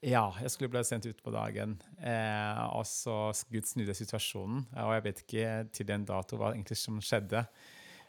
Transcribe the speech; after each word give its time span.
Ja, 0.00 0.30
jeg 0.40 0.48
skulle 0.54 0.72
bli 0.72 0.80
sendt 0.86 1.04
ut 1.10 1.18
på 1.20 1.32
dagen. 1.34 1.74
Eh, 2.00 2.60
og 2.72 2.86
så 2.88 3.34
Gud 3.52 3.68
snudde 3.68 3.96
situasjonen. 3.96 4.62
Og 4.80 4.94
jeg 4.96 5.04
vet 5.04 5.20
ikke 5.24 5.50
til 5.76 5.88
den 5.90 6.06
dato 6.08 6.38
hva 6.40 6.54
egentlig 6.54 6.78
som 6.80 7.02
skjedde. 7.04 7.44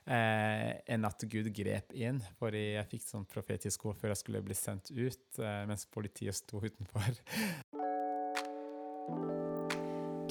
Eh, 0.08 0.70
enn 0.88 1.06
at 1.06 1.26
Gud 1.30 1.52
grep 1.54 1.92
inn, 1.94 2.22
For 2.40 2.56
jeg 2.56 2.88
fikk 2.90 3.04
sånn 3.06 3.28
profetisk 3.30 3.86
ord 3.86 4.00
før 4.00 4.16
jeg 4.16 4.22
skulle 4.24 4.42
bli 4.46 4.56
sendt 4.58 4.90
ut, 4.96 5.40
eh, 5.40 5.66
mens 5.70 5.86
politiet 5.86 6.40
sto 6.40 6.64
utenfor. 6.64 7.20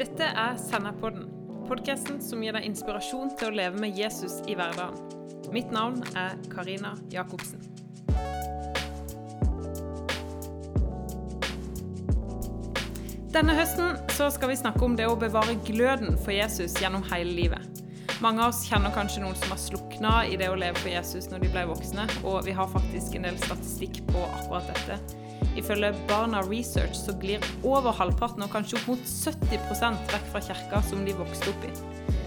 Dette 0.00 0.32
er 0.32 0.56
Senderpodden, 0.56 1.28
podkasten 1.68 2.22
som 2.24 2.40
gir 2.42 2.56
deg 2.56 2.66
inspirasjon 2.70 3.36
til 3.36 3.52
å 3.52 3.56
leve 3.60 3.84
med 3.84 4.00
Jesus 4.00 4.40
i 4.48 4.56
hverdagen. 4.56 4.96
Mitt 5.52 5.70
navn 5.70 6.02
er 6.16 6.40
Karina 6.48 6.96
Jacobsen. 7.12 7.89
Denne 13.30 13.54
høsten 13.54 13.92
skal 14.10 14.50
vi 14.50 14.56
snakke 14.58 14.82
om 14.82 14.96
det 14.98 15.04
å 15.06 15.14
bevare 15.14 15.52
gløden 15.62 16.16
for 16.18 16.34
Jesus 16.34 16.72
gjennom 16.82 17.04
hele 17.12 17.30
livet. 17.30 17.82
Mange 18.18 18.42
av 18.42 18.50
oss 18.50 18.64
kjenner 18.66 18.90
kanskje 18.90 19.20
noen 19.22 19.36
som 19.38 19.52
har 19.54 19.60
slukna 19.62 20.14
i 20.26 20.34
det 20.36 20.48
å 20.50 20.56
leve 20.58 20.80
for 20.82 20.90
Jesus 20.90 21.28
når 21.30 21.44
de 21.44 21.50
ble 21.52 21.62
voksne, 21.70 22.08
og 22.26 22.40
vi 22.48 22.56
har 22.58 22.72
faktisk 22.72 23.14
en 23.14 23.28
del 23.28 23.38
statistikk 23.38 24.00
på 24.08 24.24
akkurat 24.40 24.66
dette. 24.72 24.98
Ifølge 25.60 25.92
Barna 26.10 26.42
Research 26.48 26.98
så 26.98 27.14
glir 27.22 27.44
over 27.62 27.94
halvparten, 28.00 28.42
og 28.42 28.50
kanskje 28.50 28.80
opp 28.80 28.88
mot 28.96 29.06
70% 29.06 30.10
vekk 30.10 30.26
fra 30.32 30.42
kirka 30.48 30.80
som 30.90 31.06
de 31.06 31.14
vokste 31.20 31.54
opp 31.54 31.68
i. 31.70 31.72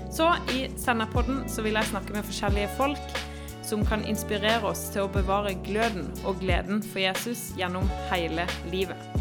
Så 0.07 0.29
i 0.55 0.69
Senderpodden 0.79 1.43
så 1.51 1.67
vil 1.67 1.75
jeg 1.81 1.91
snakke 1.91 2.15
med 2.15 2.23
forskjellige 2.29 2.71
folk 2.79 3.19
som 3.67 3.83
kan 3.91 4.07
inspirere 4.07 4.71
oss 4.71 4.87
til 4.95 5.03
å 5.03 5.11
bevare 5.11 5.51
gløden 5.67 6.07
og 6.23 6.39
gleden 6.39 6.79
for 6.79 7.03
Jesus 7.03 7.49
gjennom 7.59 7.91
hele 8.07 8.47
livet. 8.71 9.12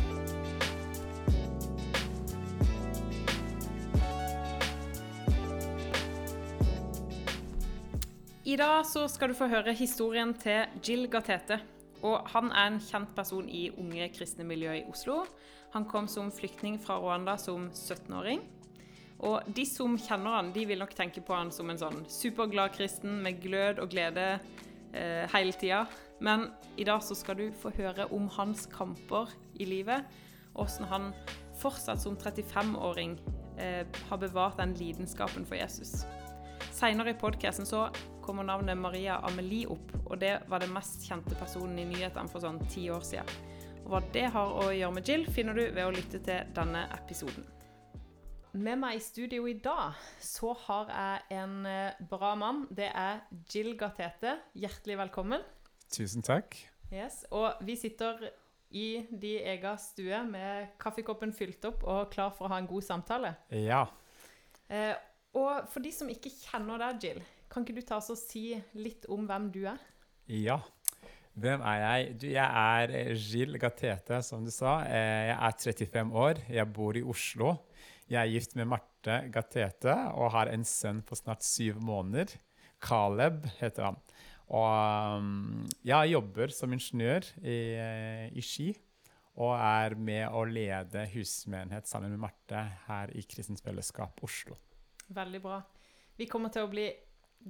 I 8.53 8.57
dag 8.59 8.83
skal 8.85 9.31
du 9.31 9.37
få 9.39 9.47
høre 9.49 9.73
historien 9.73 10.35
til 10.37 10.67
Jill 10.85 11.07
Gatete. 11.09 11.57
Og 12.05 12.27
han 12.35 12.51
er 12.51 12.67
en 12.69 12.81
kjent 12.85 13.15
person 13.17 13.47
i 13.49 13.71
unge 13.71 14.11
kristne 14.13 14.45
miljø 14.45 14.75
i 14.77 14.83
Oslo. 14.91 15.23
Han 15.73 15.87
kom 15.89 16.09
som 16.11 16.29
flyktning 16.29 16.77
fra 16.83 16.99
Rwanda 17.01 17.39
som 17.41 17.71
17-åring. 17.71 18.43
Og 19.25 19.49
de 19.57 19.65
som 19.65 19.97
kjenner 19.97 20.37
han, 20.37 20.53
de 20.53 20.67
vil 20.69 20.83
nok 20.85 20.93
tenke 20.99 21.25
på 21.25 21.33
han 21.39 21.55
som 21.55 21.73
en 21.73 21.81
sånn 21.81 22.03
superglad 22.13 22.75
kristen 22.77 23.23
med 23.25 23.41
glød 23.41 23.81
og 23.81 23.95
glede 23.95 24.27
eh, 24.35 25.25
hele 25.33 25.57
tida. 25.57 25.87
Men 26.21 26.51
i 26.77 26.85
dag 26.85 27.01
så 27.01 27.17
skal 27.17 27.41
du 27.41 27.47
få 27.57 27.73
høre 27.79 28.11
om 28.13 28.29
hans 28.37 28.67
kamper 28.75 29.33
i 29.57 29.71
livet. 29.71 30.05
Åssen 30.61 30.91
han 30.93 31.15
fortsatt 31.63 32.05
som 32.05 32.21
35-åring 32.21 33.17
eh, 33.57 33.87
har 34.11 34.21
bevart 34.29 34.61
den 34.61 34.77
lidenskapen 34.77 35.49
for 35.49 35.57
Jesus. 35.57 36.03
Seinere 36.73 37.15
i 37.15 37.23
podkasten 37.23 37.65
så 37.65 37.87
kommer 38.23 38.47
navnet 38.47 38.79
Maria 38.79 39.19
Amelie 39.27 39.67
opp, 39.71 39.91
og 40.07 40.21
det 40.23 40.37
var 40.51 40.63
den 40.63 40.73
mest 40.75 41.03
kjente 41.09 41.37
personen 41.39 41.79
i 41.83 41.89
nyhetene 41.89 42.31
for 42.31 42.45
sånn 42.45 42.61
ti 42.71 42.87
år 42.93 43.03
siden. 43.07 43.33
Og 43.83 43.91
Hva 43.93 44.01
det 44.15 44.29
har 44.35 44.55
å 44.63 44.69
gjøre 44.71 44.95
med 44.95 45.09
Jill, 45.11 45.27
finner 45.35 45.59
du 45.59 45.65
ved 45.65 45.83
å 45.85 45.95
lytte 45.95 46.23
til 46.23 46.53
denne 46.55 46.87
episoden. 46.95 47.47
Med 48.53 48.79
meg 48.83 48.99
i 48.99 49.01
studio 49.01 49.47
i 49.49 49.57
dag 49.65 49.97
så 50.21 50.53
har 50.67 50.91
jeg 50.93 51.39
en 51.41 51.55
eh, 51.67 52.03
bra 52.11 52.35
mann. 52.37 52.67
Det 52.69 52.91
er 52.91 53.23
Jill 53.49 53.73
Gatete. 53.81 54.37
Hjertelig 54.61 54.99
velkommen. 55.01 55.41
Tusen 55.93 56.25
takk. 56.25 56.59
Yes. 56.93 57.23
Og 57.33 57.63
vi 57.65 57.79
sitter 57.81 58.21
i 58.77 59.07
de 59.09 59.39
ega 59.55 59.73
stue 59.81 60.21
med 60.29 60.75
kaffekoppen 60.81 61.33
fylt 61.37 61.65
opp 61.69 61.81
og 61.89 62.13
klar 62.13 62.33
for 62.37 62.49
å 62.49 62.53
ha 62.53 62.61
en 62.61 62.69
god 62.69 62.85
samtale. 62.85 63.35
Ja. 63.57 63.87
Eh, 64.69 64.95
og 65.33 65.69
for 65.73 65.85
de 65.85 65.93
som 65.97 66.13
ikke 66.13 66.33
kjenner 66.33 66.81
deg, 66.85 67.07
Jill, 67.07 67.23
kan 67.53 67.67
ikke 67.67 67.77
du 67.77 67.85
ta 67.85 67.99
oss 68.01 68.13
og 68.13 68.21
si 68.21 68.53
litt 68.79 69.05
om 69.13 69.27
hvem 69.29 69.51
du 69.53 69.65
er? 69.69 69.81
Ja. 70.33 70.59
Hvem 71.33 71.63
er 71.65 71.79
jeg? 71.81 72.15
Du, 72.21 72.27
jeg 72.29 72.45
er 72.45 72.93
eh, 72.97 73.13
Gilles 73.17 73.61
Gatete, 73.61 74.21
som 74.25 74.45
du 74.45 74.53
sa. 74.53 74.83
Eh, 74.85 75.31
jeg 75.31 75.37
er 75.37 75.59
35 75.89 76.17
år. 76.25 76.41
Jeg 76.53 76.73
bor 76.77 76.97
i 76.97 77.05
Oslo. 77.05 77.55
Jeg 78.11 78.21
er 78.21 78.33
gift 78.35 78.57
med 78.59 78.69
Marte 78.69 79.23
Gatete 79.33 79.95
og 80.13 80.33
har 80.35 80.51
en 80.53 80.65
sønn 80.69 81.01
på 81.07 81.17
snart 81.17 81.45
syv 81.47 81.81
måneder. 81.81 82.35
Caleb 82.83 83.47
heter 83.61 83.89
han. 83.89 84.01
Og 84.53 85.19
um, 85.23 85.63
jeg 85.87 86.13
jobber 86.13 86.53
som 86.53 86.73
ingeniør 86.75 87.25
i, 87.41 87.59
eh, 87.81 88.27
i 88.37 88.45
Ski. 88.45 88.73
Og 89.41 89.55
er 89.57 89.97
med 89.97 90.27
å 90.29 90.43
lede 90.45 91.07
husmenighet 91.15 91.89
sammen 91.89 92.13
med 92.13 92.21
Marte 92.27 92.67
her 92.85 93.13
i 93.17 93.25
Kristens 93.25 93.65
Fellesskap 93.65 94.21
Oslo. 94.27 94.59
Veldig 95.09 95.41
bra. 95.41 95.63
Vi 96.21 96.29
kommer 96.29 96.53
til 96.53 96.67
å 96.67 96.73
bli 96.73 96.91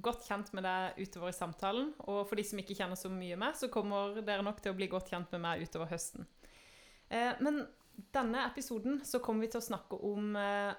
godt 0.01 0.25
kjent 0.27 0.49
med 0.57 0.65
deg 0.65 1.03
utover 1.03 1.29
i 1.29 1.37
samtalen. 1.37 1.91
Og 2.07 2.23
for 2.29 2.39
de 2.39 2.45
som 2.47 2.59
ikke 2.61 2.77
kjenner 2.77 2.99
så 2.99 3.11
mye 3.13 3.37
med, 3.39 3.57
så 3.59 3.69
kommer 3.73 4.19
dere 4.21 4.45
nok 4.45 4.61
til 4.63 4.73
å 4.73 4.77
bli 4.77 4.89
godt 4.91 5.13
kjent 5.13 5.33
med 5.35 5.43
meg 5.45 5.65
utover 5.65 5.91
høsten. 5.91 6.27
Eh, 7.09 7.33
men 7.43 7.61
denne 7.93 8.47
episoden 8.47 9.01
så 9.05 9.21
kommer 9.23 9.45
vi 9.45 9.53
til 9.53 9.61
å 9.61 9.67
snakke 9.67 9.99
om 10.07 10.35
eh, 10.39 10.73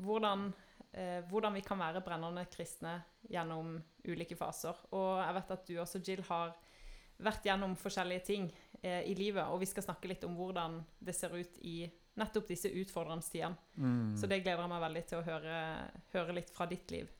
hvordan, 0.00 0.50
eh, 0.92 1.20
hvordan, 1.30 1.56
vi 1.56 1.64
kan 1.66 1.80
være 1.80 2.02
brennende 2.06 2.46
kristne 2.52 2.98
gjennom 3.30 3.76
ulike 4.06 4.38
faser. 4.38 4.78
Og 4.94 5.20
jeg 5.22 5.38
vet 5.38 5.54
at 5.56 5.64
du 5.66 5.78
også, 5.82 6.02
Jill, 6.06 6.24
har 6.30 6.54
vært 7.20 7.46
gjennom 7.46 7.74
forskjellige 7.76 8.26
ting 8.30 8.50
eh, 8.82 9.02
i 9.10 9.16
livet. 9.18 9.44
Og 9.50 9.60
vi 9.62 9.68
skal 9.70 9.84
snakke 9.86 10.10
litt 10.10 10.24
om 10.28 10.36
hvordan 10.38 10.80
det 10.98 11.16
ser 11.16 11.34
ut 11.36 11.58
i 11.66 11.82
nettopp 12.20 12.48
disse 12.50 12.70
utfordrende 12.70 13.24
tidene. 13.24 13.56
Mm. 13.76 14.16
Så 14.18 14.28
det 14.28 14.42
gleder 14.42 14.64
jeg 14.64 14.72
meg 14.72 14.84
veldig 14.84 15.06
til 15.08 15.20
å 15.20 15.26
høre, 15.26 15.56
høre 16.14 16.36
litt 16.36 16.52
fra 16.54 16.66
ditt 16.70 16.90
liv. 16.92 17.10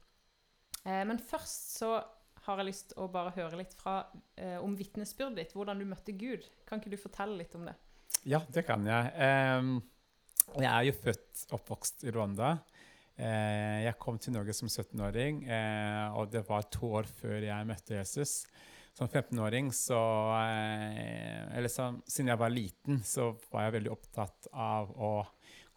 Eh, 0.86 1.04
men 1.08 1.20
først 1.20 1.76
så 1.78 1.92
har 2.46 2.60
jeg 2.60 2.70
lyst 2.70 2.96
å 2.96 3.06
bare 3.12 3.34
høre 3.36 3.60
litt 3.60 3.74
fra, 3.76 4.06
eh, 4.36 4.56
om 4.62 4.74
vitnesbyrdet 4.76 5.36
ditt, 5.36 5.54
hvordan 5.56 5.78
du 5.78 5.86
møtte 5.88 6.16
Gud. 6.16 6.46
Kan 6.66 6.80
ikke 6.80 6.94
du 6.94 7.00
fortelle 7.00 7.36
litt 7.36 7.54
om 7.54 7.66
det? 7.68 7.76
Ja, 8.28 8.40
det 8.52 8.66
kan 8.66 8.84
jeg. 8.88 9.12
Eh, 9.14 9.80
jeg 10.58 10.70
er 10.70 10.84
jo 10.88 10.96
født 10.96 11.46
oppvokst 11.56 12.04
i 12.08 12.14
Rwanda. 12.14 12.58
Eh, 13.20 13.84
jeg 13.84 13.98
kom 14.00 14.16
til 14.18 14.32
Norge 14.32 14.54
som 14.56 14.70
17-åring, 14.70 15.42
eh, 15.44 16.16
og 16.16 16.30
det 16.32 16.40
var 16.48 16.68
to 16.72 16.94
år 17.00 17.08
før 17.20 17.44
jeg 17.44 17.68
møtte 17.68 17.98
Jesus. 17.98 18.46
Som 18.96 19.08
15-åring 19.08 19.70
så 19.72 19.98
eh, 20.40 21.56
Eller 21.56 21.70
så, 21.70 21.92
siden 22.10 22.32
jeg 22.32 22.40
var 22.40 22.52
liten, 22.52 23.02
så 23.06 23.30
var 23.52 23.68
jeg 23.68 23.76
veldig 23.78 23.92
opptatt 23.92 24.48
av 24.50 24.90
å 24.96 25.12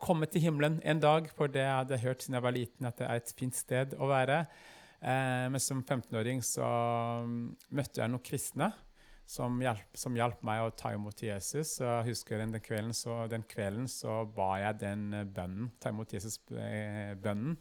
komme 0.04 0.28
til 0.28 0.44
himmelen 0.48 0.80
en 0.84 1.00
dag, 1.04 1.30
for 1.36 1.52
det 1.52 1.64
jeg 1.64 1.78
hadde 1.82 2.02
hørt 2.04 2.24
siden 2.24 2.40
jeg 2.40 2.48
var 2.48 2.56
liten, 2.56 2.88
at 2.88 2.98
det 3.00 3.08
er 3.08 3.22
et 3.22 3.36
fint 3.38 3.56
sted 3.56 3.96
å 4.00 4.10
være. 4.10 4.44
Men 5.04 5.60
som 5.60 5.82
15-åring 5.84 6.40
så 6.48 6.64
mm, 7.28 7.40
møtte 7.76 8.00
jeg 8.00 8.12
noen 8.14 8.24
kristne 8.24 8.70
som 9.26 9.62
hjalp, 9.64 10.42
meg 10.46 10.62
å 10.64 10.74
ta 10.78 10.92
imot 10.94 11.24
Jesus. 11.24 11.78
Og 11.82 11.88
jeg 11.88 12.12
husker 12.12 12.42
den 12.42 12.56
kvelden 12.64 12.94
så, 12.96 13.24
den 13.32 13.46
kvelden 13.50 13.88
så 13.92 14.24
ba 14.36 14.58
jeg 14.62 14.82
den 14.84 15.08
eh, 15.16 15.26
bønnen, 15.26 15.72
ta 15.80 15.94
imot 15.94 16.14
Jesus-bønnen. 16.16 17.58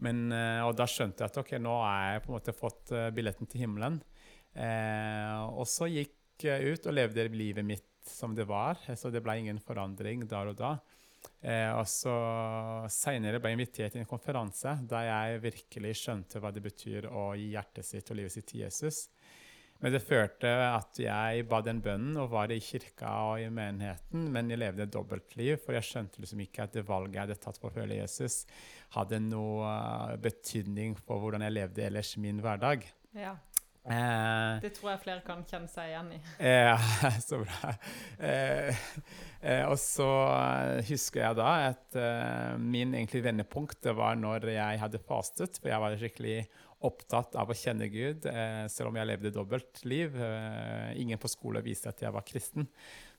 Eh, 0.00 0.62
og 0.64 0.72
da 0.78 0.86
skjønte 0.88 1.24
jeg 1.24 1.32
at 1.32 1.42
ok, 1.42 1.56
nå 1.60 1.74
har 1.82 2.14
jeg 2.14 2.24
på 2.24 2.32
en 2.32 2.38
måte 2.38 2.56
fått 2.56 2.94
billetten 3.16 3.50
til 3.50 3.66
himmelen. 3.66 4.00
Eh, 4.54 5.36
og 5.50 5.66
så 5.68 5.90
gikk 5.90 6.46
jeg 6.46 6.72
ut 6.72 6.88
og 6.88 6.96
levde 6.96 7.28
livet 7.34 7.66
mitt 7.66 7.86
som 8.06 8.34
det 8.36 8.46
var. 8.48 8.80
Så 8.96 9.12
det 9.12 9.22
ble 9.24 9.36
ingen 9.42 9.60
forandring 9.62 10.24
der 10.30 10.54
og 10.54 10.56
da. 10.62 10.76
Eh, 11.40 11.70
og 11.72 11.86
så 11.88 12.14
Senere 12.92 13.40
ble 13.40 13.52
jeg 13.52 13.58
invitert 13.58 13.94
til 13.94 14.02
en 14.02 14.08
konferanse 14.08 14.74
der 14.88 15.06
jeg 15.08 15.44
virkelig 15.46 15.94
skjønte 16.02 16.40
hva 16.42 16.52
det 16.52 16.64
betyr 16.64 17.08
å 17.08 17.30
gi 17.38 17.52
hjertet 17.54 17.86
sitt 17.88 18.12
og 18.12 18.20
livet 18.20 18.34
sitt 18.34 18.48
til 18.50 18.66
Jesus. 18.66 19.06
Men 19.80 19.94
det 19.94 20.02
førte 20.04 20.48
at 20.66 20.98
jeg 21.00 21.46
ba 21.48 21.62
den 21.64 21.78
bønnen 21.80 22.18
og 22.20 22.34
var 22.34 22.52
i 22.52 22.58
kirka 22.60 23.14
og 23.30 23.40
i 23.40 23.46
menigheten, 23.48 24.26
men 24.34 24.52
jeg 24.52 24.60
levde 24.60 24.84
et 24.84 24.92
dobbeltliv, 24.92 25.54
for 25.62 25.72
jeg 25.72 25.88
skjønte 25.88 26.20
liksom 26.20 26.42
ikke 26.44 26.66
at 26.66 26.74
det 26.76 26.84
valget 26.88 27.16
jeg 27.16 27.24
hadde 27.24 27.38
tatt 27.40 27.60
for 27.62 27.70
å 27.70 27.78
følge 27.78 27.96
Jesus, 28.02 28.42
hadde 28.92 29.22
noe 29.24 29.70
betydning 30.20 30.98
for 31.00 31.22
hvordan 31.22 31.46
jeg 31.46 31.56
levde 31.56 31.86
ellers 31.86 32.12
min 32.20 32.44
hverdag. 32.44 32.84
Ja. 33.16 33.38
Eh, 33.88 34.60
det 34.60 34.74
tror 34.76 34.90
jeg 34.92 35.00
flere 35.06 35.22
kan 35.24 35.40
kjenne 35.48 35.70
seg 35.70 35.88
igjen 35.88 36.10
i. 36.12 36.18
Ja, 36.52 36.76
så 37.28 37.40
bra. 37.40 37.74
Eh, 38.20 38.80
eh, 39.40 39.62
og 39.64 39.78
så 39.80 40.08
husker 40.90 41.24
jeg 41.24 41.38
da 41.38 41.50
at 41.70 41.96
eh, 41.96 42.58
min 42.60 42.92
egentlig 42.92 43.24
vendepunkt 43.24 43.80
det 43.86 43.94
var 43.96 44.18
når 44.20 44.50
jeg 44.52 44.82
hadde 44.82 45.00
fastet. 45.06 45.56
For 45.60 45.72
jeg 45.72 45.82
var 45.82 45.96
skikkelig 46.00 46.40
opptatt 46.84 47.36
av 47.40 47.52
å 47.52 47.56
kjenne 47.56 47.88
Gud, 47.92 48.28
eh, 48.28 48.64
selv 48.72 48.90
om 48.90 49.00
jeg 49.00 49.08
levde 49.08 49.32
dobbeltliv. 49.36 50.16
Eh, 50.28 50.90
ingen 51.00 51.20
på 51.20 51.32
skole 51.32 51.64
viste 51.64 51.92
at 51.92 52.04
jeg 52.04 52.12
var 52.12 52.26
kristen. 52.28 52.68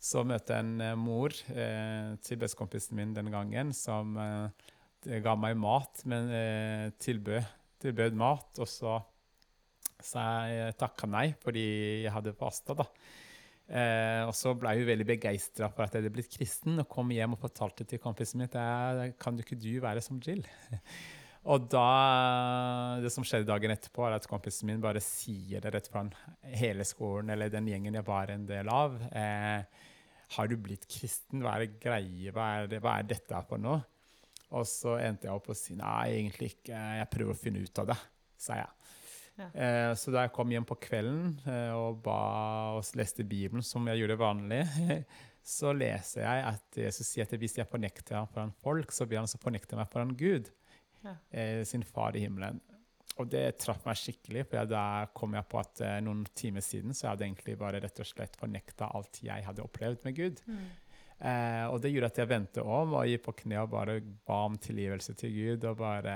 Så 0.02 0.22
møtte 0.26 0.58
jeg 0.58 0.66
en 0.66 0.98
mor 0.98 1.30
til 1.30 2.38
bestekompisen 2.42 2.98
min 2.98 3.12
den 3.14 3.28
gangen 3.30 3.70
som 3.78 4.16
ga 4.18 5.34
meg 5.38 5.60
mat, 5.62 6.02
men 6.10 6.32
tilbød, 6.98 7.46
tilbød 7.86 8.18
mat. 8.18 8.50
og 8.58 8.66
så 8.66 8.96
så 10.06 10.24
jeg 10.52 10.78
takka 10.80 11.10
nei 11.10 11.28
fordi 11.42 11.66
jeg 12.06 12.14
hadde 12.14 12.38
fasta, 12.38 12.78
da. 12.78 12.88
Eh, 13.72 14.22
og 14.28 14.34
så 14.36 14.52
ble 14.60 14.74
hun 14.76 14.88
veldig 14.90 15.08
begeistra 15.14 15.70
for 15.72 15.86
at 15.86 15.94
jeg 15.96 16.04
hadde 16.04 16.14
blitt 16.18 16.34
kristen, 16.34 16.82
og 16.82 16.90
kom 16.92 17.12
hjem 17.16 17.38
og 17.38 17.44
fortalte 17.46 17.88
til 17.88 18.02
kompisen 18.04 18.42
min 18.42 18.50
at 18.50 19.16
kan 19.22 19.38
du 19.38 19.46
ikke 19.46 19.60
du 19.60 19.72
være 19.84 20.04
som 20.04 20.20
Jill? 20.24 20.44
og 21.52 21.70
da, 21.72 21.86
det 23.04 23.14
som 23.16 23.24
skjedde 23.28 23.48
dagen 23.48 23.72
etterpå, 23.72 24.04
er 24.08 24.18
at 24.18 24.28
kompisen 24.28 24.68
min 24.68 24.84
bare 24.84 25.04
sier 25.04 25.64
det 25.64 25.72
rett 25.78 25.88
foran 25.92 26.12
hele 26.44 26.84
skolen, 26.88 27.32
eller 27.32 27.54
den 27.54 27.70
gjengen 27.72 27.96
jeg 27.96 28.08
var 28.10 28.34
en 28.34 28.44
del 28.50 28.74
av. 28.74 29.00
Eh, 29.16 29.88
har 30.36 30.52
du 30.52 30.58
blitt 30.60 30.88
kristen? 30.92 31.44
Hva 31.44 31.56
er 31.56 31.66
det 31.66 31.80
greie? 31.84 32.36
Hva 32.36 32.52
er, 32.58 32.70
det, 32.72 32.84
hva 32.84 32.98
er 33.00 33.08
dette 33.08 33.40
for 33.48 33.62
noe? 33.62 33.80
Og 34.52 34.68
så 34.68 34.98
endte 35.00 35.30
jeg 35.30 35.36
opp 35.36 35.48
å 35.52 35.56
si 35.56 35.78
nei, 35.80 36.12
egentlig 36.18 36.58
ikke. 36.58 36.76
Jeg 37.00 37.12
prøver 37.14 37.36
å 37.36 37.40
finne 37.40 37.64
ut 37.64 37.82
av 37.84 37.94
det, 37.94 38.00
sa 38.40 38.60
jeg. 38.60 38.81
Ja. 39.42 39.50
Eh, 39.52 39.92
så 39.98 40.14
da 40.14 40.26
jeg 40.26 40.34
kom 40.36 40.52
hjem 40.54 40.68
på 40.68 40.78
kvelden 40.86 41.36
eh, 41.50 41.74
og 41.76 42.02
ba 42.06 42.22
og 42.78 42.98
leste 43.00 43.26
Bibelen, 43.28 43.66
som 43.66 43.88
jeg 43.90 44.02
gjorde 44.02 44.20
vanlig, 44.22 44.62
så 45.58 45.74
leser 45.76 46.26
jeg 46.26 46.44
at 46.52 46.82
Jesus 46.84 47.10
sier 47.10 47.26
at 47.28 47.38
hvis 47.42 47.58
jeg 47.60 47.70
fornekter 47.70 48.20
ham 48.20 48.30
foran 48.32 48.54
folk, 48.64 48.94
så 48.94 49.08
blir 49.08 49.22
han 49.22 49.30
også 49.30 49.42
fornekte 49.42 49.80
meg 49.80 49.90
foran 49.92 50.14
Gud, 50.18 50.52
ja. 51.06 51.16
eh, 51.34 51.64
sin 51.68 51.86
far 51.88 52.18
i 52.18 52.24
himmelen. 52.26 52.62
Og 53.20 53.28
det 53.30 53.44
traff 53.60 53.82
meg 53.86 53.98
skikkelig, 54.00 54.46
for 54.50 54.70
da 54.70 54.84
kom 55.18 55.34
jeg 55.36 55.46
på 55.52 55.60
at 55.60 55.82
noen 56.02 56.22
timer 56.38 56.64
siden 56.64 56.96
så 56.96 57.04
jeg 57.04 57.12
hadde 57.12 57.26
egentlig 57.28 57.58
bare 57.60 57.82
rett 57.84 58.00
og 58.00 58.08
slett 58.08 58.38
fornekta 58.40 58.88
alt 58.96 59.20
jeg 59.22 59.44
hadde 59.46 59.66
opplevd 59.66 60.08
med 60.08 60.16
Gud. 60.16 60.40
Mm. 60.48 60.70
Eh, 61.22 61.66
og 61.70 61.78
det 61.84 61.92
gjorde 61.94 62.10
at 62.10 62.20
jeg 62.24 62.30
vendte 62.32 62.64
om 62.66 62.96
og 62.98 63.06
gikk 63.06 63.28
på 63.28 63.36
kne 63.44 63.60
og 63.62 63.70
bare 63.76 64.00
ba 64.26 64.40
om 64.48 64.56
tilgivelse 64.58 65.14
til 65.20 65.36
Gud. 65.36 65.68
Og 65.70 65.78
bare 65.82 66.16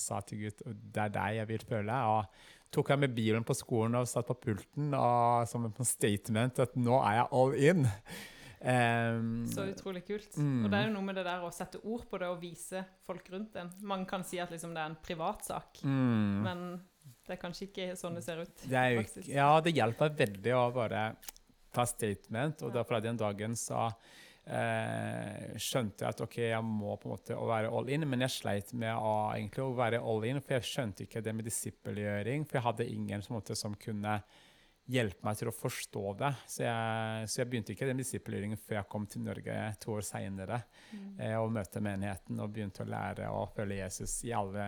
sa 0.00 0.20
til 0.26 0.44
Gud 0.44 0.66
det 0.66 1.06
er 1.06 1.14
deg 1.14 1.38
jeg 1.40 1.50
vil 1.54 1.64
føle. 1.70 2.02
Og 2.12 2.72
tok 2.72 2.92
jeg 2.92 3.02
med 3.04 3.16
bilen 3.16 3.46
på 3.48 3.56
skolen 3.56 3.96
og 4.00 4.08
satt 4.08 4.28
på 4.28 4.36
pulten 4.46 4.92
og, 4.96 5.48
som 5.48 5.66
en 5.68 5.88
statement 5.88 6.62
at 6.64 6.76
nå 6.76 7.00
er 7.00 7.18
jeg 7.20 7.26
all 7.40 7.58
in. 7.60 7.90
Um, 8.62 9.42
så 9.50 9.66
utrolig 9.72 10.04
kult. 10.06 10.36
Mm. 10.38 10.64
Og 10.64 10.70
det 10.70 10.78
er 10.78 10.86
jo 10.86 10.94
noe 10.94 11.06
med 11.08 11.16
det 11.18 11.26
der 11.26 11.42
å 11.42 11.50
sette 11.54 11.80
ord 11.82 12.06
på 12.08 12.20
det 12.22 12.28
og 12.30 12.38
vise 12.42 12.84
folk 13.08 13.26
rundt 13.32 13.56
en. 13.58 13.72
Man 13.88 14.06
kan 14.08 14.22
si 14.26 14.38
at 14.38 14.52
liksom 14.54 14.76
det 14.76 14.84
er 14.84 14.92
en 14.92 15.00
privatsak, 15.02 15.82
mm. 15.82 16.34
men 16.44 16.66
det 17.26 17.34
er 17.34 17.40
kanskje 17.42 17.66
ikke 17.68 17.88
sånn 17.98 18.18
det 18.18 18.22
ser 18.24 18.44
ut. 18.44 18.66
Det 18.70 18.84
jo, 18.94 19.04
ja, 19.32 19.48
det 19.64 19.74
hjelper 19.74 20.14
veldig 20.20 20.54
å 20.54 20.66
bare 20.76 21.06
ta 21.74 21.86
statement, 21.88 22.62
og 22.62 22.78
ja. 22.78 22.84
fra 22.86 23.00
den 23.02 23.18
dagen 23.18 23.56
så 23.58 23.88
eh, 24.46 25.56
skjønte 25.60 26.08
at 26.08 26.22
ok, 26.24 26.38
jeg 26.48 26.66
må 26.66 26.96
på 27.00 27.08
en 27.08 27.14
måte 27.14 27.36
være 27.36 27.72
all 27.72 27.90
in, 27.92 28.06
men 28.08 28.24
jeg 28.26 28.36
sleit 28.36 28.72
med 28.74 28.94
å, 28.94 29.32
egentlig, 29.34 29.64
å 29.64 29.76
være 29.78 30.00
all 30.02 30.24
in, 30.28 30.40
for 30.42 30.58
jeg 30.58 30.70
skjønte 30.70 31.06
ikke 31.06 31.22
det 31.24 31.36
med 31.36 31.46
disippelgjøring. 31.48 32.46
For 32.48 32.58
jeg 32.58 32.66
hadde 32.68 32.88
ingen 32.94 33.24
som, 33.24 33.36
måte, 33.38 33.58
som 33.58 33.76
kunne 33.78 34.20
hjelpe 34.90 35.22
meg 35.24 35.38
til 35.38 35.50
å 35.50 35.54
forstå 35.54 36.02
det. 36.18 36.32
Så 36.50 36.64
jeg, 36.64 37.28
så 37.30 37.40
jeg 37.40 37.50
begynte 37.50 37.74
ikke 37.74 37.88
den 37.88 38.02
disippelgjøringen 38.02 38.60
før 38.60 38.80
jeg 38.80 38.90
kom 38.94 39.06
til 39.10 39.24
Norge 39.24 39.58
to 39.82 39.94
år 39.94 40.06
seinere 40.06 40.58
mm. 40.90 41.06
eh, 41.22 41.36
og 41.38 41.52
møtte 41.54 41.82
menigheten 41.84 42.42
og 42.42 42.50
begynte 42.52 42.84
å 42.84 42.90
lære 42.90 43.30
å 43.30 43.44
følge 43.54 43.78
Jesus 43.84 44.16
i 44.26 44.34
alle 44.36 44.66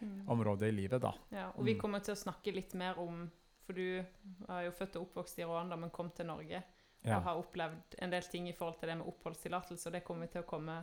mm. 0.00 0.24
områder 0.32 0.72
i 0.72 0.78
livet. 0.78 1.02
da. 1.04 1.12
Ja, 1.34 1.50
og 1.52 1.68
vi 1.68 1.76
mm. 1.76 1.82
kommer 1.82 2.04
til 2.04 2.16
å 2.16 2.22
snakke 2.24 2.56
litt 2.56 2.74
mer 2.78 3.00
om 3.02 3.26
For 3.68 3.76
du 3.76 4.00
er 4.00 4.62
jo 4.64 4.72
født 4.72 4.94
og 4.96 5.10
oppvokst 5.10 5.42
i 5.42 5.44
Rwanda, 5.44 5.76
men 5.76 5.92
kom 5.92 6.08
til 6.16 6.24
Norge 6.30 6.62
ja. 7.02 7.18
og 7.18 7.26
har 7.26 7.40
opplevd 7.40 7.98
en 8.02 8.12
del 8.14 8.28
ting 8.30 8.48
i 8.50 8.54
forhold 8.56 8.78
til 8.80 8.90
det 8.90 8.98
med 9.00 9.10
oppholdstillatelse. 9.10 9.88
Og 9.88 9.96
det 9.96 10.04
kommer 10.06 10.26
vi 10.26 10.34
til 10.34 10.44
å 10.44 10.48
komme 10.48 10.78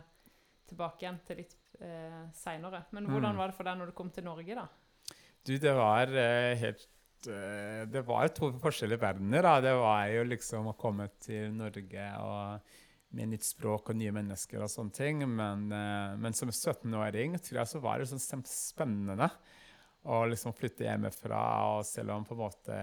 tilbake 0.66 1.04
igjen 1.04 1.20
til 1.26 1.40
litt 1.42 1.56
eh, 1.80 2.24
seinere. 2.34 2.84
Men 2.96 3.08
hvordan 3.10 3.36
mm. 3.36 3.40
var 3.40 3.52
det 3.52 3.58
for 3.58 3.68
deg 3.68 3.80
når 3.80 3.92
du 3.92 3.96
kom 3.98 4.10
til 4.14 4.26
Norge, 4.26 4.58
da? 4.58 4.66
Du, 5.46 5.54
det 5.62 5.74
var 5.78 6.10
eh, 6.10 6.56
helt 6.58 7.28
eh, 7.30 7.84
Det 7.86 8.02
var 8.08 8.32
to 8.34 8.50
forskjellige 8.62 9.02
verdener. 9.02 9.46
da. 9.46 9.60
Det 9.62 9.76
var 9.78 10.08
jo 10.14 10.26
liksom 10.32 10.72
å 10.72 10.78
komme 10.78 11.08
til 11.22 11.54
Norge 11.54 12.10
og 12.24 12.74
med 13.16 13.30
nytt 13.30 13.46
språk 13.46 13.92
og 13.92 13.98
nye 14.00 14.12
mennesker 14.12 14.64
og 14.64 14.72
sånne 14.72 14.96
ting. 14.96 15.22
Men, 15.28 15.68
eh, 15.72 16.16
men 16.18 16.36
som 16.36 16.50
17-åring 16.50 17.38
tror 17.38 17.62
jeg 17.62 17.72
så 17.72 17.82
var 17.84 18.02
det 18.02 18.10
sånn 18.10 18.44
spennende 18.50 19.30
å 20.06 20.22
liksom 20.30 20.54
flytte 20.54 20.86
hjemmefra, 20.86 21.38
og 21.74 21.86
selv 21.86 22.14
om 22.14 22.26
på 22.26 22.36
en 22.36 22.38
måte 22.38 22.76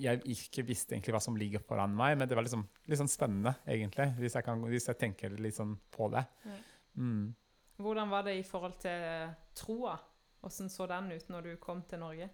jeg 0.00 0.22
ikke 0.34 0.64
visste 0.68 0.96
egentlig 0.96 1.14
hva 1.16 1.22
som 1.22 1.36
ligger 1.38 1.62
foran 1.64 1.94
meg, 1.96 2.16
men 2.18 2.28
det 2.28 2.38
var 2.38 2.46
liksom, 2.46 2.64
litt 2.90 3.00
sånn 3.00 3.12
spennende, 3.12 3.54
egentlig, 3.68 4.10
hvis 4.20 4.36
jeg, 4.38 4.46
kan, 4.46 4.62
hvis 4.70 4.88
jeg, 4.90 4.98
tenker 5.00 5.36
litt 5.40 5.56
sånn 5.56 5.76
på 5.94 6.10
det. 6.14 6.24
Mm. 6.96 7.30
Hvordan 7.80 8.12
var 8.12 8.26
det 8.26 8.38
i 8.38 8.46
forhold 8.46 8.76
til 8.82 9.30
troa? 9.56 9.96
Hvordan 10.40 10.72
så 10.72 10.88
den 10.88 11.12
ut 11.12 11.32
når 11.32 11.48
du 11.48 11.56
kom 11.60 11.82
til 11.88 12.00
Norge? 12.02 12.30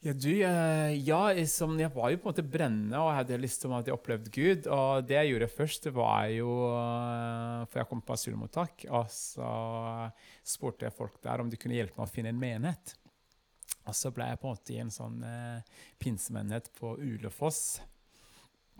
Ja, 0.00 0.14
du, 0.16 0.30
eh, 0.32 0.94
ja, 1.04 1.18
som, 1.44 1.74
jeg 1.76 1.92
var 1.92 2.08
jo 2.08 2.16
på 2.22 2.24
en 2.24 2.32
måte 2.32 2.44
brennende 2.46 3.02
og 3.02 3.10
hadde 3.12 3.36
lyst 3.36 3.60
til 3.60 3.74
at 3.76 3.84
jeg 3.84 3.92
opplevde 3.92 4.32
Gud. 4.32 4.68
Og 4.72 5.04
det 5.04 5.18
jeg 5.18 5.34
gjorde 5.34 5.48
først, 5.52 5.88
var 5.92 6.30
jo 6.32 6.54
eh, 6.72 7.66
For 7.68 7.82
jeg 7.82 7.88
kom 7.90 8.00
på 8.00 8.16
asylmottak, 8.16 8.86
og 8.88 9.10
så 9.12 9.50
spurte 10.40 10.88
jeg 10.88 10.96
folk 10.96 11.20
der 11.20 11.44
om 11.44 11.52
de 11.52 11.60
kunne 11.60 11.76
hjelpe 11.76 12.00
meg 12.00 12.08
å 12.08 12.14
finne 12.14 12.32
en 12.32 12.40
menighet. 12.40 12.94
Og 13.88 13.96
så 13.96 14.12
ble 14.14 14.28
jeg 14.30 14.40
på 14.40 14.48
en 14.48 14.56
måte 14.56 14.74
i 14.74 14.82
en 14.82 14.92
sånn 14.92 15.22
eh, 15.26 15.78
pinsemenighet 16.02 16.68
på 16.76 16.94
Ulefoss 17.00 17.80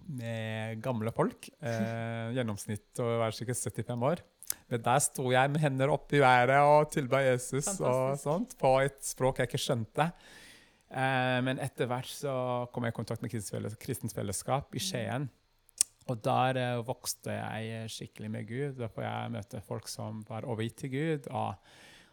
med 0.08 0.80
gamle 0.84 1.12
folk. 1.14 1.48
Eh, 1.60 2.30
gjennomsnitt 2.36 3.00
å 3.02 3.08
være 3.22 3.36
sikkert 3.36 3.60
75 3.60 4.06
år. 4.10 4.22
Men 4.70 4.82
der 4.82 5.02
sto 5.02 5.30
jeg 5.30 5.50
med 5.52 5.62
hender 5.62 5.92
opp 5.94 6.12
i 6.14 6.22
været 6.22 6.62
og 6.66 6.90
tilba 6.94 7.22
Jesus 7.22 7.68
og 7.78 8.16
sånt, 8.18 8.56
på 8.58 8.72
et 8.82 8.98
språk 9.06 9.40
jeg 9.40 9.50
ikke 9.50 9.62
skjønte. 9.62 10.08
Eh, 10.90 11.38
men 11.46 11.60
etter 11.62 11.90
hvert 11.90 12.10
så 12.10 12.32
kom 12.74 12.86
jeg 12.86 12.94
i 12.94 12.98
kontakt 12.98 13.22
med 13.22 13.30
Kristent 13.32 14.14
Fellesskap 14.14 14.74
i 14.74 14.82
mm. 14.82 14.86
Skien. 14.88 15.28
Og 16.10 16.18
der 16.24 16.58
eh, 16.58 16.80
vokste 16.86 17.36
jeg 17.36 17.92
skikkelig 17.94 18.32
med 18.34 18.50
Gud. 18.50 18.74
Da 18.80 18.90
får 18.90 19.06
jeg 19.06 19.36
møte 19.36 19.62
folk 19.66 19.90
som 19.90 20.24
var 20.28 20.48
overgitt 20.48 20.80
til 20.84 20.94
Gud. 20.96 21.30
og 21.30 21.54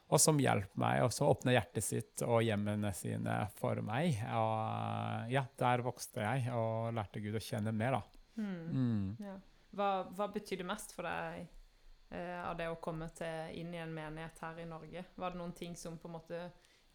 og 0.07 0.21
som 0.23 0.39
hjalp 0.39 0.71
meg, 0.79 1.01
og 1.03 1.11
som 1.11 1.27
åpner 1.27 1.57
hjertet 1.57 1.83
sitt 1.83 2.23
og 2.23 2.39
hjemmene 2.45 2.93
sine 2.95 3.41
for 3.57 3.81
meg. 3.83 4.15
Og 4.31 5.33
ja, 5.33 5.43
der 5.59 5.83
vokste 5.83 6.23
jeg 6.23 6.53
og 6.55 6.93
lærte 6.95 7.21
Gud 7.23 7.35
å 7.35 7.43
kjenne 7.43 7.73
mer, 7.75 7.97
da. 7.97 8.21
Mm. 8.37 8.63
Mm. 8.71 9.07
Ja. 9.25 9.35
Hva, 9.75 9.89
hva, 10.15 10.29
betyr 10.31 10.61
det 10.61 10.67
mest 10.69 10.93
for 10.95 11.09
deg 11.09 11.41
eh, 11.43 12.39
av 12.39 12.55
det 12.59 12.69
å 12.71 12.79
komme 12.79 13.09
til, 13.17 13.51
inn 13.59 13.73
i 13.75 13.81
en 13.83 13.91
menighet 13.93 14.39
her 14.45 14.61
i 14.63 14.69
Norge? 14.69 15.03
Var 15.19 15.35
det 15.35 15.41
noen 15.41 15.55
ting 15.57 15.75
som 15.75 15.97
på 15.99 16.07
en 16.07 16.15
måte 16.15 16.39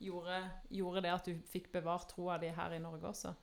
gjorde, 0.00 0.38
gjorde 0.72 1.04
det 1.04 1.12
at 1.12 1.28
du 1.28 1.44
fikk 1.52 1.68
bevart 1.74 2.08
troa 2.14 2.38
di 2.40 2.48
her 2.56 2.78
i 2.78 2.80
Norge 2.82 3.12
også? 3.12 3.34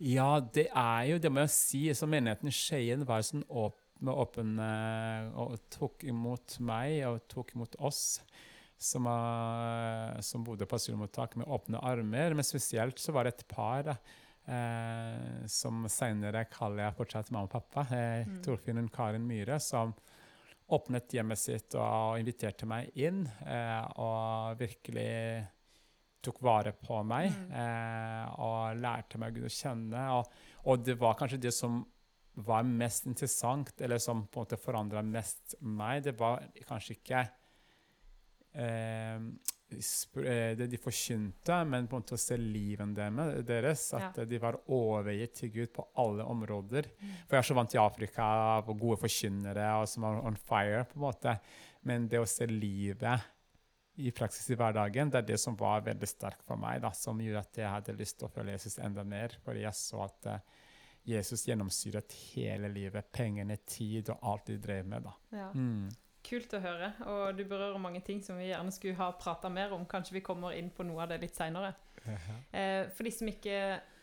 Ja, 0.00 0.38
det 0.38 0.68
er 0.70 1.08
jo 1.10 1.18
det 1.20 1.32
må 1.34 1.42
jeg 1.48 1.54
si. 1.56 1.82
Så 1.98 2.06
menigheten 2.08 2.54
Skien 2.54 3.02
var 3.08 3.26
sånn 3.26 3.42
åpen, 3.48 4.08
åpen 4.08 4.54
og 5.36 5.58
tok 5.74 6.06
imot 6.08 6.60
meg 6.64 7.02
og 7.10 7.18
tok 7.28 7.52
imot 7.58 7.74
oss 7.84 8.20
som, 8.80 9.06
er, 9.06 10.20
som, 10.24 10.44
bodde 10.44 10.66
på 10.66 10.78
asylmottak 10.78 11.36
med 11.36 11.48
åpne 11.48 11.80
armer. 11.84 12.34
Men 12.34 12.46
spesielt 12.46 12.98
så 12.98 13.12
var 13.12 13.26
det 13.26 13.34
et 13.34 13.48
par 13.50 13.84
da, 13.84 13.96
eh, 14.48 15.44
som 15.50 15.84
seinere 15.92 16.46
kaller 16.52 16.86
jeg 16.86 16.96
fortsatt 16.96 17.32
mamma 17.34 17.50
og 17.50 17.52
pappa. 17.58 17.84
Eh, 17.92 18.24
mm. 18.24 18.40
Torfinn 18.46 18.80
og 18.80 18.90
Karin 18.94 19.26
Myhre, 19.28 19.60
som 19.60 19.92
åpnet 20.70 21.12
hjemmet 21.12 21.40
sitt 21.40 21.74
og 21.74 22.20
inviterte 22.20 22.68
meg 22.68 22.92
inn. 22.94 23.24
og 23.98 24.54
virkelig 24.60 25.46
tok 26.22 26.38
vare 26.46 26.70
på 26.78 27.00
meg 27.02 27.26
mm. 27.32 28.36
og 28.38 28.78
lærte 28.78 29.18
meg 29.18 29.40
å 29.42 29.50
kjenne. 29.50 30.04
Og, 30.14 30.30
og, 30.62 30.84
det 30.86 30.94
var 31.00 31.18
kanskje 31.18 31.40
det 31.42 31.52
som 31.56 31.80
var 32.46 32.62
mest 32.62 33.08
interessant, 33.10 33.74
eller 33.82 33.98
som 33.98 34.22
på 34.30 34.38
en 34.38 34.46
måte 34.46 34.60
forandra 34.62 35.02
mest 35.02 35.56
meg. 35.58 36.04
Det 36.06 36.14
var 36.20 36.46
kanskje 36.68 37.00
ikke 37.00 37.24
Eh, 37.24 37.26
eh, 37.26 37.39
det 39.70 40.66
de 40.66 40.78
forkynte, 40.82 41.64
men 41.64 41.86
på 41.86 41.96
en 41.96 42.02
måte 42.02 42.16
å 42.16 42.20
se 42.20 42.36
livet 42.40 42.94
deres. 43.46 43.84
At 43.94 44.18
ja. 44.18 44.26
de 44.26 44.40
var 44.42 44.58
overgitt 44.66 45.36
til 45.38 45.52
Gud 45.54 45.72
på 45.76 45.86
alle 46.02 46.26
områder. 46.26 46.90
Mm. 46.98 47.12
For 47.26 47.36
jeg 47.36 47.44
er 47.44 47.48
så 47.50 47.58
vant 47.58 47.70
til 47.70 47.82
Afrika 47.82 48.24
på 48.66 48.78
gode 48.80 49.00
forkynnere 49.04 49.68
og 49.80 49.86
som 49.90 50.08
er 50.08 50.24
on 50.26 50.38
fire. 50.38 50.84
på 50.90 50.98
en 50.98 51.06
måte. 51.06 51.36
Men 51.86 52.08
det 52.10 52.20
å 52.20 52.28
se 52.28 52.48
livet 52.50 53.30
i 54.00 54.10
praksis 54.16 54.48
i 54.50 54.56
hverdagen, 54.56 55.10
det 55.12 55.20
er 55.20 55.28
det 55.28 55.38
som 55.40 55.56
var 55.58 55.84
veldig 55.84 56.08
sterkt 56.08 56.42
for 56.46 56.60
meg. 56.60 56.80
Da, 56.82 56.92
som 56.96 57.20
gjorde 57.20 57.44
at 57.44 57.62
jeg 57.62 57.74
hadde 57.74 57.98
lyst 57.98 58.18
til 58.18 58.28
å 58.28 58.32
følge 58.32 58.56
Jesus 58.56 58.78
enda 58.82 59.04
mer. 59.04 59.36
Fordi 59.44 59.64
jeg 59.64 59.76
så 59.78 60.04
at 60.06 60.30
uh, 60.30 60.68
Jesus 61.06 61.46
gjennomsyret 61.48 62.14
hele 62.32 62.70
livet. 62.72 63.10
Pengene, 63.12 63.60
tid 63.68 64.10
og 64.12 64.30
alt 64.32 64.50
de 64.50 64.58
drev 64.60 64.88
med. 64.88 65.06
da. 65.06 65.16
Ja. 65.36 65.50
Mm. 65.54 65.90
Kult 66.26 66.52
å 66.56 66.60
høre. 66.62 66.92
Og 67.08 67.38
du 67.38 67.44
berører 67.48 67.80
mange 67.80 68.02
ting 68.04 68.20
som 68.24 68.38
vi 68.40 68.50
gjerne 68.50 68.74
skulle 68.74 68.98
ha 69.00 69.10
prata 69.18 69.48
mer 69.52 69.72
om. 69.76 69.86
Kanskje 69.88 70.18
vi 70.18 70.24
kommer 70.24 70.56
inn 70.56 70.68
på 70.74 70.84
noe 70.86 71.04
av 71.04 71.12
det 71.12 71.20
litt 71.22 71.38
seinere. 71.38 71.72
Eh, 72.52 72.88
for 72.96 73.06
de 73.06 73.12
som 73.12 73.28
ikke 73.28 73.56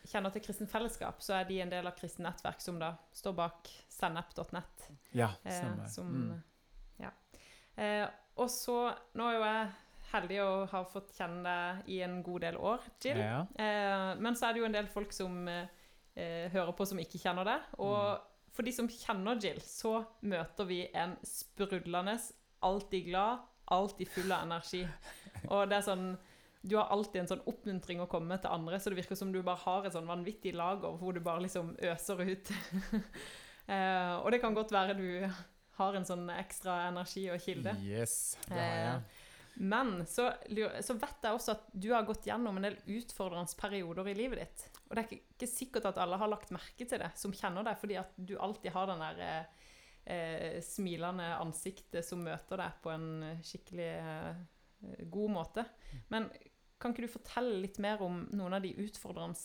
kjenner 0.07 0.33
til 0.33 0.43
Kristen 0.45 0.69
Fellesskap, 0.69 1.21
så 1.23 1.39
er 1.39 1.49
de 1.49 1.59
en 1.63 1.71
del 1.71 1.87
av 1.87 1.95
Kristen 1.97 2.25
Nettverk, 2.27 2.61
som 2.63 2.79
da 2.79 2.93
står 3.15 3.35
bak 3.37 3.71
sennep.net. 3.91 4.87
Ja, 5.17 5.31
eh, 5.43 5.65
mm. 5.97 6.31
ja. 7.03 7.11
Eh, 7.75 8.05
og 8.37 8.49
så 8.53 8.77
Nå 9.17 9.27
er 9.27 9.35
jo 9.35 9.43
jeg 9.47 9.67
heldig 10.11 10.37
å 10.43 10.51
ha 10.71 10.83
fått 10.87 11.11
kjenne 11.17 11.41
deg 11.43 11.89
i 11.91 11.99
en 12.05 12.21
god 12.23 12.45
del 12.45 12.59
år, 12.61 12.85
Jill. 13.03 13.19
Ja. 13.19 13.41
Eh, 13.59 14.13
men 14.23 14.37
så 14.39 14.47
er 14.47 14.55
det 14.55 14.63
jo 14.63 14.69
en 14.69 14.77
del 14.77 14.89
folk 14.91 15.13
som 15.15 15.43
hører 16.17 16.71
på 16.73 16.85
som 16.89 16.97
ikke 16.97 17.19
kjenner 17.21 17.45
deg. 17.45 17.65
Og 17.83 18.26
for 18.57 18.65
de 18.65 18.73
som 18.73 18.89
kjenner 18.89 19.37
Jill, 19.41 19.59
så 19.61 19.99
møter 20.25 20.65
vi 20.65 20.79
en 20.97 21.13
sprudlende, 21.25 22.17
alltid 22.65 23.11
glad, 23.11 23.43
alltid 23.69 24.09
full 24.09 24.31
av 24.33 24.47
energi. 24.47 24.81
Og 25.53 25.67
det 25.69 25.77
er 25.77 25.85
sånn 25.85 26.07
Du 26.67 26.73
har 26.75 26.89
alltid 26.91 27.21
en 27.21 27.29
sånn 27.29 27.43
oppmuntring 27.47 28.01
å 28.01 28.07
komme 28.11 28.35
til 28.41 28.51
andre, 28.51 28.79
så 28.81 28.89
det 28.89 28.97
virker 28.97 29.15
som 29.15 29.29
du 29.31 29.37
bare 29.45 29.61
har 29.61 29.85
et 29.85 29.93
sånn 29.93 30.09
vanvittig 30.09 30.55
lager 30.57 30.97
hvor 30.99 31.13
du 31.15 31.21
bare 31.23 31.45
liksom 31.45 31.75
øser 31.85 32.23
ut. 32.25 32.49
eh, 33.71 34.15
og 34.17 34.27
det 34.33 34.41
kan 34.43 34.57
godt 34.57 34.73
være 34.75 34.97
du 34.97 35.29
har 35.77 35.95
en 35.95 36.09
sånn 36.09 36.25
ekstra 36.33 36.87
energi 36.89 37.27
og 37.31 37.39
kilde. 37.45 37.75
Yes, 37.85 38.35
det 38.49 38.57
har 38.57 38.81
jeg. 38.81 38.97
Eh, 38.97 39.23
Men 39.69 39.93
så, 40.09 40.31
så 40.85 40.97
vet 40.97 41.23
jeg 41.23 41.37
også 41.37 41.55
at 41.55 41.69
du 41.71 41.87
har 41.93 42.09
gått 42.09 42.27
gjennom 42.27 42.57
en 42.59 42.67
del 42.67 42.75
utfordrende 42.97 43.61
perioder 43.61 44.11
i 44.11 44.17
livet 44.17 44.43
ditt. 44.43 44.76
Og 44.87 44.95
det 44.95 45.01
er 45.01 45.07
ikke, 45.07 45.35
ikke 45.35 45.49
sikkert 45.51 45.87
at 45.89 45.99
alle 46.01 46.19
har 46.19 46.31
lagt 46.31 46.53
merke 46.55 46.87
til 46.87 47.01
det, 47.01 47.11
som 47.19 47.33
kjenner 47.35 47.65
deg, 47.67 47.79
fordi 47.79 47.97
at 47.99 48.13
du 48.17 48.37
alltid 48.39 48.71
har 48.75 48.87
den 48.89 49.03
der 49.03 49.23
eh, 49.25 49.65
eh, 50.07 50.59
smilende 50.63 51.31
ansiktet 51.37 52.05
som 52.07 52.23
møter 52.23 52.61
deg 52.61 52.77
på 52.83 52.93
en 52.93 53.09
eh, 53.27 53.41
skikkelig 53.45 53.89
eh, 53.97 54.45
god 55.11 55.33
måte. 55.33 55.65
Men 56.13 56.29
kan 56.77 56.93
ikke 56.93 57.07
du 57.07 57.15
fortelle 57.17 57.57
litt 57.63 57.79
mer 57.83 58.03
om 58.05 58.21
noen 58.37 58.57
av 58.57 58.63
de 58.63 58.75
utfordrende 58.83 59.39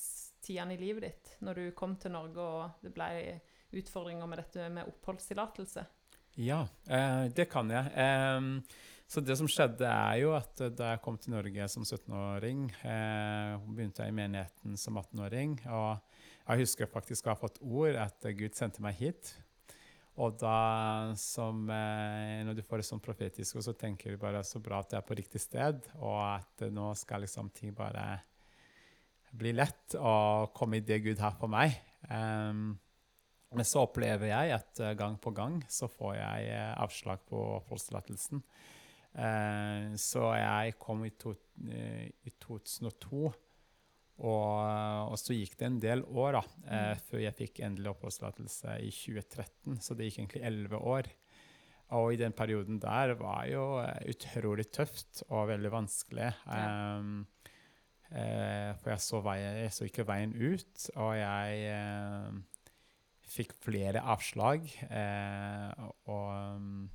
tidene 0.45 0.77
i 0.77 0.81
livet 0.81 1.07
ditt, 1.07 1.35
når 1.47 1.59
du 1.59 1.65
kom 1.79 1.97
til 2.01 2.15
Norge 2.15 2.45
og 2.45 2.85
det 2.85 2.93
ble 2.95 3.09
utfordringer 3.73 4.29
med 4.29 4.43
dette 4.43 4.69
med 4.73 4.89
oppholdstillatelse? 4.91 5.85
Ja, 6.41 6.63
eh, 6.89 7.27
det 7.35 7.49
kan 7.53 7.71
jeg. 7.73 7.93
Em, 7.97 8.55
så 9.13 9.21
det 9.21 9.35
som 9.37 9.49
skjedde, 9.51 9.85
er 9.85 10.23
jo 10.23 10.31
at 10.33 10.61
eh, 10.65 10.73
da 10.73 10.95
jeg 10.95 11.03
kom 11.05 11.19
til 11.21 11.35
Norge 11.35 11.67
som 11.69 11.85
17-åring, 11.85 12.65
eh, 12.89 13.67
begynte 13.69 14.07
jeg 14.07 14.15
i 14.15 14.17
menigheten 14.17 14.79
som 14.81 14.97
18-åring. 14.97 15.59
Og 15.69 16.23
jeg 16.47 16.63
husker 16.63 16.89
faktisk 16.89 17.29
å 17.29 17.35
ha 17.35 17.37
fått 17.37 17.61
ord 17.61 17.99
at 18.01 18.25
eh, 18.25 18.37
Gud 18.39 18.57
sendte 18.57 18.81
meg 18.85 18.97
hit. 18.97 19.35
Og 20.17 20.39
da 20.41 21.13
som 21.21 21.69
eh, 21.73 22.41
Når 22.45 22.57
du 22.57 22.65
får 22.65 22.81
det 22.81 22.89
sånn 22.89 23.05
profetisk 23.05 23.61
så 23.65 23.77
tenker 23.77 24.13
du 24.13 24.21
bare 24.21 24.41
så 24.49 24.61
bra 24.65 24.81
at 24.81 24.93
jeg 24.93 25.03
er 25.03 25.09
på 25.09 25.21
riktig 25.21 25.45
sted, 25.45 25.85
og 26.01 26.19
at 26.25 26.65
eh, 26.65 26.73
nå 26.73 26.95
skal 26.97 27.27
liksom 27.27 27.53
ting 27.53 27.77
bare 27.77 28.23
bli 29.33 29.53
lett 29.53 29.97
å 30.01 30.49
komme 30.57 30.81
i 30.81 30.85
det 30.85 31.03
Gud 31.05 31.21
har 31.21 31.37
for 31.37 31.53
meg. 31.53 31.77
Um, 32.09 32.75
men 33.53 33.69
så 33.69 33.85
opplever 33.85 34.29
jeg 34.29 34.57
at 34.57 34.81
gang 34.97 35.19
på 35.21 35.33
gang 35.37 35.59
så 35.69 35.85
får 35.89 36.15
jeg 36.17 36.61
avslag 36.81 37.21
på 37.29 37.41
oppholdstillatelsen. 37.59 38.41
Eh, 39.13 39.93
så 40.01 40.29
jeg 40.39 40.77
kom 40.81 41.03
i, 41.05 41.13
to, 41.21 41.35
eh, 41.69 42.09
i 42.25 42.33
2002, 42.41 43.25
og, 44.23 45.11
og 45.11 45.17
så 45.19 45.35
gikk 45.35 45.57
det 45.59 45.67
en 45.67 45.81
del 45.83 46.05
år 46.07 46.37
da, 46.39 46.43
eh, 46.71 46.95
før 47.09 47.25
jeg 47.25 47.39
fikk 47.39 47.63
endelig 47.67 47.91
oppholdstillatelse 47.95 48.77
i 48.85 48.93
2013. 48.95 49.81
Så 49.83 49.97
det 49.99 50.09
gikk 50.09 50.23
egentlig 50.23 50.45
elleve 50.47 50.81
år. 50.95 51.11
Og 51.93 52.15
i 52.15 52.21
den 52.21 52.33
perioden 52.33 52.79
der 52.81 53.17
var 53.21 53.45
jo 53.51 53.67
eh, 53.83 54.13
utrolig 54.13 54.69
tøft 54.73 55.25
og 55.29 55.51
veldig 55.51 55.73
vanskelig. 55.75 56.31
Ja. 56.47 56.63
Eh, 58.13 58.71
for 58.81 58.93
jeg 58.93 59.01
så, 59.01 59.21
vei, 59.25 59.37
jeg 59.41 59.73
så 59.73 59.89
ikke 59.89 60.05
veien 60.09 60.35
ut, 60.37 60.89
og 61.01 61.15
jeg 61.17 61.61
eh, 61.73 62.73
fikk 63.33 63.55
flere 63.65 64.05
avslag. 64.15 64.69
Og, 66.13 66.89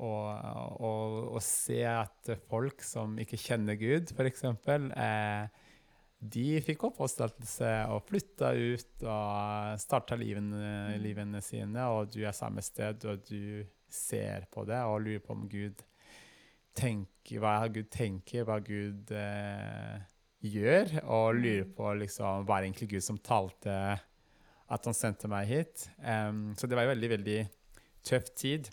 og, 0.00 1.38
se 1.44 1.82
at 1.84 2.32
folk 2.48 2.84
som 2.86 3.18
ikke 3.20 3.40
kjenner 3.40 3.76
Gud, 3.80 4.12
f.eks., 4.14 4.44
eh, 4.46 5.46
de 6.22 6.46
fikk 6.62 6.84
oppholdstillatelse 6.86 7.70
og 7.90 8.04
flytta 8.06 8.52
ut 8.54 9.04
og 9.10 9.80
starta 9.82 10.18
livene, 10.18 10.94
livene 11.02 11.40
sine, 11.42 11.88
og 11.90 12.12
du 12.14 12.20
er 12.22 12.36
samme 12.36 12.62
sted, 12.62 13.02
og 13.10 13.24
du 13.26 13.66
ser 13.92 14.46
på 14.52 14.64
det 14.68 14.78
og 14.86 15.02
lurer 15.02 15.24
på 15.24 15.34
om 15.34 15.48
Gud 15.50 15.82
tenker, 16.78 17.42
hva 17.42 17.56
Gud 17.68 17.90
tenker, 17.92 18.46
hva 18.48 18.60
Gud 18.64 19.10
eh, 19.18 19.98
gjør, 20.46 20.94
og 21.02 21.42
lurer 21.42 21.68
på 21.76 21.90
liksom, 22.00 22.46
hva 22.46 22.60
er 22.60 22.68
egentlig 22.68 22.92
Gud 22.94 23.04
som 23.04 23.20
talte 23.20 23.76
at 24.72 24.88
han 24.88 24.96
sendte 24.96 25.28
meg 25.28 25.50
hit. 25.50 25.88
Um, 26.00 26.52
så 26.56 26.68
det 26.68 26.78
var 26.78 26.86
en 26.86 26.94
veldig, 26.94 27.10
veldig 27.16 27.40
tøff 28.08 28.30
tid. 28.38 28.70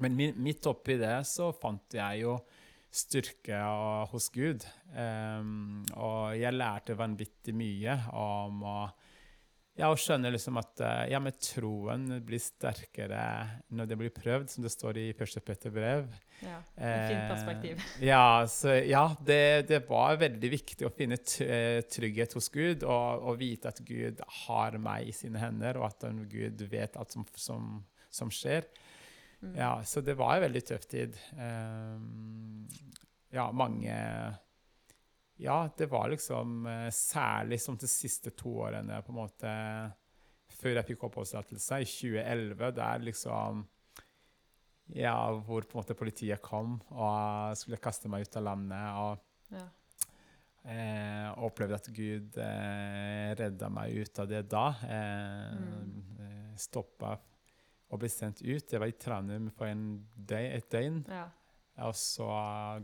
Men 0.00 0.16
midt 0.16 0.66
oppi 0.70 0.96
det 1.00 1.18
så 1.28 1.50
fant 1.52 1.96
jeg 1.98 2.22
jo 2.22 2.38
styrke 2.92 3.58
hos 4.12 4.28
Gud. 4.32 4.64
Um, 4.92 5.82
og 5.96 6.36
jeg 6.36 6.56
lærte 6.56 6.96
vanvittig 6.96 7.54
mye 7.56 7.96
om 8.16 8.64
å 8.68 8.76
ja, 9.72 9.88
og 9.88 9.96
skjønne 9.96 10.28
liksom 10.34 10.58
at 10.60 10.82
eh, 10.84 10.98
ja, 11.14 11.18
men 11.22 11.32
troen 11.40 12.02
blir 12.26 12.40
sterkere 12.42 13.22
når 13.72 13.88
det 13.88 13.96
blir 14.02 14.12
prøvd, 14.12 14.50
som 14.52 14.66
det 14.66 14.72
står 14.74 14.98
i 15.00 15.04
1. 15.14 15.38
Petter 15.46 15.72
brev. 15.72 16.10
Ja, 16.42 16.58
et 16.76 17.08
fint 17.08 17.30
Eh. 17.80 17.86
Ja, 18.10 18.44
så, 18.52 18.74
ja 18.84 19.06
det, 19.24 19.70
det 19.70 19.80
var 19.88 20.20
veldig 20.20 20.50
viktig 20.52 20.84
å 20.84 20.92
finne 20.92 21.16
eh, 21.16 21.80
trygghet 21.88 22.36
hos 22.36 22.50
Gud 22.52 22.84
og, 22.84 23.24
og 23.24 23.40
vite 23.40 23.72
at 23.72 23.80
Gud 23.86 24.20
har 24.44 24.76
meg 24.76 25.08
i 25.08 25.16
sine 25.16 25.40
hender, 25.40 25.80
og 25.80 25.88
at 25.88 26.04
Gud 26.28 26.66
vet 26.68 27.00
alt 27.00 27.16
som, 27.16 27.24
som, 27.32 27.72
som 28.12 28.32
skjer. 28.34 28.68
Mm. 29.42 29.56
Ja, 29.58 29.72
så 29.84 30.00
det 30.06 30.14
var 30.18 30.36
en 30.36 30.44
veldig 30.46 30.60
tøff 30.68 30.84
tid. 30.86 31.16
Um, 31.34 32.68
ja, 33.34 33.48
mange 33.52 33.94
Ja, 35.42 35.56
det 35.78 35.88
var 35.90 36.08
liksom 36.12 36.66
eh, 36.70 36.90
særlig 36.94 37.58
som 37.60 37.74
de 37.80 37.88
siste 37.90 38.30
to 38.38 38.52
årene, 38.62 39.00
på 39.02 39.10
en 39.10 39.16
måte, 39.18 39.52
før 40.54 40.76
jeg 40.78 40.86
fikk 40.92 41.06
oppholdstillatelse, 41.08 41.80
i 41.82 41.88
2011, 41.88 42.70
der 42.76 43.02
liksom 43.02 43.64
ja, 44.94 45.16
hvor 45.32 45.64
på 45.64 45.78
en 45.78 45.80
måte 45.82 45.96
politiet 45.98 46.42
kom 46.44 46.76
og 46.92 47.56
skulle 47.58 47.80
kaste 47.82 48.10
meg 48.12 48.26
ut 48.28 48.36
av 48.38 48.44
landet. 48.44 48.86
Og 49.02 49.56
Ja. 49.56 49.66
eh, 50.70 51.32
opplevde 51.42 51.74
at 51.80 51.88
Gud 51.96 52.36
eh, 52.38 53.34
redda 53.38 53.68
meg 53.72 53.96
ut 54.04 54.18
av 54.22 54.28
det 54.28 54.44
da. 54.52 54.66
Eh, 54.86 55.56
Mm. 55.58 56.54
Stoppa 56.56 57.16
og 57.92 58.00
ble 58.00 58.08
sendt 58.08 58.40
ut. 58.42 58.72
Jeg 58.72 58.80
var 58.80 58.88
i 58.90 58.96
for 59.52 59.68
en 59.68 59.82
døgn, 60.16 60.52
et 60.56 60.68
døgn, 60.72 61.02
Ja. 61.12 61.26
og 61.84 61.94
så 61.94 62.26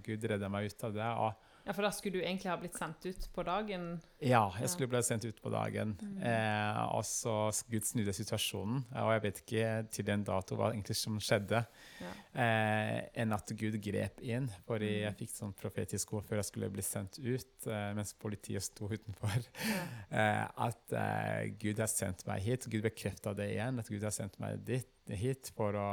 Gud 0.05 0.25
redda 0.29 0.49
meg 0.53 0.69
ut 0.69 0.85
av 0.85 0.93
det. 0.93 1.07
Og 1.25 1.33
ja, 1.69 1.75
for 1.77 1.85
da 1.85 1.91
skulle 1.93 2.17
du 2.17 2.25
egentlig 2.25 2.49
ha 2.49 2.55
blitt 2.57 2.77
sendt 2.81 3.05
ut 3.05 3.27
på 3.37 3.43
dagen. 3.45 3.83
ja, 4.25 4.41
jeg 4.59 4.71
skulle 4.73 4.89
blitt 4.89 5.05
sendt 5.05 5.27
ut 5.29 5.43
på 5.45 5.51
dagen. 5.53 5.91
Mm. 6.01 6.23
Eh, 6.25 6.79
og 6.97 7.05
så 7.05 7.35
Gud 7.69 7.85
snudde 7.85 8.15
situasjonen, 8.17 8.87
og 8.97 9.11
jeg 9.13 9.23
vet 9.27 9.41
ikke 9.43 9.67
til 9.93 10.07
den 10.09 10.25
dato 10.25 10.57
hva 10.57 10.71
egentlig 10.73 10.97
som 10.97 11.19
skjedde. 11.21 11.61
Ja. 12.01 12.13
Eh, 12.41 12.95
enn 13.21 13.37
at 13.37 13.53
Gud 13.61 13.77
grep 13.85 14.23
inn, 14.25 14.49
fordi 14.67 14.89
Mm. 14.89 15.03
jeg 15.05 15.17
fikk 15.21 15.35
sånn 15.37 15.53
profetisk 15.61 16.15
ord 16.17 16.25
før 16.25 16.41
jeg 16.41 16.49
skulle 16.49 16.71
bli 16.73 16.83
sendt 16.83 17.19
ut, 17.21 17.67
eh, 17.69 17.93
mens 17.95 18.15
politiet 18.15 18.63
sto 18.65 18.89
utenfor. 18.89 19.37
Ja. 19.69 19.85
Eh, 20.19 20.47
at 20.65 20.93
eh, 20.97 21.51
Gud 21.61 21.79
har 21.79 21.87
sendt 21.93 22.25
meg 22.27 22.41
hit. 22.43 22.65
Gud 22.73 22.83
bekrefta 22.83 23.35
det 23.37 23.51
igjen, 23.53 23.79
at 23.79 23.89
Gud 23.93 24.03
har 24.03 24.11
sendt 24.11 24.39
meg 24.41 24.65
dit, 24.65 24.89
hit 25.13 25.53
for 25.55 25.77
å, 25.77 25.91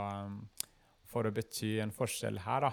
for 1.05 1.27
å 1.27 1.33
bety 1.35 1.79
en 1.83 1.91
forskjell 1.91 2.39
her. 2.45 2.61
da. 2.69 2.71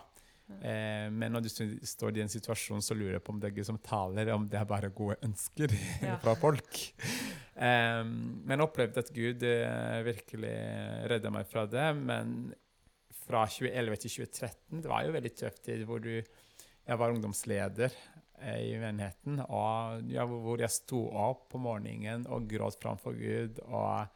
Eh, 0.60 1.08
men 1.14 1.32
når 1.34 1.44
du 1.46 1.50
står 1.86 2.18
i 2.18 2.22
en 2.24 2.32
situasjon, 2.32 2.82
så 2.84 2.94
lurer 2.98 3.16
jeg 3.16 3.24
på 3.24 3.32
om 3.34 3.40
det 3.42 3.50
er 3.50 3.56
Gud 3.56 3.68
som 3.70 3.78
taler, 3.82 4.30
om 4.34 4.44
det 4.50 4.58
er 4.60 4.68
bare 4.68 4.90
gode 4.94 5.16
ønsker 5.26 5.72
Ja. 6.08 6.16
fra 6.22 6.34
folk. 6.38 6.80
Eh, 7.56 8.02
men 8.04 8.64
opplevde 8.64 9.02
at 9.04 9.12
Gud 9.14 9.42
eh, 9.48 10.00
virkelig 10.06 10.54
redda 11.12 11.32
meg 11.34 11.48
fra 11.50 11.66
det. 11.70 11.88
Men 11.98 12.52
fra 13.22 13.44
2011 13.46 14.00
til 14.02 14.16
2013, 14.26 14.80
det 14.82 14.90
var 14.90 15.04
jo 15.06 15.14
veldig 15.18 15.34
tøff 15.38 15.60
tid 15.62 15.84
hvor 15.88 16.02
du 16.02 16.10
Jeg 16.12 16.98
var 16.98 17.12
ungdomsleder 17.14 17.92
eh, 18.42 18.62
i 18.72 18.72
menigheten, 18.82 19.38
og 19.46 20.08
ja, 20.10 20.24
hvor 20.26 20.58
jeg 20.58 20.74
sto 20.74 21.04
opp 21.14 21.44
på 21.52 21.60
morgenen 21.62 22.24
og 22.26 22.48
gråt 22.50 22.80
framfor 22.82 23.14
Gud 23.14 23.60
og 23.68 24.08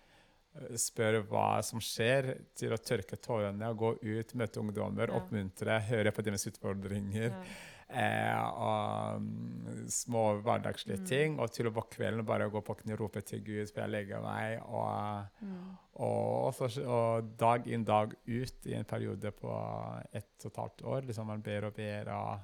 spør 0.77 1.23
hva 1.29 1.63
som 1.65 1.81
skjer, 1.81 2.35
til 2.55 2.71
å 2.73 2.79
tørke 2.79 3.17
tårene 3.21 3.69
og 3.71 3.79
gå 3.79 3.91
ut, 4.03 4.35
møte 4.35 4.61
ungdommer, 4.61 5.09
Ja. 5.09 5.21
oppmuntre, 5.21 5.81
høre 5.89 6.13
på 6.13 6.23
deres 6.25 6.47
utfordringer. 6.47 7.31
Ja. 7.31 7.43
Eh, 7.89 8.43
og 8.59 9.21
mm, 9.23 9.85
små 9.89 10.43
hverdagslige 10.43 10.99
Mm. 10.99 11.07
ting. 11.07 11.39
Og 11.41 11.53
til 11.53 11.69
og 11.69 11.75
på 11.75 11.85
kvelden 11.95 12.25
bare 12.27 12.51
gå 12.51 12.61
på 12.65 12.75
kne 12.81 12.95
og 12.95 13.01
rope 13.01 13.21
til 13.23 13.41
Gud 13.45 13.69
før 13.71 13.83
jeg 13.87 13.91
legger 13.91 14.21
meg. 14.23 14.61
Og, 14.67 15.27
Mm. 15.41 15.77
og, 15.95 16.53
også, 16.55 16.85
og 16.85 17.37
dag 17.39 17.67
inn, 17.69 17.85
dag 17.85 18.13
ut 18.27 18.67
i 18.67 18.75
en 18.75 18.85
periode 18.85 19.31
på 19.31 20.05
ett 20.13 20.45
og 20.45 20.51
et 20.51 20.57
halvt 20.57 20.83
år. 20.83 21.07
liksom 21.07 21.27
Man 21.27 21.41
ber 21.43 21.65
og 21.67 21.75
ber, 21.75 22.09
og, 22.09 22.41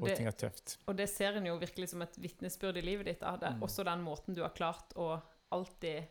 og 0.00 0.06
Det- 0.06 0.16
ting 0.18 0.26
er 0.28 0.30
tøft. 0.32 0.76
Og 0.86 0.96
det 0.96 1.08
ser 1.08 1.32
en 1.36 1.44
jo 1.46 1.58
virkelig 1.58 1.88
som 1.88 2.02
et 2.02 2.14
vitnesbyrd 2.16 2.76
i 2.76 2.80
livet 2.82 3.06
ditt. 3.06 3.20
Da. 3.20 3.36
Det 3.36 3.54
Mm. 3.56 3.60
også 3.62 3.84
den 3.84 4.04
måten 4.04 4.34
du 4.36 4.42
har 4.42 4.50
klart 4.50 4.94
å 4.94 5.20
alltid 5.50 6.06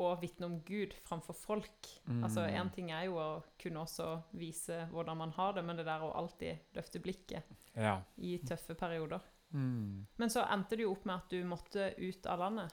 å 0.00 0.10
vitne 0.20 0.46
om 0.46 0.58
Gud 0.66 0.94
framfor 1.06 1.36
folk. 1.38 1.88
Mm. 2.08 2.22
Altså, 2.24 2.44
Én 2.48 2.70
ting 2.74 2.90
er 2.92 3.06
jo 3.08 3.18
å 3.20 3.28
kunne 3.60 3.82
også 3.84 4.08
vise 4.38 4.84
hvordan 4.92 5.16
man 5.20 5.32
har 5.36 5.52
det, 5.56 5.64
men 5.64 5.76
det 5.80 5.86
der 5.88 6.02
å 6.04 6.12
alltid 6.18 6.74
løfte 6.76 7.00
blikket 7.04 7.44
Ja. 7.76 8.00
i 8.18 8.38
tøffe 8.38 8.74
perioder. 8.78 9.20
Mm. 9.54 10.06
Men 10.18 10.30
så 10.30 10.42
endte 10.50 10.76
det 10.76 10.82
jo 10.86 10.92
opp 10.92 11.04
med 11.06 11.14
at 11.16 11.30
du 11.30 11.44
måtte 11.46 11.92
ut 11.98 12.26
av 12.26 12.38
landet 12.38 12.72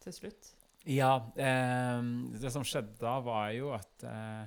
til 0.00 0.12
slutt. 0.12 0.52
Ja, 0.86 1.16
eh, 1.36 2.02
det 2.40 2.52
som 2.54 2.62
skjedde 2.64 2.94
da, 3.00 3.18
var 3.20 3.50
jo 3.56 3.72
at 3.74 4.04
eh, 4.06 4.46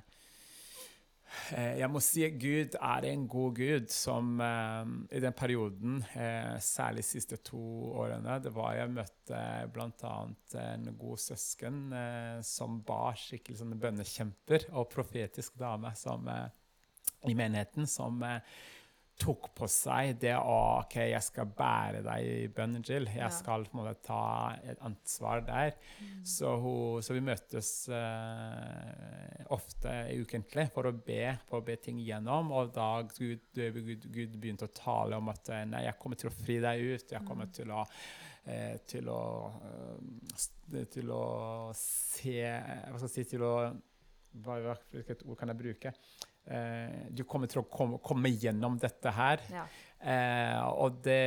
Jeg 1.53 1.89
må 1.91 2.01
si 2.03 2.23
at 2.25 2.37
Gud 2.41 2.75
er 2.79 3.05
en 3.09 3.25
god 3.29 3.57
Gud 3.57 3.89
som 3.93 4.39
eh, 4.41 4.91
i 5.17 5.21
den 5.23 5.35
perioden, 5.37 5.99
eh, 6.17 6.55
særlig 6.63 7.03
de 7.03 7.09
siste 7.09 7.39
to 7.45 7.61
årene, 8.01 8.39
det 8.43 8.53
var 8.55 8.75
jeg 8.77 8.93
møtte 8.93 9.41
bl.a. 9.73 10.15
en 10.63 10.89
god 10.99 11.21
søsken 11.21 11.93
eh, 11.95 12.39
som 12.45 12.81
bar 12.85 13.17
skikkelig 13.19 13.61
sånne 13.61 13.79
bønnekjemper, 13.81 14.69
og 14.73 14.89
profetisk 14.93 15.59
dame 15.61 15.93
som, 15.99 16.27
eh, 16.33 16.49
i 17.29 17.35
menigheten 17.37 17.89
som 17.89 18.21
eh, 18.25 18.41
tok 19.19 19.49
på 19.57 19.67
seg 19.69 20.15
det 20.21 20.33
å 20.37 20.55
OK, 20.79 20.95
jeg 21.11 21.21
skal 21.25 21.49
bære 21.57 22.01
deg 22.05 22.27
i 22.29 22.47
bønn, 22.55 22.77
Jill. 22.85 23.09
Jeg 23.11 23.33
skal 23.35 23.65
på 23.67 23.75
en 23.75 23.81
måte 23.81 23.99
ta 24.05 24.21
et 24.63 24.79
ansvar 24.85 25.43
der. 25.47 25.73
Så, 26.23 26.53
hun, 26.61 27.03
så 27.03 27.15
vi 27.17 27.23
møtes 27.25 27.71
uh, 27.91 29.43
ofte 29.55 29.95
ukentlig 30.21 30.69
for 30.75 30.89
å 30.89 30.95
be, 30.95 31.35
for 31.49 31.59
å 31.59 31.67
be 31.67 31.75
ting 31.83 31.99
igjennom. 32.01 32.53
Og 32.55 32.71
da 32.75 32.89
Gud, 33.11 33.43
Gud, 33.55 34.07
Gud 34.07 34.39
begynte 34.39 34.69
å 34.69 34.75
tale 34.75 35.19
om 35.19 35.31
at 35.33 35.51
eh, 35.53 35.67
nei, 35.67 35.85
jeg 35.87 35.99
kommer 35.99 36.19
til 36.19 36.31
å 36.31 36.35
fri 36.39 36.59
deg 36.63 36.85
ut. 36.85 37.13
Jeg 37.15 37.25
kommer 37.27 37.51
til 37.53 37.75
å 37.75 37.83
uh, 37.83 38.75
til 38.89 39.11
å, 39.11 39.21
uh, 39.67 40.81
til 40.95 41.13
å 41.13 41.23
se 41.75 42.39
Hva 42.39 42.97
skal 42.97 43.07
jeg 43.09 43.15
si 43.17 43.29
Til 43.35 43.45
å 43.45 43.53
hva, 44.45 44.75
Hvilket 44.93 45.25
ord 45.25 45.39
kan 45.39 45.51
jeg 45.51 45.59
bruke? 45.59 45.93
Eh, 46.49 47.05
du 47.13 47.23
kommer 47.29 47.47
til 47.51 47.61
å 47.61 47.67
komme, 47.69 47.99
komme 48.03 48.31
gjennom 48.33 48.77
dette 48.81 49.11
her. 49.15 49.43
Ja. 49.53 49.65
Eh, 49.99 50.61
og 50.71 51.01
det 51.05 51.21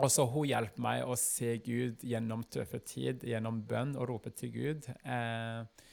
også 0.00 0.24
hun 0.32 0.46
hjelper 0.48 0.80
meg 0.80 1.04
å 1.04 1.16
se 1.18 1.56
Gud 1.64 2.02
gjennom 2.06 2.44
tøffe 2.48 2.80
tid, 2.86 3.24
gjennom 3.26 3.60
bønn 3.68 3.96
og 3.98 4.08
rope 4.08 4.32
til 4.36 4.52
Gud. 4.54 4.86
Eh, 5.04 5.88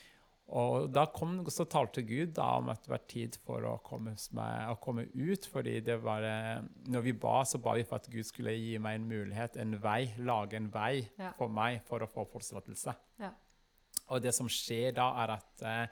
og 0.56 0.86
da 0.96 1.04
kom, 1.12 1.42
så 1.52 1.66
talte 1.68 2.06
Gud 2.08 2.32
da 2.38 2.54
om 2.62 2.70
at 2.72 2.86
det 2.86 2.92
var 2.94 3.02
tid 3.12 3.36
for 3.44 3.66
å 3.68 3.74
komme, 3.84 4.14
meg, 4.38 4.70
å 4.72 4.78
komme 4.80 5.04
ut. 5.12 5.46
fordi 5.52 5.82
det 5.84 5.98
var, 6.04 6.24
eh, 6.24 6.62
når 6.88 7.04
vi 7.04 7.12
ba, 7.20 7.42
så 7.44 7.60
ba 7.60 7.74
vi 7.76 7.84
for 7.84 8.00
at 8.00 8.08
Gud 8.08 8.24
skulle 8.26 8.54
gi 8.56 8.78
meg 8.80 8.96
en 9.02 9.10
mulighet, 9.10 9.58
en 9.60 9.76
vei, 9.84 10.14
lage 10.20 10.54
en 10.56 10.70
vei 10.72 11.10
Ja. 11.20 11.34
for 11.38 11.50
meg 11.50 11.82
for 11.84 12.00
å 12.00 12.08
få 12.08 12.24
oppholdstillatelse. 12.26 12.96
Ja. 13.20 13.32
Og 14.10 14.22
det 14.22 14.34
som 14.34 14.48
skjer 14.48 14.94
da, 14.96 15.10
er 15.26 15.36
at 15.36 15.62
eh, 15.68 15.88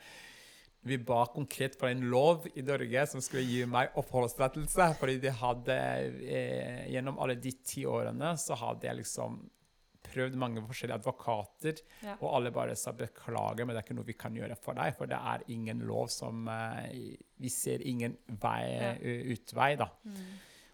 vi 0.85 0.97
ba 1.01 1.23
konkret 1.33 1.75
for 1.79 1.89
en 1.89 2.03
lov 2.11 2.45
i 2.55 2.61
Norge 2.65 3.07
som 3.09 3.21
skulle 3.25 3.43
gi 3.47 3.63
meg 3.65 3.95
oppholdstillatelse. 3.97 4.91
Fordi 4.99 5.17
de 5.23 5.31
hadde, 5.33 5.77
eh, 6.29 6.85
gjennom 6.93 7.17
alle 7.19 7.35
de 7.41 7.51
ti 7.65 7.85
årene 7.89 8.35
så 8.37 8.55
hadde 8.61 8.85
jeg 8.87 8.99
liksom 9.01 9.39
prøvd 10.05 10.35
mange 10.37 10.61
forskjellige 10.61 10.99
advokater, 11.01 11.79
Ja. 12.05 12.13
og 12.21 12.35
alle 12.37 12.51
bare 12.53 12.75
sa 12.77 12.91
beklager, 12.93 13.65
men 13.65 13.73
det 13.75 13.81
er 13.81 13.87
ikke 13.87 13.95
noe 13.97 14.05
vi 14.05 14.13
kan 14.13 14.33
gjøre 14.37 14.55
for 14.61 14.73
deg, 14.77 14.93
for 14.95 15.07
det 15.07 15.17
er 15.17 15.41
ingen 15.49 15.79
lov 15.87 16.07
som 16.13 16.47
eh, 16.47 17.17
Vi 17.41 17.49
ser 17.49 17.81
ingen 17.83 18.15
vei, 18.29 18.61
Ja. 18.79 18.93
utvei, 19.33 19.75
da. 19.77 19.89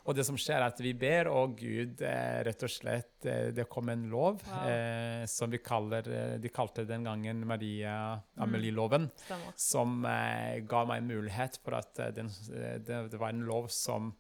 Og 0.06 0.16
det 0.18 0.24
som 0.26 0.38
skjer, 0.40 0.58
er 0.58 0.66
at 0.72 0.80
vi 0.82 0.94
ber, 0.98 1.28
og 1.30 1.58
Gud 1.60 2.02
eh, 2.02 2.40
rett 2.48 2.64
og 2.66 2.72
slett 2.74 3.26
eh, 3.30 3.52
Det 3.54 3.68
kom 3.70 3.90
en 3.94 4.08
lov 4.10 4.40
Wow. 4.48 4.64
eh, 4.70 5.26
som 5.30 5.52
vi 5.54 5.60
kaller 5.62 6.08
eh, 6.10 6.38
De 6.42 6.50
kalte 6.50 6.86
den 6.90 7.04
gangen 7.06 7.44
Maria 7.48 8.16
Amelie-loven 8.42 9.10
Stemmer. 9.26 9.54
som 9.56 10.02
eh, 10.10 10.62
ga 10.66 10.86
meg 10.90 11.04
mulighet 11.06 11.60
for 11.64 11.78
at 11.78 12.02
den, 12.18 12.32
det, 12.50 13.04
det 13.14 13.20
var 13.22 13.30
en 13.36 13.46
lov 13.46 13.70
som 13.70 14.14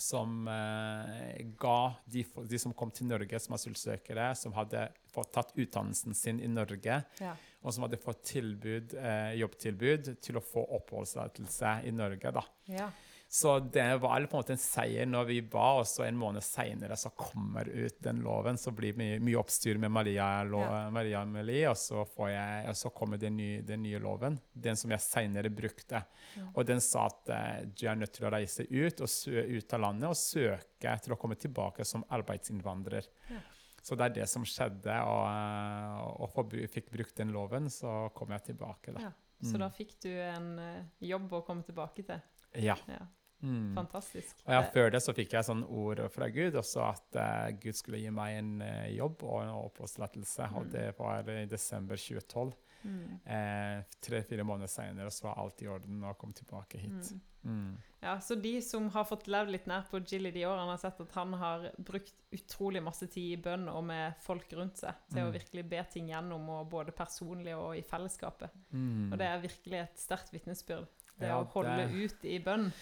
som 0.00 0.46
eh, 0.48 1.42
ga 1.60 1.92
de, 2.08 2.22
de 2.48 2.58
som 2.58 2.72
kom 2.72 2.90
til 2.96 3.10
Norge 3.10 3.36
som 3.44 3.52
asylsøkere, 3.58 4.30
som 4.40 4.54
hadde 4.56 4.86
fått 5.12 5.34
tatt 5.36 5.50
utdannelsen 5.60 6.14
sin 6.16 6.38
i 6.40 6.48
Norge, 6.48 7.02
Ja. 7.20 7.34
og 7.60 7.74
som 7.76 7.84
hadde 7.84 7.98
fått 8.00 8.22
tilbud, 8.30 8.94
jobbtilbud 9.36 10.08
til 10.24 10.38
å 10.40 10.42
få 10.42 10.64
oppholdstillatelse 10.78 11.74
i 11.84 11.92
Norge. 11.92 12.32
da. 12.32 12.42
ja. 12.72 12.88
Så 13.32 13.54
det 13.72 13.84
var 13.96 14.20
på 14.28 14.36
en 14.36 14.42
måte 14.42 14.52
en 14.52 14.60
seier 14.60 15.06
når 15.08 15.24
vi 15.30 15.38
ba, 15.40 15.78
og 15.80 15.86
så 15.88 16.04
en 16.04 16.18
måned 16.20 16.44
seinere 16.44 16.98
så 17.00 17.08
kommer 17.16 17.64
ut 17.64 17.94
den 18.04 18.18
loven. 18.20 18.58
Så 18.60 18.74
blir 18.76 18.92
det 18.92 18.98
mye, 19.00 19.20
mye 19.24 19.38
oppstyr 19.40 19.78
med 19.80 19.88
Maria, 19.94 20.26
lo, 20.44 20.58
Ja. 20.60 20.90
Maria 20.92 21.22
Amelie, 21.24 21.62
og 21.70 21.78
så, 21.80 22.02
får 22.04 22.28
jeg, 22.28 22.66
og 22.68 22.76
så 22.76 22.90
kommer 22.92 23.16
den 23.22 23.38
nye, 23.40 23.62
den 23.64 23.82
nye 23.86 23.98
loven. 24.04 24.36
Den 24.52 24.76
som 24.76 24.92
jeg 24.92 25.00
seinere 25.00 25.48
brukte. 25.48 26.02
Ja. 26.36 26.44
Og 26.52 26.66
den 26.68 26.82
sa 26.84 27.06
at 27.08 27.32
eh, 27.32 27.62
du 27.72 27.86
er 27.88 27.96
nødt 28.02 28.12
til 28.18 28.26
å 28.28 28.32
reise 28.34 28.66
ut, 28.68 29.00
ut 29.00 29.72
av 29.72 29.80
landet 29.80 30.10
og 30.10 30.20
søke 30.20 30.92
til 31.00 31.14
å 31.16 31.18
komme 31.24 31.40
tilbake 31.40 31.86
som 31.88 32.04
arbeidsinnvandrer. 32.12 33.08
Ja. 33.30 33.40
Så 33.82 33.96
det 33.96 34.10
er 34.10 34.14
det 34.20 34.28
som 34.28 34.44
skjedde, 34.44 34.98
og, 35.08 35.24
eh, 35.32 36.04
og 36.20 36.52
fikk 36.70 36.92
brukt 36.92 37.16
den 37.16 37.32
loven, 37.32 37.70
så 37.72 38.12
kom 38.12 38.28
jeg 38.36 38.44
tilbake. 38.52 38.92
da. 38.92 39.08
Ja. 39.08 39.12
Så 39.42 39.56
Mm. 39.56 39.58
da 39.64 39.68
fikk 39.70 39.96
du 40.04 40.10
en 40.20 40.58
eh, 40.58 40.84
jobb 41.00 41.32
å 41.32 41.42
komme 41.46 41.64
tilbake 41.64 42.04
til. 42.06 42.20
Ja. 42.60 42.76
Ja. 42.86 43.00
Mm. 43.42 43.74
Fantastisk. 43.74 44.36
Og 44.46 44.52
ja, 44.54 44.62
Før 44.70 44.90
det 44.90 45.02
så 45.02 45.14
fikk 45.14 45.32
jeg 45.32 45.44
sånn 45.44 45.64
ord 45.68 45.98
fra 46.14 46.28
Gud, 46.30 46.54
også 46.54 46.84
at 46.88 47.16
uh, 47.18 47.50
Gud 47.60 47.74
skulle 47.74 47.98
gi 47.98 48.10
meg 48.10 48.38
en 48.38 48.52
uh, 48.62 48.86
jobb 48.94 49.22
og 49.26 49.42
en 49.42 49.48
oppholdstillatelse. 49.66 50.50
Og 50.54 50.66
Mm. 50.66 50.70
det 50.72 50.94
var 50.98 51.28
i 51.30 51.46
desember 51.46 51.96
2012. 51.96 52.52
Mm. 52.84 53.20
Eh, 53.30 53.82
Tre-fire 54.02 54.42
måneder 54.42 54.66
senere 54.66 55.10
så 55.14 55.28
var 55.28 55.36
alt 55.38 55.60
i 55.62 55.68
orden 55.70 56.00
og 56.02 56.16
kom 56.18 56.32
tilbake 56.34 56.78
hit. 56.82 57.12
Mm. 57.12 57.20
Mm. 57.44 57.76
Ja, 58.02 58.16
så 58.18 58.34
de 58.40 58.60
som 58.62 58.88
har 58.90 59.04
fått 59.06 59.28
levd 59.30 59.50
litt 59.50 59.66
nær 59.70 59.84
på 59.90 60.00
Jill 60.06 60.26
i 60.26 60.32
de 60.34 60.42
årene, 60.46 60.70
har 60.74 60.78
sett 60.82 61.00
at 61.00 61.12
han 61.14 61.32
har 61.38 61.68
brukt 61.78 62.12
utrolig 62.34 62.82
masse 62.82 63.06
tid 63.06 63.38
i 63.38 63.42
bønn 63.42 63.68
og 63.70 63.84
med 63.86 64.14
folk 64.22 64.50
rundt 64.58 64.76
seg 64.82 64.94
til 65.12 65.22
å 65.22 65.28
Mm. 65.30 65.32
virkelig 65.38 65.68
be 65.68 65.84
ting 65.92 66.08
gjennom, 66.10 66.48
og 66.48 66.70
både 66.70 66.90
personlig 66.92 67.54
og 67.56 67.76
i 67.76 67.82
fellesskapet. 67.82 68.50
Mm. 68.72 69.12
Og 69.12 69.18
det 69.18 69.26
er 69.26 69.38
virkelig 69.46 69.78
et 69.82 69.96
sterkt 69.98 70.32
vitnesbyrd. 70.32 70.86
Det 71.18 71.28
Ja, 71.28 71.38
å 71.42 71.46
holde 71.52 71.76
det- 71.76 71.94
ut 71.94 72.24
i 72.24 72.38
bønn. 72.40 72.72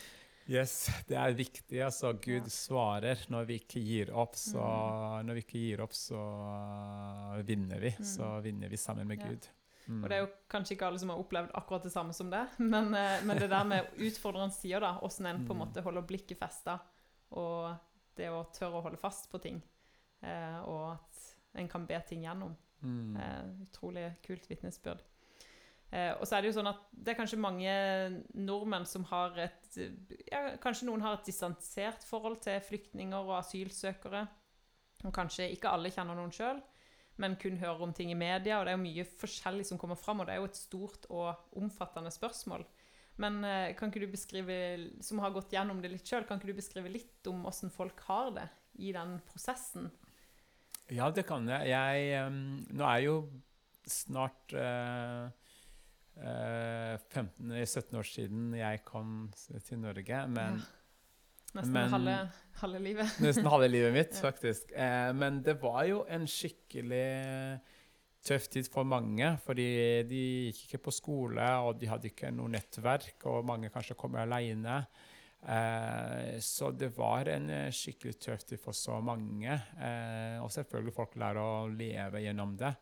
Yes, 0.51 0.89
det 1.07 1.15
er 1.17 1.33
viktig. 1.39 1.79
altså 1.85 2.13
Gud 2.21 2.43
Ja. 2.43 2.51
svarer 2.51 3.21
når 3.31 3.45
vi 3.47 3.59
ikke 3.61 3.81
gir 3.87 4.11
opp. 4.19 4.35
Så 4.35 4.59
Mm. 4.59 5.27
når 5.27 5.35
vi 5.35 5.43
ikke 5.45 5.61
gir 5.63 5.81
opp, 5.85 5.93
så 5.95 6.19
uh, 6.19 7.43
vinner 7.47 7.79
vi. 7.81 7.91
Mm. 7.99 8.05
Så 8.05 8.41
vinner 8.43 8.69
vi 8.69 8.77
sammen 8.77 9.07
med 9.07 9.21
Ja. 9.21 9.29
Gud. 9.29 9.47
Mm. 9.89 10.03
Og 10.05 10.09
det 10.11 10.17
er 10.17 10.21
jo 10.27 10.33
kanskje 10.51 10.75
ikke 10.77 10.87
alle 10.87 10.99
som 10.99 11.09
har 11.11 11.19
opplevd 11.19 11.51
akkurat 11.55 11.83
det 11.83 11.93
samme 11.93 12.13
som 12.15 12.31
det, 12.31 12.47
men, 12.59 12.95
eh, 12.95 13.23
men 13.25 13.39
det 13.39 13.49
der 13.51 13.65
med 13.65 13.87
utfordrende 13.99 14.53
sider, 14.55 14.81
da, 14.81 14.99
åssen 15.03 15.27
en 15.27 15.47
på 15.47 15.51
en 15.53 15.59
Mm. 15.59 15.67
måte 15.67 15.83
holder 15.83 16.03
blikket 16.07 16.39
festa, 16.39 16.79
og 17.33 17.77
det 18.17 18.29
å 18.31 18.45
tørre 18.53 18.79
å 18.79 18.83
holde 18.83 18.99
fast 18.99 19.31
på 19.33 19.41
ting, 19.43 19.63
eh, 20.23 20.61
og 20.63 20.93
at 20.93 21.35
en 21.57 21.69
kan 21.69 21.87
be 21.87 22.01
ting 22.07 22.23
gjennom. 22.23 22.57
mm. 22.83 23.17
Eh, 23.17 23.67
utrolig 23.67 24.17
kult 24.23 24.47
vitnesbyrd. 24.49 25.01
Eh, 25.91 26.13
og 26.15 26.27
så 26.27 26.37
er 26.37 26.43
det 26.43 26.53
jo 26.53 26.57
sånn 26.61 26.71
at 26.71 26.83
det 26.95 27.13
er 27.13 27.19
kanskje 27.19 27.41
mange 27.43 27.71
nordmenn 28.39 28.87
som 28.87 29.03
har 29.11 29.35
et 29.43 29.79
ja, 30.31 30.53
Kanskje 30.63 30.87
noen 30.87 31.03
har 31.03 31.17
et 31.17 31.27
distansert 31.27 32.05
forhold 32.07 32.39
til 32.45 32.61
flyktninger 32.63 33.19
og 33.19 33.41
asylsøkere. 33.41 34.27
Og 35.07 35.15
kanskje 35.17 35.49
ikke 35.55 35.73
alle 35.73 35.91
kjenner 35.93 36.19
noen 36.19 36.33
sjøl, 36.35 36.59
men 37.23 37.39
kun 37.41 37.57
hører 37.61 37.87
om 37.87 37.95
ting 37.97 38.13
i 38.13 38.19
media. 38.19 38.59
Og 38.59 38.67
det 38.67 38.75
er 38.75 38.79
jo 38.79 38.85
mye 38.85 39.07
forskjellig 39.23 39.67
som 39.71 39.81
kommer 39.81 39.99
fram, 39.99 40.21
og 40.21 40.29
det 40.29 40.37
er 40.37 40.43
jo 40.43 40.51
et 40.51 40.61
stort 40.61 41.09
og 41.09 41.57
omfattende 41.59 42.13
spørsmål. 42.15 42.67
Men 43.21 43.41
eh, 43.45 43.73
kan 43.77 43.91
ikke 43.91 44.05
du 44.05 44.13
beskrive, 44.13 44.59
som 45.05 45.21
har 45.25 45.35
gått 45.35 45.53
gjennom 45.57 45.81
det 45.83 45.93
litt 45.93 46.09
sjøl, 46.09 46.27
kan 46.29 46.41
ikke 46.41 46.53
du 46.53 46.61
beskrive 46.61 46.93
litt 46.93 47.27
om 47.29 47.43
åssen 47.49 47.73
folk 47.73 47.99
har 48.07 48.31
det 48.37 48.47
i 48.81 48.95
den 48.97 49.19
prosessen? 49.29 49.91
Ja, 50.91 51.11
det 51.15 51.27
kan 51.29 51.47
jeg. 51.49 51.71
jeg 51.71 52.15
em, 52.19 52.41
nå 52.75 52.87
er 52.87 53.03
jo 53.05 53.17
snart 53.91 54.55
eh, 54.57 55.29
15-17 56.19 57.97
år 57.99 58.07
siden 58.09 58.53
jeg 58.59 58.83
kom 58.85 59.31
til 59.67 59.79
Norge, 59.83 60.27
men 60.29 60.61
Nesten 61.51 61.73
Men- 61.75 61.91
halve, 61.91 62.31
halve 62.61 62.79
livet. 62.79 63.09
nesten 63.19 63.47
halve 63.51 63.67
livet 63.69 63.93
mitt, 63.93 64.13
Ja. 64.21 64.21
faktisk. 64.31 64.71
Eh, 64.71 65.13
men 65.13 65.41
det 65.43 65.57
var 65.61 65.83
jo 65.89 66.05
en 66.09 66.23
skikkelig 66.31 67.61
tøff 68.23 68.47
tid 68.53 68.69
for 68.71 68.85
mange, 68.87 69.33
fordi 69.43 69.67
de 70.07 70.21
gikk 70.53 70.61
ikke 70.69 70.83
på 70.85 70.93
skole, 70.95 71.43
og 71.65 71.81
de 71.81 71.89
hadde 71.91 72.07
ikke 72.13 72.31
noe 72.31 72.53
nettverk, 72.53 73.27
og 73.27 73.45
mange 73.49 73.69
kanskje 73.75 73.97
kom 73.99 74.15
alene. 74.15 74.87
Eh, 75.43 76.39
så 76.39 76.71
det 76.71 76.93
var 76.97 77.27
en 77.35 77.49
skikkelig 77.73 78.15
tøff 78.21 78.45
tid 78.47 78.61
for 78.63 78.71
så 78.73 79.01
mange. 79.03 79.51
Eh, 79.81 80.39
og 80.45 80.53
selvfølgelig 80.55 80.95
folk 80.95 81.17
lærer 81.17 81.41
å 81.43 81.67
leve 81.75 82.23
gjennom 82.23 82.55
det. 82.61 82.77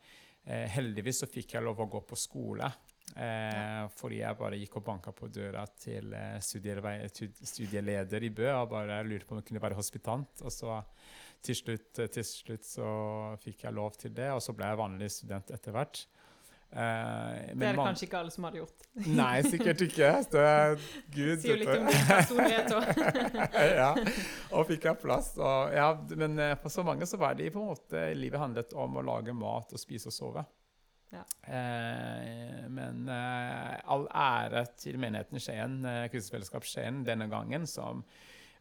Eh, 0.44 0.66
heldigvis 0.68 1.22
så 1.22 1.26
fikk 1.30 1.54
jeg 1.54 1.62
lov 1.64 1.80
å 1.80 1.88
gå 1.88 2.04
på 2.04 2.16
skole. 2.20 2.68
Eh, 3.16 3.84
Fordi 3.98 4.20
jeg 4.20 4.38
bare 4.38 4.58
gikk 4.60 4.76
og 4.80 4.84
banka 4.90 5.14
på 5.16 5.30
døra 5.32 5.64
til 5.80 6.12
eh, 6.14 6.36
studieleder 6.42 8.26
i 8.26 8.30
Bø 8.34 8.50
og 8.52 8.70
bare 8.74 9.00
lurte 9.06 9.26
på 9.26 9.34
om 9.34 9.40
jeg 9.40 9.48
kunne 9.50 9.64
være 9.64 9.78
hospitant. 9.78 10.44
Og 10.44 10.54
så 10.54 10.80
til 11.42 11.56
slutt, 11.56 11.90
til 11.94 12.24
slutt 12.26 12.66
så 12.66 12.88
fikk 13.42 13.64
jeg 13.64 13.76
lov 13.76 13.98
til 13.98 14.14
det, 14.14 14.30
og 14.34 14.42
så 14.42 14.54
ble 14.56 14.70
jeg 14.70 14.80
vanlig 14.80 15.10
student 15.14 15.52
etter 15.54 15.74
hvert. 15.74 16.06
Eh, 16.68 17.54
det 17.56 17.64
er 17.64 17.78
det 17.78 17.80
kanskje 17.80 18.04
ikke 18.04 18.18
alle 18.18 18.32
som 18.32 18.44
hadde 18.44 18.60
gjort. 18.60 18.82
Nei, 19.06 19.36
sikkert 19.46 19.84
ikke. 19.86 20.10
Det 20.34 20.42
er 20.44 20.74
Gud 21.14 21.40
Sier 21.40 21.54
jo 21.54 21.58
litt 21.62 21.72
om 21.72 21.86
din 21.88 22.04
personlighet 22.10 22.74
òg. 22.76 22.90
ja, 23.80 23.90
og 24.52 24.68
fikk 24.68 24.88
jeg 24.90 25.00
plass. 25.00 25.32
Og, 25.40 25.72
ja, 25.72 25.88
men 26.20 26.36
eh, 26.44 26.54
for 26.60 26.74
så 26.74 26.84
mange 26.84 27.08
så 27.08 27.20
var 27.20 27.38
det 27.38 27.48
på 27.54 27.62
en 27.62 27.70
måte 27.72 28.04
livet 28.18 28.42
handlet 28.42 28.76
om 28.76 29.00
å 29.00 29.06
lage 29.14 29.36
mat 29.36 29.72
og 29.72 29.80
spise 29.80 30.12
og 30.12 30.16
sove. 30.18 30.44
Ja. 31.08 31.22
Eh, 31.48 32.64
men 32.68 33.06
eh, 33.08 33.76
all 33.88 34.04
ære 34.12 34.66
til 34.76 34.98
menigheten 35.00 35.40
Skien, 35.40 35.78
eh, 35.88 36.08
Kristelig 36.12 36.48
Skien 36.68 37.00
denne 37.06 37.28
gangen, 37.32 37.64
som 37.66 38.02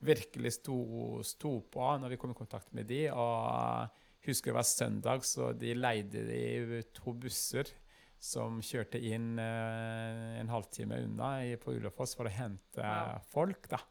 virkelig 0.06 0.54
sto, 0.60 0.78
sto, 1.26 1.58
på 1.74 1.90
når 2.00 2.14
vi 2.14 2.20
kom 2.22 2.32
i 2.32 2.38
kontakt 2.38 2.72
med 2.78 2.88
de, 2.88 3.08
og 3.12 3.90
husker 4.28 4.52
det 4.52 4.60
var 4.60 4.68
søndag, 4.68 5.26
så 5.26 5.52
de 5.58 5.74
leide 5.76 6.24
de 6.28 6.82
to 6.96 7.16
busser 7.18 7.70
som 8.20 8.62
kjørte 8.66 9.00
inn 9.04 9.38
eh, 9.42 10.38
en 10.42 10.50
halvtime 10.50 11.02
unna 11.06 11.32
i, 11.46 11.56
på 11.62 11.76
Ulefoss 11.78 12.16
for 12.18 12.30
å 12.30 12.34
hente 12.34 12.82
ja. 12.82 13.18
folk. 13.34 13.70
da. 13.70 13.82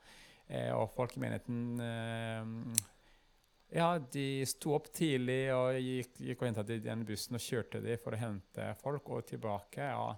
Eh, 0.47 0.73
og 0.75 0.93
folk 0.97 1.17
i 1.17 1.23
menigheten 1.23 1.83
eh, 1.83 2.83
ja, 3.75 3.97
de 3.99 4.45
sto 4.47 4.77
opp 4.77 4.93
tidlig 4.95 5.51
og 5.55 5.79
gikk, 5.81 6.21
gikk 6.29 6.43
og 6.43 6.49
henta 6.51 6.65
den 6.67 7.03
bussen 7.09 7.39
og 7.39 7.43
kjørte 7.43 7.83
de 7.83 7.97
for 8.03 8.15
å 8.15 8.21
hente 8.21 8.71
folk 8.83 9.11
og 9.11 9.27
tilbake. 9.31 9.89
Ja. 9.91 10.15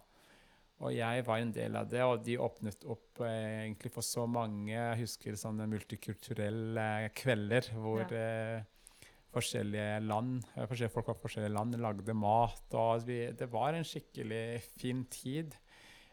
Og 0.79 0.95
jeg 0.95 1.25
var 1.27 1.41
en 1.43 1.53
del 1.55 1.75
av 1.75 1.89
det, 1.91 2.03
og 2.07 2.21
de 2.23 2.37
åpnet 2.39 2.85
opp 2.87 3.23
eh, 3.27 3.65
egentlig 3.65 3.91
for 3.91 4.07
så 4.07 4.29
mange 4.31 4.77
Jeg 4.77 5.01
husker 5.01 5.39
sånne 5.41 5.67
multikulturelle 5.67 7.09
kvelder 7.19 7.73
hvor 7.75 8.05
ja. 8.05 8.21
eh, 8.21 8.93
forskjellige 9.35 10.05
land. 10.07 10.45
Eh, 10.55 10.69
forskjellige 10.69 10.95
folk 10.95 11.09
fra 11.09 11.17
forskjellige 11.25 11.55
land 11.57 11.81
lagde 11.83 12.15
mat. 12.15 12.63
og 12.79 13.09
vi, 13.09 13.25
Det 13.33 13.51
var 13.51 13.75
en 13.75 13.87
skikkelig 13.87 14.61
fin 14.79 15.03
tid. 15.11 15.57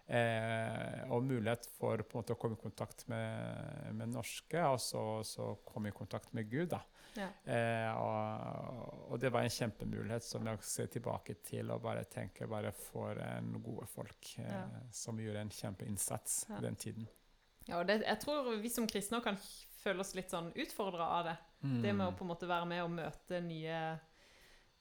Eh, 0.05 1.01
og 1.09 1.23
mulighet 1.25 1.65
for 1.77 1.97
på 2.05 2.13
en 2.13 2.21
måte 2.21 2.35
å 2.35 2.37
komme 2.37 2.57
i 2.57 2.61
kontakt 2.61 3.07
med, 3.09 3.93
med 3.97 4.11
norske, 4.13 4.61
og 4.61 4.77
så, 4.81 5.01
så, 5.25 5.55
komme 5.65 5.89
i 5.89 5.95
kontakt 5.95 6.33
med 6.33 6.49
Gud. 6.49 6.69
da. 6.75 6.83
Ja. 7.15 7.27
Eh, 7.53 7.91
og, 7.95 9.11
og, 9.11 9.19
det 9.21 9.31
var 9.31 9.45
en 9.45 9.53
kjempemulighet 9.53 10.25
som 10.25 10.47
jeg 10.49 10.63
ser 10.67 10.89
tilbake 10.91 11.37
til 11.45 11.71
og 11.71 11.83
bare 11.85 12.03
tenker 12.11 12.49
bare 12.51 12.73
for 12.75 13.19
en 13.23 13.53
gode 13.63 13.87
folk 13.91 14.33
eh, 14.43 14.49
ja. 14.51 14.65
som 14.93 15.19
gjorde 15.21 15.45
en 15.45 15.53
kjempeinnsats 15.53 16.41
ja. 16.49 16.59
den 16.63 16.75
tiden. 16.75 17.07
Ja, 17.65 17.79
og 17.79 17.87
det, 17.89 18.01
jeg 18.03 18.21
tror 18.21 18.51
vi 18.61 18.69
som 18.69 18.87
kristne 18.89 19.21
kan 19.25 19.39
føle 19.85 20.03
oss 20.03 20.15
litt 20.17 20.33
sånn 20.33 20.51
utfordra 20.53 21.07
av 21.19 21.29
det. 21.29 21.37
Mm. 21.65 21.79
Det 21.81 21.93
med 21.93 22.09
å 22.09 22.17
på 22.17 22.25
en 22.25 22.33
måte 22.33 22.49
være 22.49 22.67
med 22.69 22.83
og 22.83 22.91
møte 22.93 23.39
nye 23.41 23.79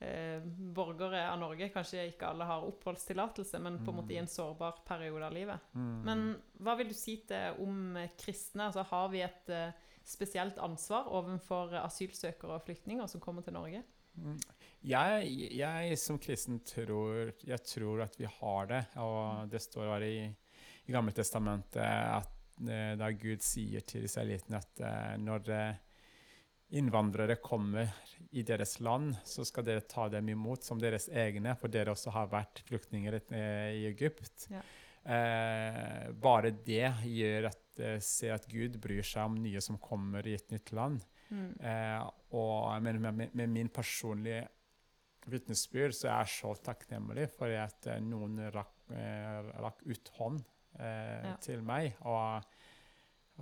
eh, 0.05 0.45
borgere 0.77 1.23
av 1.31 1.39
Norge. 1.41 1.71
Kanskje 1.73 2.09
ikke 2.11 2.29
alle 2.33 2.49
har 2.49 2.67
oppholdstillatelse, 2.69 3.61
men 3.65 3.81
på 3.85 3.93
en 3.93 4.01
måte 4.01 4.17
i 4.17 4.21
en 4.21 4.29
mm. 4.29 4.35
sårbar 4.35 4.83
periode 4.89 5.29
av 5.29 5.37
livet. 5.37 5.73
Mm. 5.73 5.97
Men 6.09 6.27
hva 6.65 6.77
vil 6.81 6.93
du 6.93 6.97
si 6.99 7.19
til 7.29 7.63
om 7.65 7.99
kristne? 8.21 8.69
Altså, 8.69 8.85
har 8.91 9.11
vi 9.13 9.25
et 9.25 9.53
uh, 9.53 9.84
spesielt 10.05 10.59
ansvar 10.63 11.09
overfor 11.13 11.75
asylsøkere 11.81 12.59
og 12.59 12.65
flyktninger 12.67 13.09
som 13.11 13.23
kommer 13.23 13.45
til 13.45 13.57
Norge? 13.57 13.83
Mm. 14.15 14.37
Jeg, 14.85 15.31
jeg, 15.57 15.99
som 15.99 16.21
kristen 16.23 16.61
tror, 16.67 17.33
jeg 17.43 17.61
tror 17.67 18.05
at 18.05 18.19
vi 18.21 18.29
har 18.31 18.69
det. 18.71 18.83
Og 19.03 19.49
det 19.51 19.63
står 19.65 20.07
i, 20.07 20.19
i 20.87 20.95
Gammeltestamentet 20.95 21.83
at 21.83 22.61
eh, 22.69 22.93
da 23.01 23.11
Gud 23.17 23.43
sier 23.45 23.87
til 23.89 24.07
israelittene 24.07 24.61
at 24.61 24.85
uh, 24.85 25.17
når 25.19 25.51
uh, 25.51 25.83
innvandrere 26.75 27.41
kommer 27.43 27.91
i 28.35 28.45
deres 28.47 28.79
land, 28.85 29.15
så 29.25 29.45
skal 29.47 29.67
dere 29.67 29.87
ta 29.89 30.09
dem 30.13 30.29
imot 30.33 30.67
som 30.67 30.81
deres 30.81 31.09
egne, 31.09 31.55
for 31.59 31.73
dere 31.73 31.95
også 31.95 32.13
har 32.15 32.31
vært 32.33 32.65
flyktninger 32.69 33.21
i 33.31 33.85
Egypt. 33.93 34.49
Ja. 34.51 34.63
Eh, 35.05 36.13
bare 36.17 36.55
det 36.65 36.89
gjør 37.05 37.51
at 37.51 37.59
eh, 37.83 37.99
ser 38.05 38.37
at 38.37 38.49
Gud 38.51 38.79
bryr 38.83 39.05
seg 39.07 39.31
om 39.31 39.39
nye 39.41 39.63
som 39.65 39.79
kommer 39.83 40.27
i 40.27 40.37
et 40.39 40.51
nytt 40.55 40.73
land. 40.77 41.05
Mm. 41.31 41.51
Eh, 41.61 42.03
og 42.37 42.83
med, 42.85 43.01
med, 43.01 43.31
med, 43.33 43.49
min 43.51 43.71
personlige 43.73 44.45
vitnesbyrd 45.31 45.97
så 45.97 46.11
er 46.11 46.25
jeg 46.25 46.35
så 46.37 46.53
takknemlig 46.67 47.31
for 47.33 47.53
at 47.59 47.89
eh, 47.91 48.03
noen 48.05 48.39
rakk, 48.55 48.77
eh, 48.93 49.51
rakk 49.65 49.83
ut 49.89 50.13
hånd 50.19 50.43
eh, 50.79 51.25
ja. 51.31 51.37
til 51.43 51.65
meg. 51.67 51.97
og 52.05 52.45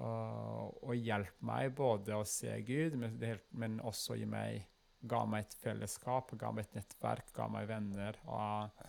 og, 0.01 0.79
og 0.89 0.95
hjelpe 0.97 1.45
meg 1.45 1.75
både 1.77 2.17
å 2.17 2.25
se 2.25 2.55
Gud, 2.65 2.95
men, 2.97 3.19
men, 3.61 3.75
også 3.85 4.17
meg, 4.25 4.63
ga 5.05 5.19
meg 5.29 5.45
et 5.45 5.57
fellesskap, 5.61 6.33
ga 6.41 6.49
meg 6.55 6.65
et 6.65 6.79
nettverk, 6.79 7.29
ga 7.37 7.49
meg 7.53 7.69
venner. 7.69 8.17
Og, 8.25 8.87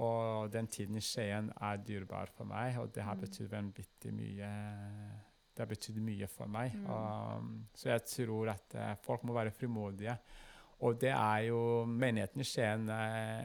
og 0.00 0.52
den 0.52 0.68
tiden 0.72 0.96
i 0.96 1.04
Skien 1.04 1.50
er 1.52 1.80
dyrebar 1.84 2.30
for 2.32 2.48
meg, 2.48 2.78
og 2.80 2.94
det 2.94 3.04
har 3.04 3.18
mm. 3.18 3.24
betydd 3.26 3.50
vanvittig 3.52 4.12
mye. 4.16 4.52
Det 5.52 5.60
har 5.60 5.68
betydd 5.68 5.98
mye 6.00 6.28
for 6.32 6.48
meg. 6.48 6.76
Mm. 6.78 6.86
Og, 6.88 7.50
så 7.76 7.90
jeg 7.92 8.06
tror 8.08 8.54
at 8.54 8.78
uh, 8.78 8.92
folk 9.04 9.26
må 9.28 9.36
være 9.36 9.52
frimodige. 9.52 10.16
Og 10.82 10.96
det 11.00 11.12
er 11.12 11.48
jo 11.50 11.84
Menigheten 11.86 12.40
i 12.40 12.48
Skien 12.48 12.88
uh, 12.88 13.44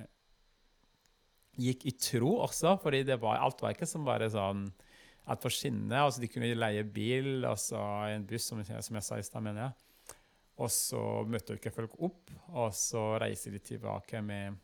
gikk 1.58 1.84
i 1.90 1.96
tro 2.00 2.38
også, 2.46 2.78
fordi 2.82 3.04
det 3.04 3.20
var, 3.22 3.42
alt 3.44 3.62
var 3.62 3.76
ikke 3.76 3.90
som 3.90 4.08
bare 4.08 4.30
sånn 4.32 4.70
at 5.28 5.44
for 5.44 5.52
skinne, 5.52 5.92
Altså 6.00 6.24
de 6.24 6.30
kunne 6.32 6.54
leie 6.56 6.86
bil, 6.88 7.44
altså 7.44 7.82
en 8.08 8.24
buss, 8.28 8.48
som, 8.48 8.64
som 8.64 8.96
jeg 8.96 9.04
sa 9.04 9.18
i 9.20 9.26
stad, 9.26 9.44
mener 9.44 9.66
jeg. 9.66 10.16
Og 10.64 10.72
så 10.72 11.02
møter 11.28 11.60
ikke 11.60 11.76
folk 11.76 11.98
opp, 12.08 12.32
og 12.56 12.72
så 12.74 13.18
reiser 13.22 13.54
de 13.54 13.60
tilbake 13.62 14.22
med 14.24 14.56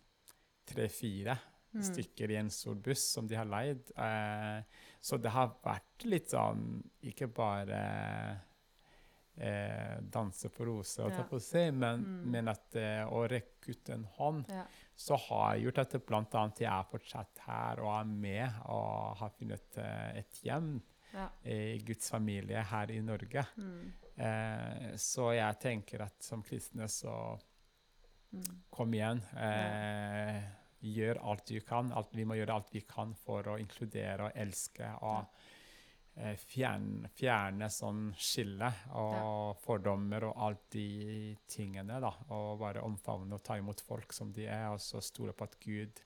tre-fire. 0.71 1.35
Stykker 1.81 2.31
i 2.31 2.39
en 2.39 2.51
stor 2.53 2.75
buss 2.75 3.05
som 3.15 3.27
de 3.27 3.35
har 3.39 3.49
leid. 3.49 3.91
Eh, 3.97 4.59
så 5.01 5.17
det 5.17 5.33
har 5.33 5.55
vært 5.63 6.05
litt 6.07 6.29
sånn 6.31 6.77
Ikke 7.09 7.27
bare 7.27 7.79
eh, 9.35 9.97
danse 9.99 10.51
på 10.53 10.67
roser, 10.69 11.09
ja. 11.09 11.25
på 11.27 11.41
seg, 11.43 11.73
men, 11.73 12.05
mm. 12.05 12.23
men 12.35 12.53
at 12.53 12.77
eh, 12.79 13.03
å 13.03 13.25
rekke 13.27 13.73
ut 13.73 13.93
en 13.95 14.07
hånd 14.19 14.53
ja 14.53 14.67
så 14.95 15.15
har 15.15 15.55
gjort 15.55 15.81
at 15.83 15.95
bl.a. 16.05 16.43
jeg 16.59 16.69
er 16.69 16.89
fortsatt 16.89 17.45
her 17.47 17.81
og 17.83 17.91
er 17.95 18.09
med 18.09 18.59
og 18.71 19.17
har 19.19 19.31
funnet 19.37 19.79
uh, 19.81 20.09
et 20.19 20.41
hjem 20.45 20.75
ja. 21.13 21.27
i 21.49 21.79
Guds 21.85 22.11
familie 22.13 22.61
her 22.69 22.91
i 22.93 22.99
Norge. 23.05 23.45
Mm. 23.57 23.91
Eh, 24.13 24.87
så 25.01 25.31
jeg 25.33 25.59
tenker 25.61 26.05
at 26.05 26.21
som 26.25 26.43
kristne 26.45 26.87
så 26.89 27.13
mm. 28.33 28.63
Kom 28.73 28.93
igjen. 28.93 29.21
Uh, 29.33 30.39
gjør 30.83 31.23
alt 31.31 31.47
du 31.47 31.59
kan. 31.65 31.91
Alt, 31.95 32.13
vi 32.13 32.27
må 32.27 32.37
gjøre 32.37 32.59
alt 32.59 32.71
vi 32.75 32.83
kan 32.87 33.15
for 33.15 33.53
å 33.53 33.57
inkludere 33.61 34.29
og 34.29 34.39
elske. 34.43 34.91
og 35.01 35.29
Eh, 36.15 36.35
fjerne, 36.37 37.09
fjerne 37.09 37.67
sånn 37.73 38.11
skille 38.21 38.67
og 39.01 39.13
ja. 39.15 39.53
fordommer 39.63 40.27
og 40.27 40.43
alt 40.45 40.67
de 40.75 41.33
tingene. 41.49 41.97
da, 41.99 42.11
Og 42.29 42.59
bare 42.61 42.83
omfavne 42.85 43.33
og 43.33 43.41
ta 43.43 43.57
imot 43.57 43.81
folk 43.81 44.13
som 44.13 44.29
de 44.33 44.45
er, 44.45 44.67
og 44.69 44.81
så 44.81 45.01
stole 45.01 45.33
på 45.33 45.47
at 45.47 45.57
Gud 45.63 46.01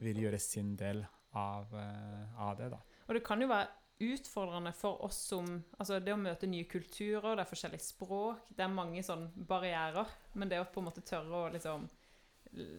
vil 0.00 0.22
gjøre 0.22 0.40
sin 0.40 0.72
del 0.80 1.04
av, 1.36 1.74
eh, 1.76 2.40
av 2.40 2.56
det. 2.56 2.70
da. 2.70 2.80
Og 3.06 3.14
det 3.14 3.24
kan 3.24 3.40
jo 3.40 3.48
være 3.48 3.68
utfordrende 4.00 4.72
for 4.74 5.04
oss 5.04 5.20
som 5.28 5.62
altså 5.78 6.00
Det 6.00 6.12
å 6.12 6.18
møte 6.18 6.48
nye 6.48 6.64
kulturer, 6.64 7.36
det 7.36 7.44
er 7.44 7.52
forskjellige 7.52 7.84
språk, 7.84 8.48
det 8.48 8.64
er 8.64 8.72
mange 8.72 9.02
sånn 9.02 9.28
barrierer. 9.36 10.08
Men 10.34 10.48
det 10.48 10.60
å 10.60 10.72
på 10.72 10.80
en 10.80 10.88
måte 10.88 11.04
tørre 11.04 11.44
å 11.44 11.52
liksom 11.52 11.84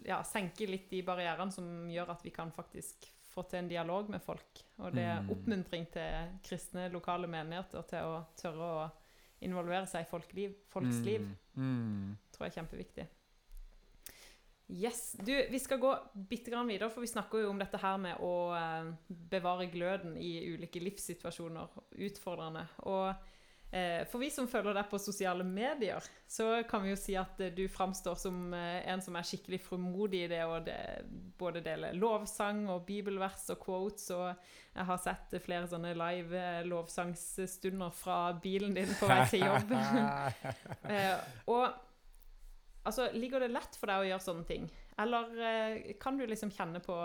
ja, 0.05 0.21
senke 0.27 0.67
litt 0.69 0.89
de 0.91 1.01
barrierene 1.05 1.53
som 1.53 1.67
gjør 1.91 2.13
at 2.15 2.23
vi 2.25 2.33
kan 2.35 2.51
faktisk 2.55 3.09
få 3.35 3.43
til 3.49 3.63
en 3.63 3.71
dialog 3.71 4.09
med 4.09 4.23
folk. 4.23 4.61
Og 4.79 4.95
det 4.95 5.03
er 5.03 5.19
mm. 5.23 5.33
oppmuntring 5.35 5.89
til 5.91 6.37
kristne 6.45 6.87
lokale 6.93 7.27
menigheter 7.31 7.83
til 7.89 8.13
å 8.13 8.21
tørre 8.39 8.69
å 8.69 8.85
involvere 9.45 9.87
seg 9.89 10.05
i 10.05 10.09
folkliv, 10.09 10.55
folks 10.71 11.01
mm. 11.01 11.05
liv. 11.05 11.27
Mm. 11.59 12.15
tror 12.31 12.47
jeg 12.47 12.53
er 12.53 12.59
kjempeviktig. 12.61 13.07
Yes. 14.67 15.11
Du, 15.21 15.31
vi 15.51 15.59
skal 15.61 15.77
gå 15.77 15.91
bitte 16.13 16.49
grann 16.49 16.71
videre, 16.71 16.89
for 16.89 17.05
vi 17.05 17.11
snakker 17.11 17.43
jo 17.43 17.51
om 17.51 17.59
dette 17.61 17.77
her 17.77 17.99
med 18.01 18.21
å 18.25 18.33
eh, 18.57 18.87
bevare 19.07 19.67
gløden 19.69 20.15
i 20.17 20.39
ulike 20.55 20.81
livssituasjoner. 20.81 21.75
Utfordrende. 22.07 22.65
Og 22.89 23.11
for 24.07 24.21
vi 24.23 24.29
som 24.31 24.47
følger 24.47 24.77
deg 24.77 24.87
på 24.87 24.99
sosiale 25.03 25.43
medier, 25.43 26.03
så 26.27 26.61
kan 26.69 26.83
vi 26.85 26.93
jo 26.93 26.99
si 26.99 27.15
at 27.19 27.41
eh, 27.43 27.51
du 27.51 27.65
framstår 27.67 28.15
som 28.15 28.53
eh, 28.55 28.85
en 28.87 29.01
som 29.03 29.17
er 29.19 29.27
skikkelig 29.27 29.59
frimodig 29.65 30.21
i 30.23 30.29
det 30.31 30.39
å 30.47 30.61
både 31.35 31.63
dele 31.65 31.89
lovsang 31.97 32.69
og 32.71 32.85
bibelvers 32.87 33.49
og 33.51 33.59
quotes, 33.65 34.05
og 34.15 34.29
jeg 34.75 34.87
har 34.91 35.01
sett 35.03 35.35
flere 35.43 35.67
sånne 35.71 35.91
live 35.97 36.45
lovsangsstunder 36.69 37.91
fra 37.95 38.19
bilen 38.39 38.77
din 38.77 38.95
på 38.95 39.11
vei 39.11 39.19
til 39.33 39.43
jobb. 39.43 39.75
og 41.51 41.65
altså, 42.87 43.09
ligger 43.11 43.43
det 43.43 43.51
lett 43.51 43.75
for 43.75 43.91
deg 43.91 44.05
å 44.05 44.09
gjøre 44.11 44.27
sånne 44.29 44.49
ting? 44.53 44.71
Eller 45.03 45.35
kan 45.99 46.15
du 46.15 46.23
liksom 46.27 46.53
kjenne 46.55 46.79
på 46.83 46.95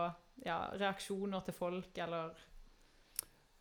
ja, 0.47 0.63
reaksjoner 0.79 1.43
til 1.47 1.59
folk, 1.59 1.91
eller 2.07 2.47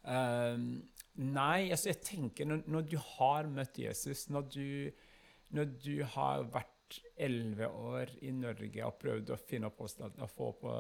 um 0.06 0.72
Nei, 1.20 1.70
altså 1.74 1.92
jeg 1.92 2.00
tenker 2.06 2.48
når, 2.48 2.66
når, 2.72 2.86
du 2.88 2.98
har 3.18 3.48
møtt 3.52 3.80
Jesus, 3.82 4.30
når 4.32 4.46
du, 4.54 4.68
når 5.56 5.74
du 5.84 5.96
har 6.16 6.46
vært 6.54 6.76
elleve 7.20 7.68
år 7.68 8.14
i 8.26 8.32
Norge 8.34 8.86
og 8.86 8.96
prøvd 9.02 9.34
å 9.34 9.38
finne 9.44 9.68
oppholdstillatelse, 9.70 10.24
og 10.26 10.32
få, 10.34 10.48
på, 10.62 10.72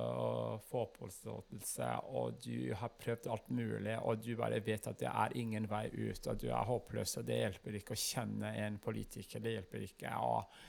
få 0.70 0.84
oppholdstillatelse, 0.88 1.90
og 2.16 2.40
du 2.46 2.72
har 2.80 2.96
prøvd 3.02 3.30
alt 3.30 3.52
mulig, 3.54 3.98
og 4.00 4.24
du 4.24 4.32
bare 4.40 4.62
vet 4.66 4.88
at 4.90 5.04
det 5.04 5.12
er 5.12 5.38
ingen 5.38 5.68
vei 5.70 5.86
ut, 5.92 6.32
og 6.32 6.40
du 6.40 6.48
er 6.50 6.70
håpløs, 6.72 7.18
og 7.20 7.28
det 7.28 7.42
hjelper 7.44 7.80
ikke 7.82 7.98
å 7.98 8.04
kjenne 8.06 8.56
en 8.64 8.80
politiker, 8.82 9.44
det 9.44 9.58
hjelper 9.58 9.86
ikke. 9.90 10.16
og 10.24 10.60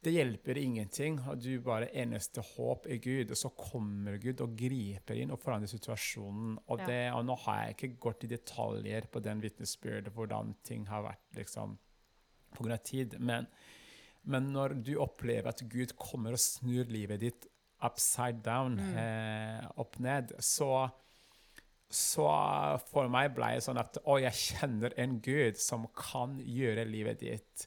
det 0.00 0.14
hjelper 0.14 0.56
ingenting, 0.56 1.18
du 1.36 1.50
bare 1.60 1.90
eneste 1.92 2.40
håp 2.54 2.86
er 2.88 3.00
Gud. 3.04 3.34
Og 3.34 3.36
så 3.36 3.50
kommer 3.52 4.16
Gud 4.22 4.40
og 4.40 4.54
griper 4.56 5.18
inn 5.20 5.32
og 5.34 5.42
forandrer 5.42 5.68
situasjonen. 5.68 6.54
Og, 6.66 6.80
det, 6.88 7.02
og 7.12 7.26
nå 7.28 7.36
har 7.44 7.60
jeg 7.60 7.76
ikke 7.76 7.90
gått 8.06 8.24
i 8.24 8.30
detaljer 8.32 9.10
på 9.12 9.20
den 9.24 9.42
vitnesbyrdet, 9.44 10.12
hvordan 10.16 10.54
ting 10.64 10.86
har 10.88 11.04
vært 11.04 11.36
liksom 11.36 11.76
pga. 12.56 12.78
tid. 12.80 13.18
Men, 13.20 13.48
men, 14.24 14.48
når 14.54 14.78
du 14.80 14.94
opplever 15.04 15.52
at 15.52 15.60
Gud 15.68 15.92
kommer 16.00 16.36
og 16.36 16.40
snur 16.40 16.88
livet 16.88 17.20
ditt 17.20 17.50
upside 17.84 18.40
down, 18.44 18.80
mm. 18.80 18.96
eh, 19.04 19.68
opp 19.80 20.00
ned, 20.00 20.32
så 20.40 20.88
så 21.90 22.24
for 22.86 23.10
meg 23.10 23.32
ble 23.34 23.56
det 23.56 23.64
sånn 23.64 23.80
at 23.80 23.96
å, 24.06 24.14
jeg 24.22 24.38
kjenner 24.38 24.94
en 25.00 25.16
Gud 25.24 25.58
som 25.58 25.88
kan 25.90 26.36
gjøre 26.38 26.84
livet 26.86 27.18
ditt 27.18 27.64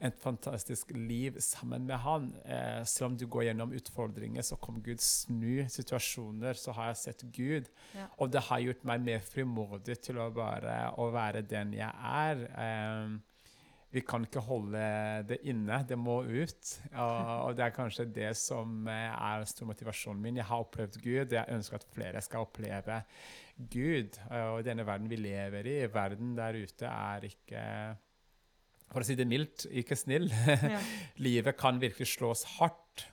et 0.00 0.16
fantastisk 0.20 0.92
liv 0.96 1.36
sammen 1.44 1.84
med 1.88 2.00
han. 2.00 2.30
Eh, 2.44 2.82
selv 2.88 3.10
om 3.10 3.16
du 3.20 3.26
går 3.28 3.50
gjennom 3.50 3.74
utfordringer, 3.76 4.44
så 4.46 4.56
kom 4.56 4.80
Gud 4.84 5.02
snu 5.04 5.66
situasjoner. 5.68 6.56
Så 6.56 6.72
har 6.76 6.90
jeg 6.90 7.00
sett 7.02 7.24
Gud. 7.36 7.68
Ja. 7.94 8.06
Og 8.18 8.32
det 8.32 8.46
har 8.48 8.64
gjort 8.64 8.86
meg 8.88 9.04
mer 9.04 9.24
frimodig 9.24 9.98
til 10.00 10.20
å, 10.22 10.30
bare, 10.32 10.94
å 10.96 11.10
være 11.12 11.44
den 11.44 11.76
jeg 11.76 11.90
er. 11.90 12.46
Eh, 12.64 13.18
vi 13.90 14.04
kan 14.06 14.22
ikke 14.22 14.44
holde 14.46 14.80
det 15.26 15.40
inne, 15.50 15.82
det 15.84 15.98
må 15.98 16.20
ut. 16.24 16.74
Og, 16.94 17.30
og 17.44 17.54
det 17.58 17.68
er 17.68 17.76
kanskje 17.76 18.08
det 18.08 18.32
som 18.40 18.88
eh, 18.88 19.08
er 19.12 19.48
stor 19.52 19.68
motivasjonen 19.68 20.24
min. 20.24 20.40
Jeg 20.40 20.48
har 20.48 20.64
opplevd 20.64 21.00
Gud, 21.04 21.36
jeg 21.36 21.58
ønsker 21.60 21.80
at 21.80 21.90
flere 21.92 22.24
skal 22.24 22.48
oppleve 22.48 23.02
Gud. 23.60 24.16
Og 24.32 24.62
denne 24.64 24.86
verden 24.88 25.10
vi 25.12 25.20
lever 25.20 25.66
i, 25.68 25.80
verden 25.92 26.38
der 26.38 26.56
ute, 26.56 26.88
er 26.88 27.26
ikke 27.28 27.64
for 28.90 29.02
å 29.02 29.06
si 29.06 29.16
det 29.18 29.28
mildt, 29.30 29.68
ikke 29.70 29.98
snill. 29.98 30.28
Ja. 30.30 30.80
Livet 31.26 31.58
kan 31.60 31.80
virkelig 31.82 32.12
slås 32.16 32.44
hardt. 32.58 33.06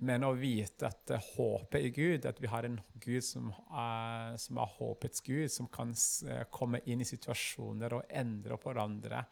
Men 0.00 0.24
å 0.24 0.30
vite 0.32 0.88
at 0.88 1.10
håpet 1.34 1.82
i 1.84 1.90
Gud, 1.92 2.24
at 2.24 2.38
vi 2.40 2.48
har 2.48 2.64
en 2.64 2.78
Gud 3.02 3.24
som, 3.24 3.50
er, 3.68 4.38
som 4.40 4.60
er 4.62 4.70
håpets 4.78 5.20
Gud, 5.26 5.50
som 5.52 5.68
kan 5.72 5.92
uh, 5.92 6.44
komme 6.52 6.80
inn 6.88 7.04
i 7.04 7.08
situasjoner 7.08 7.98
og 7.98 8.14
endre 8.22 8.56
og 8.56 8.62
forandre, 8.62 9.26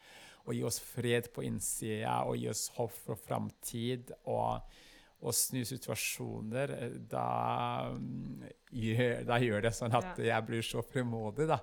og 0.44 0.52
gi 0.56 0.60
oss 0.68 0.80
fred 0.84 1.30
på 1.32 1.44
innsida 1.44 2.20
og 2.28 2.36
gi 2.40 2.50
oss 2.52 2.66
håp 2.76 2.92
for 2.92 3.20
framtid 3.20 4.12
og, 4.28 4.60
og, 5.20 5.32
snu 5.36 5.60
situasjoner, 5.68 6.74
da, 7.08 7.26
um, 7.92 8.44
gjør, 8.68 9.24
da, 9.28 9.40
gjør, 9.44 9.64
det 9.68 9.74
sånn 9.76 9.96
at 9.96 10.20
jeg 10.20 10.48
blir 10.48 10.68
så 10.68 10.84
frimodig. 10.84 11.48
da. 11.48 11.62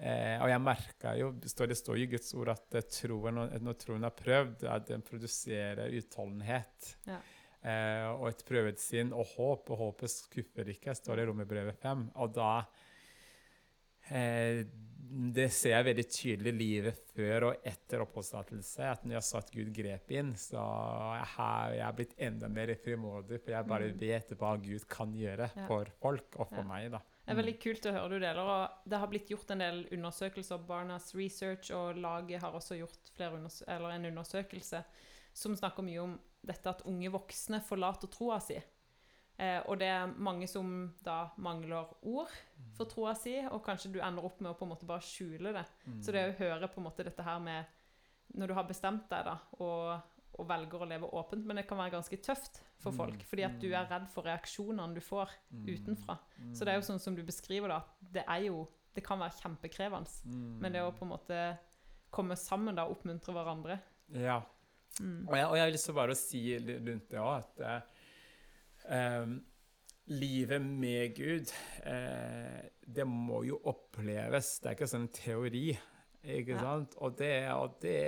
Eh, 0.00 0.38
og 0.40 0.48
jeg 0.48 0.60
merka 0.64 1.10
jo 1.18 1.26
Det 1.36 1.50
står, 1.52 1.74
jo 1.92 1.96
i 2.00 2.08
Guds 2.08 2.30
ord 2.38 2.54
at 2.54 2.78
eh, 2.78 2.86
troen, 2.88 3.42
når 3.60 3.76
troen 3.82 4.06
har 4.06 4.16
prøvd, 4.16 4.64
at 4.72 4.88
den 4.88 5.04
produserer 5.04 5.92
utholdenhet. 5.98 6.94
Ja. 7.08 7.20
Eh, 7.60 8.06
og 8.14 8.30
et 8.30 8.44
prøvet 8.48 8.80
sinn 8.80 9.12
og 9.12 9.34
håp, 9.34 9.68
og 9.68 9.82
håpet 9.82 10.12
skuffer 10.12 10.70
ikke, 10.72 10.96
står 10.96 11.20
det 11.20 11.26
i 11.26 11.28
Romerbrevet 11.28 11.76
5. 11.82 12.06
Og 12.24 12.32
da 12.32 12.52
eh, 14.08 14.62
Det 15.34 15.48
ser 15.52 15.74
jeg 15.74 15.88
veldig 15.90 16.06
tydelig 16.06 16.54
livet 16.54 17.04
før 17.12 17.50
og 17.50 17.68
etter 17.68 18.00
oppholdstillatelse. 18.06 18.88
At 18.88 19.04
når 19.04 19.18
jeg 19.18 19.28
sa 19.28 19.44
at 19.44 19.52
Gud 19.52 19.72
grep 19.76 20.16
inn, 20.16 20.32
så 20.38 20.64
jeg 21.18 21.28
har 21.34 21.76
jeg 21.76 21.98
blitt 21.98 22.16
enda 22.30 22.48
mer 22.48 22.72
frimodig, 22.80 23.42
for 23.42 23.52
jeg 23.52 23.68
bare 23.74 23.92
mm. 23.92 24.00
vet 24.00 24.36
hva 24.40 24.56
Gud 24.64 24.88
kan 24.88 25.12
gjøre 25.12 25.50
ja. 25.52 25.68
for 25.68 25.92
folk 26.00 26.40
og 26.40 26.48
for 26.54 26.64
ja. 26.64 26.68
meg. 26.72 26.92
da. 26.96 27.04
Det 27.20 27.34
er 27.34 27.38
veldig 27.38 27.56
kult 27.62 27.86
å 27.86 27.92
høre 27.94 28.08
du 28.10 28.18
deler. 28.18 28.40
og 28.42 28.88
Det 28.90 28.98
har 28.98 29.10
blitt 29.10 29.30
gjort 29.30 29.52
en 29.54 29.62
del 29.62 29.84
undersøkelser. 29.92 30.64
Barnas 30.66 31.12
Research 31.14 31.70
og 31.76 32.00
laget 32.00 32.42
har 32.42 32.56
også 32.56 32.78
gjort 32.80 33.12
en 33.20 34.10
undersøkelse 34.10 34.82
som 35.32 35.54
snakker 35.56 35.86
mye 35.86 36.02
om 36.02 36.18
dette 36.42 36.72
at 36.72 36.82
unge 36.88 37.10
voksne 37.12 37.60
forlater 37.62 38.10
troa 38.10 38.40
si. 38.42 38.56
Eh, 39.40 39.60
og 39.72 39.78
det 39.80 39.88
er 39.88 40.10
mange 40.20 40.48
som 40.50 40.90
da 41.04 41.30
mangler 41.40 41.92
ord 42.02 42.32
for 42.76 42.88
troa 42.90 43.14
si, 43.16 43.38
og 43.48 43.62
kanskje 43.64 43.92
du 43.94 44.00
ender 44.04 44.26
opp 44.26 44.40
med 44.42 44.52
å 44.52 44.56
på 44.58 44.66
en 44.66 44.72
måte 44.74 44.88
bare 44.88 45.04
skjule 45.04 45.54
det. 45.56 45.64
Mm. 45.86 46.00
Så 46.04 46.12
det 46.16 46.24
å 46.26 46.38
høre 46.42 46.68
på 46.68 46.80
en 46.80 46.88
måte 46.90 47.06
dette 47.06 47.24
her 47.24 47.38
med 47.42 47.76
Når 48.30 48.46
du 48.46 48.54
har 48.54 48.66
bestemt 48.68 49.08
deg, 49.10 49.24
da, 49.26 49.32
og, 49.58 50.19
og 50.40 50.48
velger 50.48 50.82
å 50.82 50.88
leve 50.88 51.10
åpent, 51.20 51.46
men 51.46 51.60
det 51.60 51.66
kan 51.68 51.78
være 51.80 51.94
ganske 51.98 52.18
tøft 52.24 52.62
for 52.80 52.96
folk. 52.96 53.20
Mm. 53.20 53.26
Fordi 53.30 53.46
at 53.46 53.56
du 53.62 53.68
er 53.70 53.88
redd 53.90 54.06
for 54.12 54.26
reaksjonene 54.26 54.96
du 54.96 55.02
får 55.04 55.32
mm. 55.50 55.66
utenfra. 55.68 56.16
Så 56.56 56.64
det 56.64 56.72
er 56.72 56.80
jo 56.80 56.86
sånn 56.88 57.02
som 57.02 57.16
du 57.16 57.22
beskriver 57.26 57.72
da, 57.72 57.82
at 57.84 58.14
det 58.18 58.26
er 58.26 58.46
jo 58.50 58.68
Det 58.90 59.04
kan 59.06 59.20
være 59.20 59.38
kjempekrevende. 59.38 60.10
Men 60.58 60.72
det 60.74 60.80
å 60.82 60.90
på 60.90 61.04
en 61.06 61.12
måte 61.12 61.36
komme 62.10 62.34
sammen 62.34 62.74
da 62.74 62.88
og 62.88 62.96
oppmuntre 62.96 63.34
hverandre 63.36 63.76
Ja. 64.18 64.40
Mm. 64.98 65.28
Og, 65.28 65.36
jeg, 65.38 65.46
og 65.46 65.54
jeg 65.54 65.62
har 65.62 65.70
lyst 65.70 65.86
til 65.86 65.94
bare 65.94 66.16
å 66.16 66.18
si 66.18 66.40
rundt 66.58 67.12
det 67.12 67.20
òg 67.22 67.36
at 67.36 67.60
eh, 68.90 69.36
livet 70.10 70.66
med 70.66 71.14
Gud, 71.14 71.52
eh, 71.86 72.66
det 72.82 73.06
må 73.06 73.44
jo 73.46 73.60
oppleves. 73.70 74.56
Det 74.58 74.72
er 74.72 74.76
ikke 74.78 74.90
sånn 74.90 75.06
teori, 75.14 75.68
ikke 76.24 76.56
ja. 76.56 76.64
sant? 76.64 76.98
Og 76.98 77.14
det, 77.20 77.34
og 77.54 77.78
det 77.84 78.00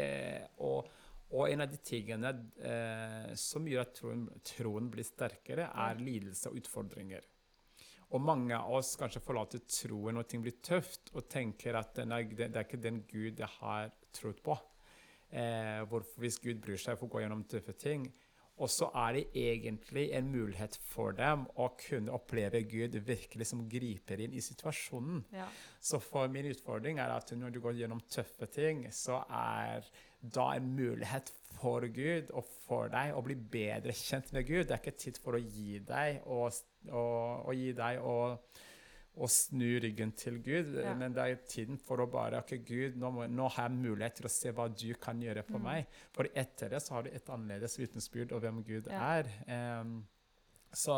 og 0.59 0.91
og 1.33 1.49
en 1.49 1.65
av 1.65 1.71
de 1.73 1.79
tingene 1.81 2.31
eh, 2.61 3.31
som 3.41 3.65
gjør 3.69 3.87
at 3.87 3.95
troen, 3.97 4.25
troen, 4.45 4.91
blir 4.93 5.07
sterkere, 5.07 5.71
er 5.73 6.01
lidelse 6.01 6.51
og 6.51 6.59
utfordringer. 6.61 7.25
Og 8.13 8.21
mange 8.21 8.57
av 8.59 8.75
oss 8.77 8.93
kanskje 9.01 9.23
forlater 9.25 9.63
troen 9.65 10.19
når 10.19 10.29
ting 10.29 10.43
blir 10.45 10.59
tøft, 10.61 11.09
og 11.17 11.31
tenker 11.33 11.79
at 11.81 12.03
er, 12.05 12.29
det 12.37 12.51
er 12.51 12.67
ikke 12.67 12.83
den 12.83 13.01
Gud 13.09 13.41
jeg 13.41 13.49
har 13.61 13.89
trodd 14.13 14.43
på. 14.45 14.59
Eh, 15.33 15.81
hvorfor 15.89 16.21
hvis 16.21 16.37
Gud 16.45 16.61
bryr 16.61 16.81
seg 16.81 16.99
for 17.01 17.09
å 17.09 17.15
gå 17.15 17.25
gjennom 17.25 17.47
tøffe 17.49 17.73
ting? 17.81 18.05
Og 18.63 18.71
så 18.71 18.87
er 18.95 19.17
det 19.17 19.25
egentlig 19.35 20.05
en 20.15 20.31
mulighet 20.31 20.77
for 20.93 21.17
dem 21.19 21.45
å 21.59 21.73
kunne 21.81 22.15
oppleve 22.15 22.63
Gud 22.71 22.95
virkelig 23.03 23.49
som 23.51 23.65
griper 23.71 24.23
inn 24.23 24.37
i 24.39 24.45
situasjonen. 24.45 25.25
Ja. 25.35 25.49
Så 25.83 25.99
for 26.03 26.31
min 26.31 26.47
utfordring 26.53 27.01
er 27.03 27.11
at 27.11 27.35
når 27.35 27.55
du 27.55 27.61
går 27.65 27.81
gjennom 27.81 28.03
tøffe 28.07 28.47
ting, 28.55 28.85
så 28.95 29.25
er 29.27 29.89
da 30.23 30.53
en 30.55 30.69
mulighet 30.77 31.33
for 31.57 31.85
Gud 31.91 32.31
og 32.31 32.47
for 32.67 32.93
deg 32.93 33.17
å 33.17 33.23
bli 33.27 33.35
bedre 33.35 33.95
kjent 33.97 34.31
med 34.35 34.47
Gud. 34.47 34.69
Det 34.69 34.77
er 34.77 34.85
ikke 34.85 35.01
tid 35.07 35.19
for 35.23 35.39
å 35.39 35.43
gi 35.43 35.81
deg 35.87 36.23
og, 36.31 36.55
og, 36.93 37.49
og 37.49 37.59
gi 37.59 37.73
deg 37.79 37.99
og, 38.07 38.61
og, 39.13 39.29
snu 39.31 39.67
ryggen 39.85 40.15
til 40.17 40.39
Gud, 40.45 40.73
ja. 40.81 40.95
men 40.97 41.13
det 41.13 41.25
er 41.25 41.43
tiden 41.49 41.79
for 41.81 42.01
å 42.01 42.09
bare 42.11 42.41
OK, 42.41 42.55
Gud, 42.65 42.97
nå, 43.01 43.11
må, 43.13 43.27
nå, 43.29 43.49
har 43.57 43.69
jeg 43.69 43.83
mulighet 43.83 44.19
til 44.21 44.29
å 44.29 44.33
se 44.33 44.55
hva 44.57 44.69
du 44.73 44.89
kan 45.01 45.21
gjøre 45.21 45.45
for 45.47 45.61
mm. 45.61 45.67
meg. 45.69 45.99
For 46.17 46.31
etter 46.33 46.73
det 46.73 46.81
så 46.85 46.97
har 46.97 47.07
du 47.07 47.13
et 47.13 47.33
annerledes 47.33 47.77
vitnesbyrd 47.81 48.33
om 48.33 48.43
hvem 48.45 48.63
Gud 48.67 48.89
ja. 48.89 49.13
er. 49.21 49.31
Um, 49.83 49.99
så 50.73 50.97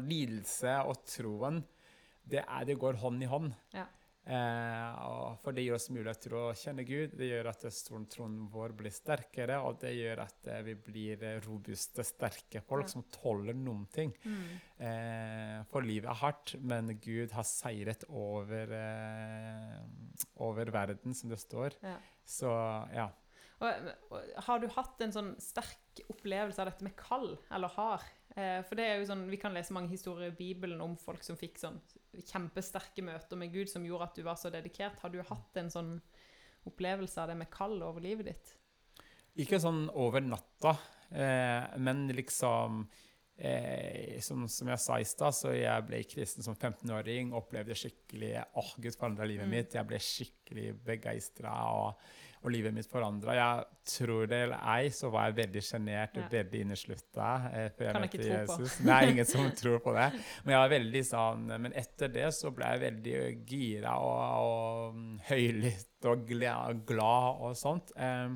lidelse 0.00 0.78
og 0.88 1.04
troen, 1.04 1.60
det, 2.24 2.40
er, 2.46 2.64
det 2.68 2.78
går 2.80 3.00
hånd 3.02 3.24
i 3.24 3.28
hånd. 3.28 3.52
Ja. 3.76 3.84
Eh, 4.20 5.36
for 5.40 5.56
det 5.56 5.64
gir 5.64 5.74
oss 5.74 5.88
mulighet 5.90 6.20
til 6.26 6.34
å 6.36 6.42
kjenne 6.56 6.84
Gud, 6.86 7.14
det 7.16 7.30
gjør 7.30 7.48
at 7.50 7.64
troen 8.12 8.36
vår 8.52 8.74
blir 8.76 8.92
sterkere, 8.92 9.56
og 9.64 9.78
det 9.80 9.94
gjør 9.96 10.22
at 10.26 10.50
eh, 10.52 10.60
vi 10.66 10.74
blir 10.76 11.24
robuste, 11.46 12.04
sterke 12.06 12.60
folk 12.66 12.90
som 12.92 13.06
tåler 13.14 13.56
noen 13.56 13.86
ting. 13.94 14.12
Mm. 14.24 14.44
Eh, 14.86 15.56
for 15.72 15.86
livet 15.86 16.12
er 16.12 16.20
hardt, 16.20 16.54
men 16.60 16.92
Gud 17.00 17.32
har 17.36 17.48
seiret 17.48 18.04
over, 18.10 18.76
eh, 18.76 19.80
over 20.44 20.72
verden, 20.74 21.16
som 21.16 21.32
det 21.32 21.40
står. 21.40 21.80
Ja. 21.82 21.96
Så 22.28 22.52
ja. 22.94 23.08
Har 23.60 24.60
du 24.60 24.70
hatt 24.72 25.02
en 25.04 25.12
sånn 25.12 25.34
sterk 25.42 26.00
opplevelse 26.08 26.62
av 26.62 26.70
dette 26.70 26.84
med 26.86 26.96
kall, 26.96 27.34
eller 27.52 27.72
har? 27.74 28.04
Eh, 28.36 28.60
for 28.68 28.78
det 28.78 28.86
er 28.86 29.00
jo 29.00 29.08
sånn, 29.10 29.26
Vi 29.28 29.40
kan 29.40 29.52
lese 29.56 29.74
mange 29.74 29.90
historier 29.92 30.30
i 30.30 30.36
Bibelen 30.36 30.80
om 30.80 30.94
folk 30.96 31.24
som 31.26 31.36
fikk 31.36 31.58
sånn 31.60 31.80
kjempesterke 32.18 33.04
møter 33.06 33.38
med 33.38 33.52
Gud 33.54 33.70
som 33.70 33.84
gjorde 33.86 34.08
at 34.08 34.18
du 34.18 34.24
var 34.26 34.38
så 34.40 34.50
dedikert. 34.52 34.98
Har 35.02 35.12
du 35.12 35.20
hatt 35.22 35.60
en 35.60 35.70
sånn 35.72 35.92
opplevelse 36.68 37.22
av 37.22 37.30
det 37.30 37.38
med 37.40 37.50
kall 37.52 37.78
over 37.86 38.02
livet 38.04 38.32
ditt? 38.32 38.56
Ikke 39.40 39.60
sånn 39.62 39.86
over 39.94 40.24
natta, 40.24 40.74
eh, 41.14 41.78
men 41.78 42.08
liksom 42.16 42.82
eh, 43.40 44.20
som, 44.22 44.46
som, 44.48 44.70
jeg 44.72 44.84
sa 44.84 45.00
i 45.00 45.08
stad, 45.08 45.36
så 45.36 45.54
jeg 45.56 45.86
ble 45.88 46.02
kristen 46.08 46.46
som 46.46 46.56
15-åring. 46.56 47.34
Opplevde 47.36 47.76
skikkelig 47.78 48.34
åh, 48.38 48.58
oh, 48.62 48.72
Gud 48.76 48.96
forandra 48.96 49.28
livet 49.28 49.48
mm. 49.48 49.54
mitt. 49.56 49.78
Jeg 49.78 49.88
ble 49.88 50.02
skikkelig 50.04 50.74
begeistra. 50.86 51.56
Og 51.74 52.10
og 52.40 52.52
livet 52.54 52.72
mitt 52.72 52.88
forandra. 52.88 53.34
Jeg 53.36 53.64
tror 53.92 54.28
det 54.30 54.38
eller 54.46 54.62
ei, 54.72 54.88
så 54.94 55.10
var 55.12 55.28
jeg 55.28 55.36
veldig 55.42 55.62
sjenert 55.64 56.16
ja. 56.16 56.26
veldig 56.32 56.62
inneslutta. 56.64 57.26
Eh, 57.50 57.66
før 57.76 57.86
jeg 57.86 57.96
kan 57.96 58.04
møtte 58.06 58.28
Jesus. 58.30 58.76
På. 58.78 58.92
Er 58.94 59.08
ingen 59.10 59.28
som 59.28 59.50
tror 59.56 59.82
på 59.84 59.94
det. 59.96 60.06
Men 60.44 60.54
jeg 60.54 60.62
var 60.62 60.72
veldig 60.72 61.02
sånn, 61.10 61.50
men 61.66 61.76
etter 61.76 62.14
det 62.14 62.30
så 62.36 62.52
ble 62.56 62.70
jeg 62.72 62.82
veldig 62.86 63.18
gira 63.50 63.98
og, 64.00 64.22
og 64.46 65.28
høylytt 65.28 66.08
og 66.08 66.24
glad 66.88 67.44
og 67.44 67.58
sånt. 67.60 67.92
Eh, 68.00 68.32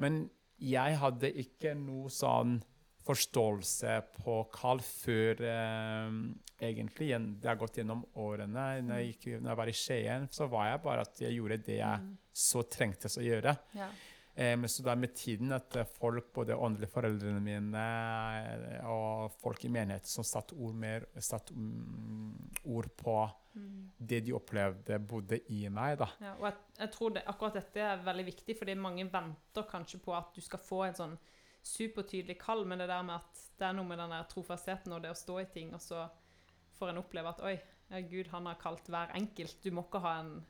men 0.00 0.20
jeg 0.60 1.00
hadde 1.00 1.32
ikke 1.40 1.72
noe 1.78 2.12
sånn 2.12 2.58
forståelse 3.06 3.94
på 4.20 4.36
kall 4.54 4.80
før 4.84 5.40
eh, 5.46 6.12
egentlig 6.60 7.10
det 7.40 7.48
har 7.48 7.58
gått 7.60 7.80
gjennom 7.80 8.04
årene. 8.20 8.68
Når 8.84 9.00
jeg, 9.00 9.14
gikk, 9.14 9.26
når 9.40 9.52
jeg 9.54 9.60
var 9.62 9.72
i 9.72 9.76
Skien, 9.80 10.28
så 10.32 10.48
var 10.52 10.70
jeg 10.72 10.82
bare 10.84 11.06
at 11.08 11.20
jeg 11.26 11.36
gjorde 11.38 11.60
det 11.66 11.78
jeg 11.80 12.00
Mm. 12.00 12.16
så 12.32 12.62
trengtes 12.70 13.18
å 13.18 13.24
gjøre. 13.24 13.56
Ja. 13.74 13.88
Eh, 14.36 14.54
men 14.56 14.68
så 14.70 14.84
da 14.86 14.94
med 14.94 15.14
tiden 15.18 15.50
at 15.52 15.74
eh, 15.76 15.84
folk, 15.98 16.28
både 16.32 16.54
åndelige 16.56 16.92
foreldrene 16.92 17.40
mine 17.42 17.80
eh, 17.80 18.86
og 18.88 19.32
folk 19.42 19.64
i 19.66 19.68
menigheten 19.72 20.06
som 20.08 20.24
satte 20.24 20.54
ord, 20.54 20.74
mer, 20.78 21.04
satt, 21.18 21.50
mm, 21.50 22.50
ord 22.64 22.90
på 22.96 23.18
Mm. 23.50 23.90
det 23.98 24.20
de 24.24 24.32
opplevde 24.32 24.94
bodde 25.02 25.40
i 25.50 25.64
meg, 25.68 25.96
da. 25.98 26.06
Ja, 26.22 26.36
og 26.38 26.44
jeg, 26.46 26.54
jeg 26.78 26.90
tror 26.94 27.10
det, 27.16 27.24
akkurat 27.26 27.56
dette 27.58 27.80
er 27.82 28.04
veldig 28.06 28.24
viktig, 28.28 28.54
fordi 28.56 28.76
mange 28.78 29.02
venter 29.10 29.66
kanskje 29.66 29.98
på 30.04 30.14
at 30.14 30.28
du 30.36 30.40
skal 30.40 30.60
få 30.62 30.84
en 30.86 30.94
sånn 30.94 31.16
supertydelig 31.62 32.38
kall, 32.40 32.64
men 32.66 32.78
det 32.78 32.88
der 32.88 33.02
med 33.02 33.14
at 33.20 33.42
det 33.60 33.66
er 33.68 33.74
noe 33.76 33.84
med 33.88 33.98
den 34.00 34.14
trofastheten 34.30 34.92
og 34.96 35.02
det 35.04 35.10
å 35.12 35.18
stå 35.18 35.40
i 35.42 35.48
ting, 35.52 35.74
og 35.76 35.80
så 35.84 36.06
får 36.78 36.92
en 36.92 37.02
oppleve 37.02 37.28
at 37.34 37.42
oi, 37.44 37.56
Gud 38.08 38.28
han 38.32 38.46
har 38.46 38.54
kalt 38.60 38.86
hver 38.88 39.10
enkelt. 39.18 39.56
Du 39.62 39.70
må 39.74 39.82
ikke 39.84 40.00
ha 40.04 40.14
en 40.20 40.46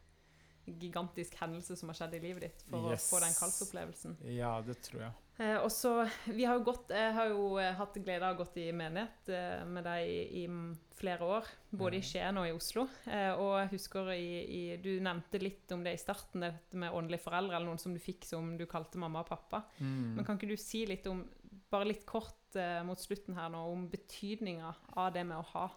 gigantisk 0.81 1.35
hendelse 1.40 1.75
som 1.77 1.88
har 1.90 1.96
skjedd 1.99 2.14
i 2.18 2.20
livet 2.23 2.44
ditt 2.44 2.62
for 2.68 2.90
Yes. 2.92 3.09
å 3.09 3.16
få 3.16 3.20
den 3.25 3.35
kallsopplevelsen. 3.35 4.16
Ja, 4.37 4.61
det 4.62 4.77
tror 4.83 5.01
jeg. 5.07 5.12
Eh, 5.40 5.57
og 5.57 5.70
så, 5.72 6.03
vi 6.29 6.44
har 6.44 6.59
jo 6.59 6.66
gått, 6.68 6.90
Jeg 6.92 7.14
har 7.16 7.31
jo 7.33 7.57
eh, 7.61 7.72
hatt 7.79 7.94
glede 7.96 8.29
av 8.29 8.37
å 8.37 8.42
gått 8.42 8.59
i 8.61 8.66
menighet 8.76 9.31
eh, 9.33 9.62
med 9.64 9.87
deg 9.88 10.09
i, 10.11 10.42
i 10.42 10.90
flere 11.00 11.24
år, 11.24 11.48
både 11.81 11.96
i 11.96 12.05
Skien 12.05 12.37
og 12.37 12.48
i 12.48 12.53
Oslo. 12.53 12.85
Eh, 13.09 13.33
og 13.33 13.55
jeg 13.62 13.70
husker 13.72 14.11
i, 14.12 14.26
i, 14.44 14.62
Du 14.85 14.90
nevnte 15.00 15.40
litt 15.40 15.72
om 15.72 15.85
det 15.87 15.94
i 15.96 16.03
starten, 16.03 16.44
dette 16.44 16.81
med 16.81 16.92
åndelige 16.92 17.24
foreldre, 17.24 17.57
eller 17.57 17.70
noen 17.70 17.81
som 17.81 17.96
du 17.96 18.03
fikk 18.03 18.29
som 18.29 18.53
du 18.61 18.66
kalte 18.68 19.00
mamma 19.00 19.24
og 19.24 19.31
pappa. 19.31 19.62
Mm. 19.81 20.18
Men 20.18 20.29
kan 20.29 20.37
ikke 20.37 20.53
du 20.53 20.61
si 20.61 20.85
litt 20.90 21.09
om, 21.09 21.24
bare 21.72 21.88
litt 21.88 22.05
kort 22.09 22.59
eh, 22.61 22.83
mot 22.85 23.00
slutten 23.00 23.38
her 23.40 23.48
nå, 23.55 23.64
om 23.72 23.88
betydninga 23.88 24.74
av 25.00 25.14
det 25.16 25.24
med 25.24 25.40
å 25.40 25.48
ha 25.55 25.70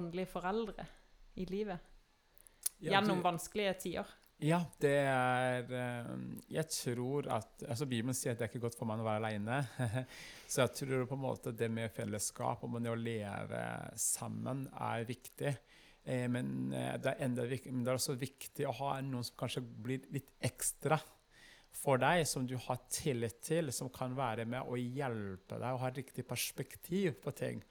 åndelige 0.00 0.32
foreldre 0.32 0.88
i 1.36 1.44
livet? 1.50 1.92
Gjennom 2.84 3.20
vanskelige 3.24 3.76
tider. 3.84 4.08
Ja, 4.42 4.58
det 4.82 4.96
er 5.06 5.68
eh, 5.70 6.08
Jeg 6.50 6.66
tror 6.74 7.28
at 7.30 7.62
altså 7.68 7.86
Bibelen 7.86 8.16
sier 8.16 8.34
at 8.34 8.40
det 8.40 8.48
er 8.48 8.50
ikke 8.50 8.64
godt 8.66 8.76
for 8.76 8.88
meg 8.90 9.00
å 9.00 9.06
være 9.06 9.22
alene. 9.22 9.60
Så 10.50 10.64
jeg 10.64 10.74
tror 10.80 11.06
på 11.08 11.16
en 11.16 11.22
måte 11.22 11.52
det 11.54 11.70
med 11.70 11.92
fellesskap 11.94 12.64
og 12.66 12.74
det 12.82 12.90
å 12.92 12.98
leve 12.98 13.62
sammen 14.00 14.66
er 14.74 15.06
viktig. 15.08 15.54
Eh, 16.04 16.26
Men 16.28 16.72
eh, 16.74 16.96
det 16.98 17.14
er, 17.14 17.22
enda, 17.28 17.46
men 17.46 17.86
det 17.86 17.92
er 17.94 18.00
også 18.00 18.18
viktig 18.20 18.66
å 18.68 18.74
ha 18.82 18.96
noen 19.06 19.24
som 19.24 19.38
kanskje 19.44 19.62
blir 19.62 20.10
litt 20.12 20.34
ekstra 20.44 20.98
for 21.74 22.02
deg, 22.02 22.26
som 22.26 22.44
du 22.46 22.56
har 22.66 22.82
tillit 22.92 23.40
til, 23.42 23.70
som 23.74 23.90
kan 23.92 24.14
være 24.18 24.44
med 24.50 24.66
og 24.66 24.78
hjelpe 24.78 25.58
deg 25.58 25.70
og 25.70 25.82
ha 25.82 25.90
riktig 25.94 26.26
perspektiv 26.26 27.16
på 27.22 27.32
ting. 27.38 27.62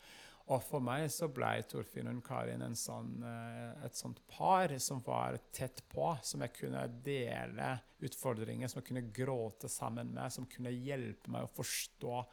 Og 0.52 0.60
for 0.60 0.84
meg 0.84 1.06
så 1.14 1.30
ble 1.32 1.54
Torfinn 1.72 2.10
og 2.12 2.20
Karin 2.26 2.76
sånn, 2.76 3.14
eh, 3.24 3.86
et 3.88 3.96
sånt 3.96 4.20
par 4.28 4.74
som 4.84 5.00
var 5.06 5.38
tett 5.56 5.80
på, 5.88 6.10
som 6.22 6.44
jeg 6.44 6.52
kunne 6.58 6.84
dele 7.06 7.70
utfordringer, 8.04 8.68
som 8.68 8.82
jeg 8.82 8.90
kunne 8.90 9.08
gråte 9.16 9.72
sammen 9.72 10.12
med, 10.12 10.34
som 10.36 10.50
kunne 10.52 10.74
hjelpe 10.76 11.32
meg 11.32 11.48
å 11.48 11.54
forstå 11.56 12.26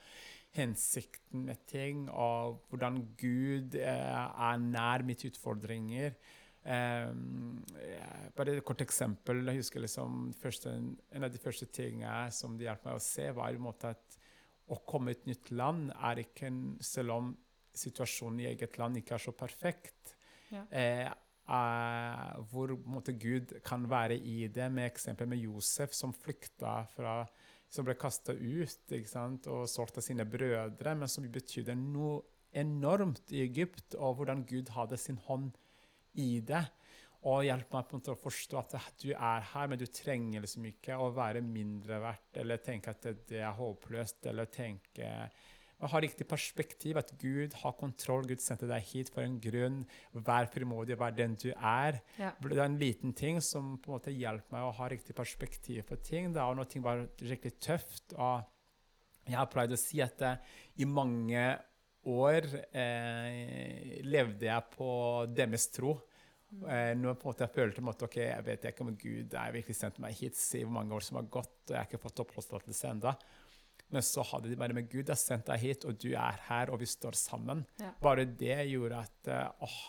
hensikten 0.58 1.44
med 1.46 1.62
ting, 1.70 2.08
og 2.10 2.64
hvordan 2.70 2.98
Gud 3.20 3.78
eh, 3.78 4.18
er 4.18 4.62
nær 4.64 5.06
mitt 5.06 5.22
utfordringer. 5.28 6.16
Um, 6.60 7.62
bare 8.36 8.58
et 8.58 8.66
kort 8.68 8.82
eksempel. 8.84 9.46
Jeg 9.48 9.62
husker 9.62 9.80
liksom 9.80 10.26
første, 10.36 10.74
En 11.14 11.24
av 11.24 11.30
de 11.32 11.40
første 11.40 11.64
tingene 11.72 12.26
som 12.36 12.58
det 12.58 12.66
hjalp 12.66 12.84
meg 12.84 12.98
å 12.98 13.04
se, 13.04 13.30
var 13.32 13.48
i 13.48 13.56
en 13.56 13.64
måte 13.64 13.94
at 13.94 14.18
å 14.70 14.76
komme 14.86 15.14
i 15.14 15.16
et 15.16 15.30
nytt 15.30 15.54
land 15.54 15.88
er 15.94 16.20
ikke 16.26 16.50
en, 16.50 16.60
Selv 16.84 17.14
om 17.16 17.30
situasjonen 17.76 18.40
i 18.40 18.48
eget 18.52 18.78
land 18.78 18.96
ikke 19.00 19.14
er 19.14 19.24
så 19.26 19.32
perfekt, 19.36 20.16
Ja. 20.50 20.64
eh, 20.70 21.06
eh, 21.48 22.40
hvor 22.50 22.74
måte, 22.86 23.12
Gud 23.18 23.60
kan 23.64 23.88
være 23.88 24.16
i 24.18 24.48
det, 24.48 24.70
med 24.72 24.90
eksempel 24.90 25.28
med 25.28 25.38
Josef 25.38 25.92
som 25.92 26.12
flykta 26.12 26.86
fra 26.96 27.26
Som 27.70 27.84
ble 27.84 27.94
kasta 27.94 28.32
ut 28.32 28.92
sant, 29.06 29.46
og 29.46 29.68
solgt 29.68 29.98
av 29.98 30.02
sine 30.02 30.24
brødre, 30.26 30.96
men 30.96 31.06
som 31.06 31.22
betydde 31.22 31.76
noe 31.78 32.20
enormt 32.52 33.30
i 33.30 33.44
Egypt, 33.44 33.94
og 33.94 34.16
hvordan 34.16 34.44
Gud 34.44 34.72
hadde 34.74 34.98
sin 34.98 35.16
hånd 35.16 35.52
i 36.18 36.40
det. 36.40 36.64
Og 37.22 37.44
hjelp 37.44 37.70
meg 37.70 37.86
på 37.86 37.94
en 37.94 38.00
måte 38.00 38.10
å 38.10 38.18
forstå 38.18 38.58
at 38.58 38.74
du 38.98 39.10
er 39.12 39.46
her, 39.52 39.68
men 39.68 39.78
du 39.78 39.86
trenger 39.86 40.40
liksom 40.40 40.64
ikke 40.66 40.96
å 40.98 41.12
være 41.14 41.44
mindre 41.44 42.00
verdt, 42.00 42.40
eller 42.42 42.56
tenke 42.64 42.90
at 42.90 43.02
det, 43.02 43.14
det 43.28 43.42
er 43.44 43.54
håpløst, 43.54 44.26
eller 44.26 44.50
tenke 44.50 45.30
men 45.80 45.88
ha 45.88 46.00
riktig 46.04 46.26
perspektiv, 46.28 46.98
at 47.00 47.12
Gud 47.20 47.54
har 47.62 47.76
kontroll, 47.78 48.26
Gud 48.28 48.42
sendte 48.44 48.68
deg 48.68 48.84
hit 48.90 49.10
for 49.14 49.24
en 49.24 49.38
grunn. 49.40 49.78
Vær 50.12 50.50
frimodig, 50.52 50.98
vær 51.00 51.14
den 51.16 51.38
du 51.40 51.48
er. 51.54 52.02
Ja. 52.20 52.34
Det 52.36 52.58
er 52.58 52.66
en 52.66 52.76
liten 52.80 53.14
ting 53.16 53.40
som 53.44 53.78
på 53.80 53.88
en 53.88 53.96
måte 53.96 54.12
hjelper 54.12 54.56
meg 54.56 54.66
å 54.66 54.74
ha 54.76 54.90
riktig 54.92 55.16
perspektiv 55.16 55.86
på 55.88 55.96
ting. 56.04 56.34
Da, 56.36 56.50
og 56.50 56.60
når 56.60 56.68
ting 56.68 56.84
var 56.84 57.06
skikkelig 57.16 57.56
tøft. 57.64 58.12
og 58.18 58.44
Jeg 59.24 59.40
har 59.40 59.48
pleid 59.52 59.72
å 59.72 59.80
si 59.80 60.04
at 60.04 60.20
det, 60.20 60.36
i 60.84 60.88
mange 60.88 61.48
år 62.10 62.46
eh, 62.76 64.00
levde 64.04 64.50
jeg 64.50 64.70
på 64.76 64.92
deres 65.32 65.68
tro. 65.72 65.96
Eh, 66.50 66.92
når 66.98 67.14
på 67.14 67.24
en 67.24 67.30
måte 67.30 67.46
jeg 67.46 67.54
følte 67.54 67.84
at 67.92 68.04
ok, 68.04 68.16
jeg 68.20 68.46
vet 68.46 68.64
ikke 68.68 68.84
om 68.84 68.96
Gud 68.98 69.36
er 69.38 69.52
virkelig 69.54 69.76
sendt 69.78 70.00
meg 70.02 70.16
hit, 70.18 70.36
se 70.36 70.64
hvor 70.64 70.76
mange 70.80 70.96
år 70.96 71.04
som 71.06 71.20
har 71.20 71.28
gått, 71.30 71.56
og 71.68 71.72
jeg 71.72 71.78
har 71.78 71.88
ikke 71.88 72.04
fått 72.04 72.24
oppholdstillatelse 72.24 72.90
ennå. 72.90 73.12
Men 73.90 74.04
så 74.06 74.22
hadde 74.26 74.50
de 74.50 74.58
bare 74.58 74.76
med 74.76 74.90
Gud 74.90 75.10
har 75.10 75.18
sendt 75.18 75.48
deg 75.50 75.62
hit, 75.64 75.86
og 75.88 75.96
du 75.98 76.12
er 76.12 76.36
her, 76.46 76.70
og 76.70 76.78
vi 76.82 76.86
står 76.90 77.16
sammen. 77.18 77.64
Ja. 77.80 77.90
Bare 78.02 78.24
det 78.24 78.58
gjorde 78.70 79.00
at 79.02 79.30
eh, 79.30 79.64
åh, 79.66 79.80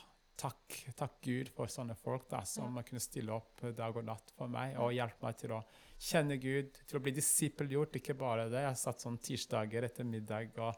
takk, 0.42 0.78
takk 0.98 1.20
Gud 1.26 1.52
for 1.54 1.70
sånne 1.70 1.96
folk 2.00 2.26
da, 2.32 2.42
som 2.48 2.80
kunne 2.88 3.04
stille 3.04 3.36
opp 3.36 3.62
dag 3.78 3.98
og 3.98 4.08
natt 4.08 4.34
for 4.38 4.52
meg 4.52 4.80
og 4.82 4.96
hjelpe 4.96 5.28
meg 5.28 5.38
til 5.38 5.54
å 5.58 5.62
kjenne 6.02 6.40
Gud, 6.42 6.82
til 6.90 6.98
å 6.98 7.04
bli 7.04 7.14
disippelgjort. 7.14 8.00
Ikke 8.02 8.18
bare 8.18 8.50
det. 8.50 8.66
Jeg 8.66 8.82
satt 8.82 9.06
sånn 9.06 9.22
tirsdager 9.22 9.86
etter 9.86 10.08
middag 10.08 10.58
og 10.62 10.74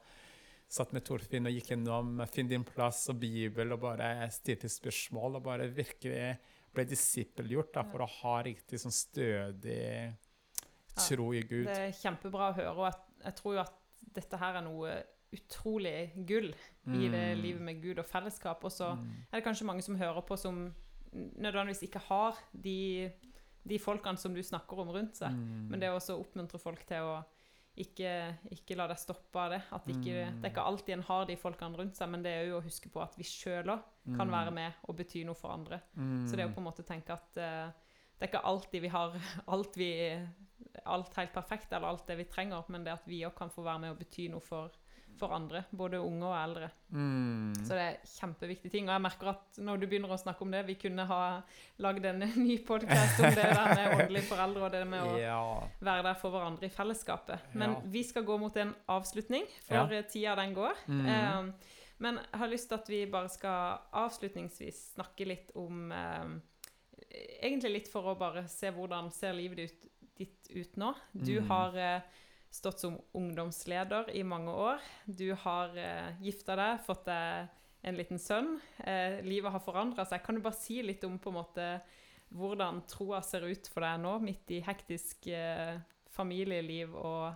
satt 0.74 0.92
med 0.96 1.06
Torfinn 1.06 1.48
og 1.48 1.54
gikk 1.54 1.72
gjennom 1.74 2.18
Finn 2.32 2.50
din 2.50 2.66
plass 2.68 3.06
og 3.14 3.20
Bibel 3.22 3.76
og 3.76 3.84
bare 3.84 4.28
stilte 4.34 4.72
spørsmål 4.72 5.40
og 5.40 5.48
bare 5.48 5.70
virkelig 5.72 6.34
ble 6.74 6.86
disippelgjort 6.90 7.76
da, 7.76 7.84
for 7.86 8.04
å 8.04 8.10
ha 8.10 8.38
riktig 8.48 8.80
sånn 8.82 8.96
stødig 8.96 9.84
tro 10.98 11.28
i 11.34 11.44
Gud. 11.46 11.68
Det 11.70 11.78
er 11.90 11.94
kjempebra 11.98 12.50
å 12.50 12.56
høre, 12.58 12.74
og 12.74 12.88
jeg, 12.88 13.13
jeg 13.24 13.36
tror 13.36 13.54
jo 13.54 13.60
at 13.62 13.74
dette 14.14 14.38
her 14.38 14.56
er 14.60 14.62
noe 14.66 15.04
utrolig 15.34 16.12
gull 16.28 16.52
i 16.94 17.08
det 17.10 17.36
Mm. 17.38 17.42
livet 17.42 17.62
med 17.62 17.82
Gud 17.82 18.00
og 18.00 18.06
fellesskap. 18.06 18.64
Og 18.64 18.72
så 18.72 18.94
Mm. 18.96 19.10
er 19.32 19.40
det 19.40 19.44
kanskje 19.46 19.66
mange 19.66 19.82
som 19.82 19.96
hører 19.96 20.22
på 20.22 20.38
som 20.38 20.74
nødvendigvis 21.16 21.84
ikke 21.88 22.00
har 22.08 22.38
de, 22.54 23.12
de 23.68 23.80
folkene 23.80 24.18
som 24.18 24.34
du 24.34 24.42
snakker 24.44 24.80
om 24.80 24.90
rundt 24.90 25.16
seg. 25.18 25.32
Mm. 25.32 25.70
Men 25.70 25.80
det 25.80 25.88
er 25.90 25.94
også 25.96 26.18
å 26.18 26.24
oppmuntre 26.26 26.60
folk 26.60 26.86
til 26.86 26.98
å 26.98 27.24
ikke, 27.78 28.36
ikke 28.52 28.76
la 28.78 28.86
deg 28.88 28.98
stoppe 29.02 29.36
av 29.40 29.50
det. 29.56 29.62
At 29.72 29.88
ikke, 29.88 30.30
Mm. 30.30 30.42
Det 30.42 30.46
er 30.46 30.54
ikke 30.54 30.66
alltid 30.68 30.94
en 30.94 31.02
har 31.04 31.26
de 31.26 31.36
folkene 31.36 31.78
rundt 31.78 31.96
seg, 31.96 32.10
men 32.10 32.22
det 32.24 32.32
er 32.32 32.46
jo 32.50 32.60
å 32.60 32.64
huske 32.64 32.90
på 32.92 33.02
at 33.02 33.16
vi 33.18 33.24
sjøl 33.24 33.66
òg 33.66 33.82
kan 34.18 34.30
være 34.30 34.52
med 34.54 34.74
og 34.88 34.96
bety 34.98 35.24
noe 35.26 35.34
for 35.36 35.50
andre. 35.50 35.82
Mm. 35.98 36.28
Så 36.28 36.32
det 36.36 36.40
er 36.42 36.48
jo 36.50 36.54
på 36.54 36.58
en 36.62 36.66
måte 36.72 36.84
å 36.84 36.86
tenke 36.86 37.10
at 37.14 37.38
eh, 37.38 37.72
det 38.24 38.30
er 38.30 38.38
ikke 38.38 38.48
alltid 38.48 38.82
vi 38.86 38.90
har 38.94 39.16
alt, 39.54 39.74
vi, 39.76 39.90
alt 40.88 41.18
helt 41.20 41.34
perfekt, 41.36 41.74
eller 41.74 41.90
alt 41.92 42.08
det 42.08 42.16
vi 42.22 42.30
trenger, 42.32 42.64
men 42.72 42.86
det 42.86 42.96
at 42.96 43.10
vi 43.10 43.26
òg 43.28 43.36
kan 43.36 43.52
få 43.52 43.66
være 43.66 43.82
med 43.84 43.92
og 43.92 43.98
bety 44.00 44.30
noe 44.32 44.40
for, 44.40 44.72
for 45.20 45.34
andre, 45.36 45.66
både 45.76 46.00
unge 46.00 46.30
og 46.30 46.38
eldre. 46.38 46.70
Mm. 46.96 47.52
Så 47.60 47.76
det 47.76 47.82
er 47.84 47.98
kjempeviktige 48.14 48.72
ting. 48.72 48.88
Og 48.88 48.94
jeg 48.96 49.04
merker 49.04 49.32
at 49.34 49.60
når 49.60 49.82
du 49.82 49.88
begynner 49.92 50.14
å 50.16 50.20
snakke 50.22 50.46
om 50.46 50.56
det, 50.56 50.62
vi 50.70 50.78
kunne 50.86 51.04
ha 51.10 51.20
lagd 51.84 52.08
en 52.14 52.24
ny 52.46 52.56
podkast 52.64 53.20
om 53.20 53.36
det 53.36 53.44
der 53.44 53.74
med 53.74 53.98
åndelige 53.98 54.30
foreldre 54.30 54.64
og 54.70 54.72
det 54.78 54.86
med 54.94 55.04
å 55.04 55.20
ja. 55.20 55.42
være 55.84 56.08
der 56.08 56.18
for 56.24 56.38
hverandre 56.38 56.72
i 56.72 56.74
fellesskapet. 56.78 57.52
Men 57.60 57.76
Ja. 57.76 57.84
vi 57.98 58.06
skal 58.08 58.24
gå 58.32 58.40
mot 58.40 58.62
en 58.64 58.72
avslutning, 58.96 59.52
for 59.68 59.92
Ja. 59.92 60.02
tida 60.16 60.38
den 60.40 60.56
går. 60.56 60.80
Mm. 60.88 61.06
Eh, 61.12 61.76
men 62.08 62.24
jeg 62.24 62.40
har 62.40 62.56
lyst 62.56 62.72
til 62.72 62.80
at 62.80 62.90
vi 62.96 63.04
bare 63.12 63.36
skal 63.36 63.84
avslutningsvis 63.92 64.82
snakke 64.96 65.28
litt 65.28 65.52
om 65.60 65.92
eh, 65.92 66.34
Egentlig 67.44 67.72
litt 67.72 67.88
for 67.92 68.08
å 68.12 68.18
bare 68.18 68.46
se 68.48 68.70
hvordan 68.72 69.10
ser 69.12 69.34
livet 69.38 69.58
ditt, 69.58 69.88
ditt 70.18 70.52
ut 70.56 70.78
nå. 70.78 70.94
Du 71.14 71.40
Mm. 71.42 71.48
har 71.50 71.76
eh, 71.78 72.02
stått 72.52 72.80
som 72.80 73.00
ungdomsleder 73.14 74.10
i 74.16 74.24
mange 74.24 74.52
år. 74.52 74.80
Du 75.06 75.34
har 75.36 75.76
eh, 75.78 76.14
gifta 76.22 76.56
deg, 76.56 76.80
fått 76.86 77.06
deg 77.06 77.50
en 77.84 77.96
liten 77.98 78.20
sønn. 78.20 78.62
Eh, 78.86 79.22
livet 79.26 79.52
har 79.52 79.60
forandra 79.60 80.06
seg. 80.06 80.24
Kan 80.24 80.36
du 80.36 80.42
bare 80.42 80.56
si 80.56 80.82
litt 80.82 81.04
om 81.04 81.18
på 81.20 81.30
en 81.30 81.40
måte 81.42 81.82
hvordan 82.34 82.82
troa 82.88 83.22
ser 83.22 83.44
ut 83.46 83.68
for 83.68 83.82
deg 83.82 84.00
nå, 84.02 84.20
midt 84.24 84.50
i 84.52 84.62
hektisk 84.66 85.28
eh, 85.28 85.80
familieliv 86.10 86.96
og 86.96 87.34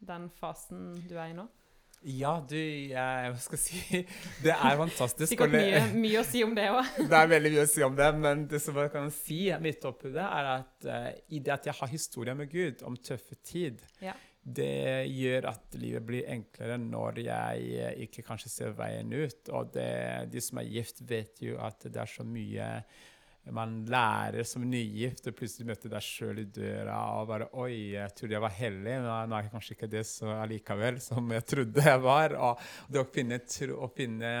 den 0.00 0.30
fasen 0.30 0.94
du 1.08 1.16
er 1.18 1.30
i 1.30 1.36
nå? 1.36 1.48
Ja, 2.00 2.38
du, 2.48 2.56
jeg, 2.56 3.32
hva 3.34 3.40
skal 3.44 3.58
jeg 3.58 3.64
si 3.66 3.98
Det 4.46 4.54
er 4.54 4.78
fantastisk. 4.80 5.28
Sikkert 5.34 5.52
mye, 5.52 5.82
mye 6.00 6.22
å 6.22 6.24
si 6.24 6.40
om 6.46 6.54
det 6.56 6.64
òg. 6.72 6.94
Det 7.10 7.18
er 7.18 7.28
veldig 7.34 7.52
mye 7.52 7.66
å 7.66 7.68
si 7.68 7.84
om 7.84 7.98
det, 7.98 8.08
men 8.22 8.46
det 8.48 8.60
som 8.64 8.78
jeg 8.80 8.92
kan 8.94 9.10
si 9.12 9.42
midt 9.60 9.84
oppi 9.90 10.14
det, 10.14 10.24
er 10.24 10.48
at 10.54 10.88
uh, 10.88 11.10
i 11.28 11.42
det 11.44 11.52
at 11.58 11.68
jeg 11.68 11.76
har 11.82 11.92
historier 11.92 12.38
med 12.38 12.48
Gud 12.52 12.84
om 12.88 12.96
tøffe 12.96 13.36
tid, 13.44 13.82
Ja. 14.00 14.14
det 14.40 14.70
gjør 15.12 15.50
at 15.52 15.76
livet 15.76 16.06
blir 16.08 16.24
enklere 16.32 16.78
når 16.80 17.20
jeg 17.26 17.68
eh, 17.84 17.92
ikke 18.06 18.24
kanskje 18.24 18.48
ser 18.54 18.72
veien 18.78 19.12
ut. 19.12 19.52
Og 19.52 19.68
det, 19.76 19.90
de 20.32 20.40
som 20.40 20.62
er 20.62 20.70
gift, 20.72 21.04
vet 21.04 21.42
jo 21.44 21.58
at 21.60 21.84
det 21.84 22.00
er 22.00 22.08
så 22.08 22.24
mye 22.24 22.70
man 23.48 23.80
lærer 23.88 24.44
som 24.46 24.64
nygift, 24.68 25.26
og 25.26 25.36
plutselig 25.38 25.70
møter 25.70 25.92
deg 25.92 26.04
sjøl 26.04 26.42
i 26.42 26.46
døra 26.52 26.98
og 27.16 27.28
bare 27.30 27.48
Oi, 27.62 27.96
jeg 27.96 28.14
trodde 28.16 28.36
jeg 28.36 28.44
var 28.44 28.56
hellig, 28.58 28.94
men 29.00 29.08
nå 29.30 29.36
er 29.36 29.46
jeg 29.46 29.52
kanskje 29.54 29.76
ikke 29.76 29.90
det 29.96 30.06
så 30.08 30.32
allikevel 30.36 31.00
som 31.02 31.32
jeg 31.34 31.46
trodde 31.48 31.84
jeg 31.88 32.02
var. 32.04 32.36
Og 32.36 32.64
det 32.92 33.00
å 33.00 33.08
finne, 33.10 33.40
å 33.40 33.90
finne, 33.96 34.32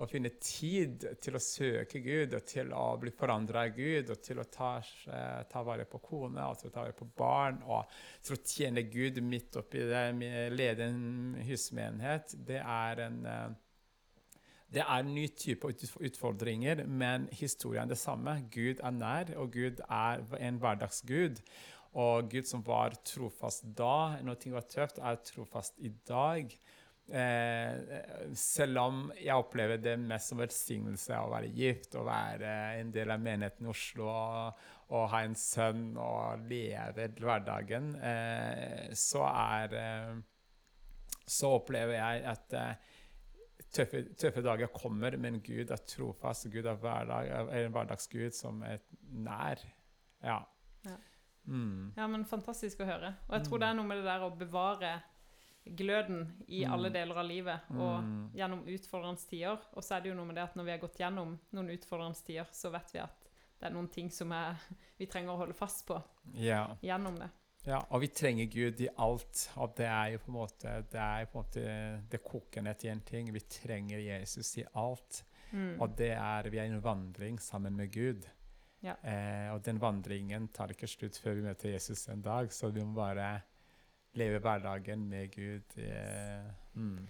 å 0.00 0.08
finne 0.08 0.32
tid 0.40 1.06
til 1.20 1.36
å 1.36 1.44
søke 1.44 2.02
Gud, 2.02 2.34
og 2.38 2.48
til 2.48 2.74
å 2.74 2.84
bli 3.02 3.12
forandra 3.14 3.66
av 3.68 3.76
Gud, 3.76 4.10
og 4.16 4.24
til 4.24 4.40
å 4.40 4.48
ta, 4.50 4.74
eh, 4.80 5.40
ta, 5.52 5.64
vare 5.66 5.86
på 5.90 6.00
kone, 6.02 6.48
og 6.48 6.58
til 6.58 6.72
å 6.72 6.74
ta 6.74 6.86
vare 6.86 6.96
på 6.96 7.10
barn, 7.20 7.60
og 7.68 7.92
til 8.24 8.38
å 8.38 8.44
tjene 8.44 8.88
Gud 8.88 9.20
midt 9.22 9.60
oppi 9.60 9.84
det, 9.92 10.06
lede 10.56 10.88
en 10.88 11.42
husmenighet, 11.44 12.38
det 12.48 12.64
er 12.64 13.04
en 13.10 13.26
eh, 13.28 13.50
det 14.70 14.84
er 14.84 15.02
en 15.02 15.14
ny 15.14 15.26
type 15.34 15.66
utfordringer, 16.06 16.84
men 16.86 17.26
historien 17.34 17.88
er 17.88 17.94
det 17.94 17.98
samme. 17.98 18.36
Gud 18.54 18.82
er 18.82 18.94
nær, 18.94 19.32
og 19.42 19.50
Gud 19.56 19.82
er 19.88 20.22
en 20.38 20.60
hverdagsgud. 20.62 21.40
Og 21.98 22.28
Gud 22.30 22.46
som 22.46 22.62
var 22.66 22.94
trofast 23.06 23.64
da, 23.78 24.20
når 24.22 24.38
ting 24.38 24.54
var 24.54 24.68
tøft, 24.70 25.00
er 25.02 25.18
trofast 25.26 25.80
i 25.82 25.90
dag. 26.06 26.54
Eh, 27.10 28.34
selv 28.38 28.78
om 28.78 28.98
jeg 29.18 29.34
opplever 29.34 29.80
det 29.82 29.96
mest 29.98 30.30
som 30.30 30.38
velsignelse 30.38 31.16
å 31.18 31.32
være 31.32 31.50
gift 31.50 31.96
og 31.98 32.06
være 32.06 32.52
en 32.78 32.92
del 32.94 33.10
av 33.10 33.24
menigheten 33.24 33.66
i 33.66 33.72
Oslo 33.72 34.06
og, 34.06 34.60
og 34.94 35.08
ha 35.10 35.24
en 35.26 35.34
sønn 35.34 35.96
og 35.98 36.46
leve 36.46 37.08
hverdagen, 37.18 37.96
eh, 37.98 38.94
så 38.94 39.26
er 39.32 39.74
eh, 39.80 40.20
Så 41.30 41.50
opplever 41.58 41.94
jeg 41.94 42.22
at 42.26 42.54
eh, 42.58 42.94
tøffe, 43.72 44.02
tøffe, 44.18 44.42
dager 44.44 44.72
kommer, 44.74 45.16
men 45.20 45.40
Gud 45.44 45.70
er 45.70 45.84
trofast. 45.88 46.48
Gud 46.52 46.64
er, 46.64 46.78
hverdag, 46.80 47.30
er 47.30 47.66
en 47.66 47.74
hverdagsgud 47.74 48.34
som 48.36 48.62
er 48.66 48.82
nær. 49.10 49.62
Ja. 50.24 50.40
Ja. 50.86 50.96
Mm. 51.44 51.92
ja. 51.96 52.06
men 52.06 52.26
fantastisk 52.28 52.82
å 52.84 52.88
høre. 52.88 53.14
Og 53.28 53.38
jeg 53.38 53.46
tror 53.48 53.58
mm. 53.58 53.62
det 53.62 53.70
er 53.70 53.78
noe 53.78 53.90
med 53.90 54.00
det 54.00 54.08
der 54.08 54.26
å 54.26 54.34
bevare 54.36 54.92
gløden 55.64 56.22
i 56.48 56.64
mm. 56.64 56.72
alle 56.72 56.90
deler 56.92 57.18
av 57.20 57.26
livet 57.28 57.72
og 57.74 58.04
mm. 58.04 58.20
gjennom 58.38 58.62
utfordrende 58.74 59.28
tider. 59.30 59.66
Og 59.74 59.84
så 59.84 59.96
er 59.96 60.04
det 60.04 60.12
jo 60.12 60.18
noe 60.18 60.30
med 60.30 60.38
det 60.40 60.46
at 60.48 60.56
når 60.58 60.68
vi 60.68 60.74
har 60.74 60.82
gått 60.82 61.02
gjennom 61.02 61.34
noen 61.56 61.74
utfordrende 61.74 62.24
tider, 62.26 62.48
så 62.56 62.72
vet 62.74 62.94
vi 62.94 63.02
at 63.04 63.28
det 63.60 63.68
er 63.68 63.74
noen 63.74 63.90
ting 63.92 64.08
som 64.12 64.32
er, 64.32 64.56
vi 64.96 65.08
trenger 65.10 65.34
å 65.34 65.42
holde 65.42 65.56
fast 65.56 65.84
på 65.88 65.98
ja. 66.40 66.64
gjennom 66.84 67.18
det. 67.20 67.28
Ja, 67.68 67.82
og 67.92 68.00
vi 68.00 68.08
trenger 68.08 68.48
Gud 68.48 68.80
i 68.80 68.88
alt. 68.98 69.42
Og 69.60 69.74
det 69.76 69.86
er 69.86 70.14
jo 70.14 70.22
på 70.24 70.32
en 70.32 70.38
måte 70.38 70.76
det, 70.90 71.00
er 71.00 71.28
på 71.28 71.38
en 71.38 71.44
måte, 71.44 71.64
det 72.12 72.22
koker 72.24 72.64
ned 72.64 72.80
til 72.80 72.94
én 72.94 73.04
ting. 73.04 73.32
Vi 73.34 73.44
trenger 73.60 74.00
Jesus 74.00 74.56
i 74.62 74.64
alt. 74.80 75.24
Mm. 75.50 75.80
Og 75.82 75.96
det 75.98 76.12
er 76.14 76.50
vi 76.50 76.60
er 76.62 76.68
i 76.68 76.72
en 76.72 76.84
vandring 76.84 77.40
sammen 77.42 77.76
med 77.76 77.92
Gud. 77.92 78.26
Ja. 78.80 78.96
Eh, 79.04 79.52
og 79.52 79.60
den 79.66 79.80
vandringen 79.80 80.48
tar 80.54 80.72
ikke 80.72 80.88
slutt 80.88 81.18
før 81.20 81.36
vi 81.36 81.44
møter 81.44 81.74
Jesus 81.74 82.06
en 82.08 82.22
dag, 82.24 82.48
så 82.52 82.70
vi 82.72 82.84
må 82.84 82.94
bare 82.96 83.42
leve 84.16 84.40
hverdagen 84.40 85.02
med 85.10 85.34
Gud. 85.34 85.76
Eh, 85.76 86.46
mm. 86.74 87.08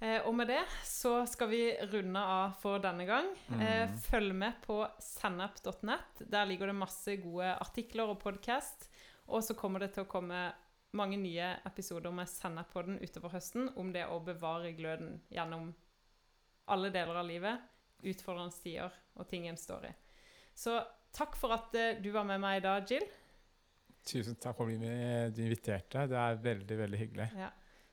eh, 0.00 0.20
og 0.22 0.36
med 0.38 0.52
det 0.52 0.62
så 0.86 1.24
skal 1.26 1.50
vi 1.50 1.62
runde 1.90 2.22
av 2.22 2.54
for 2.62 2.78
denne 2.84 3.08
gang. 3.08 3.32
Mm. 3.50 3.64
Eh, 3.66 3.98
følg 4.06 4.36
med 4.44 4.62
på 4.62 4.78
sennep.net. 5.02 6.22
Der 6.22 6.46
ligger 6.46 6.70
det 6.70 6.78
masse 6.78 7.18
gode 7.24 7.50
artikler 7.56 8.14
og 8.14 8.22
podkast. 8.22 8.86
Og 9.28 9.44
så 9.44 9.54
kommer 9.54 9.84
det 9.84 9.92
til 9.94 10.06
å 10.06 10.10
komme 10.10 10.48
mange 10.96 11.18
nye 11.20 11.50
episoder 11.68 12.12
med 12.14 12.30
Sennep-podden 12.30 12.96
utover 13.02 13.34
høsten 13.36 13.68
om 13.76 13.92
det 13.92 14.06
å 14.08 14.20
bevare 14.24 14.72
gløden 14.76 15.18
gjennom 15.32 15.68
alle 16.72 16.90
deler 16.92 17.20
av 17.20 17.28
livet, 17.28 17.60
utfordrende 18.08 18.56
tider 18.62 18.94
og 19.18 19.28
ting 19.28 19.48
en 19.48 19.60
står 19.60 19.88
i. 19.90 19.94
Så 20.56 20.78
takk 21.14 21.36
for 21.36 21.52
at 21.56 21.76
uh, 21.76 22.00
du 22.00 22.10
var 22.14 22.24
med 22.28 22.40
meg 22.40 22.60
i 22.60 22.64
dag, 22.64 22.88
Jill. 22.88 23.04
Tusen 24.08 24.38
takk 24.40 24.56
for 24.56 24.72
at 24.72 25.34
du 25.36 25.42
inviterte. 25.44 26.06
Det 26.08 26.16
er 26.16 26.40
veldig, 26.44 26.78
veldig 26.80 27.00
hyggelig. 27.00 27.28
Ja. 27.36 27.50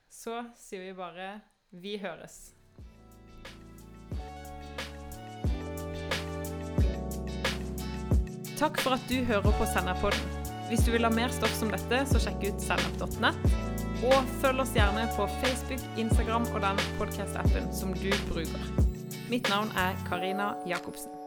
Så 0.08 0.38
sier 0.56 0.86
vi 0.86 0.94
bare 0.96 1.34
vi 1.76 1.96
høres. 2.00 2.54
Takk 8.56 8.80
for 8.80 8.96
at 8.96 9.04
du 9.10 9.20
hører 9.28 9.52
på 9.60 9.68
Senderpodden. 9.74 10.35
Hvis 10.68 10.82
du 10.86 10.90
vil 10.90 11.06
ha 11.06 11.10
mer 11.14 11.30
stoff 11.34 11.52
som 11.54 11.70
dette, 11.70 12.00
så 12.10 12.18
sjekk 12.22 12.48
ut 12.48 12.64
sennep.nett. 12.64 13.44
Og 14.06 14.32
følg 14.42 14.64
oss 14.64 14.74
gjerne 14.76 15.06
på 15.16 15.28
Facebook, 15.38 15.84
Instagram 15.96 16.48
og 16.52 16.58
den 16.64 16.82
podkast-appen 16.98 17.70
som 17.74 17.94
du 17.94 18.10
bruker. 18.32 18.66
Mitt 19.30 19.48
navn 19.52 19.70
er 19.78 19.94
Karina 20.08 20.52
Jacobsen. 20.66 21.25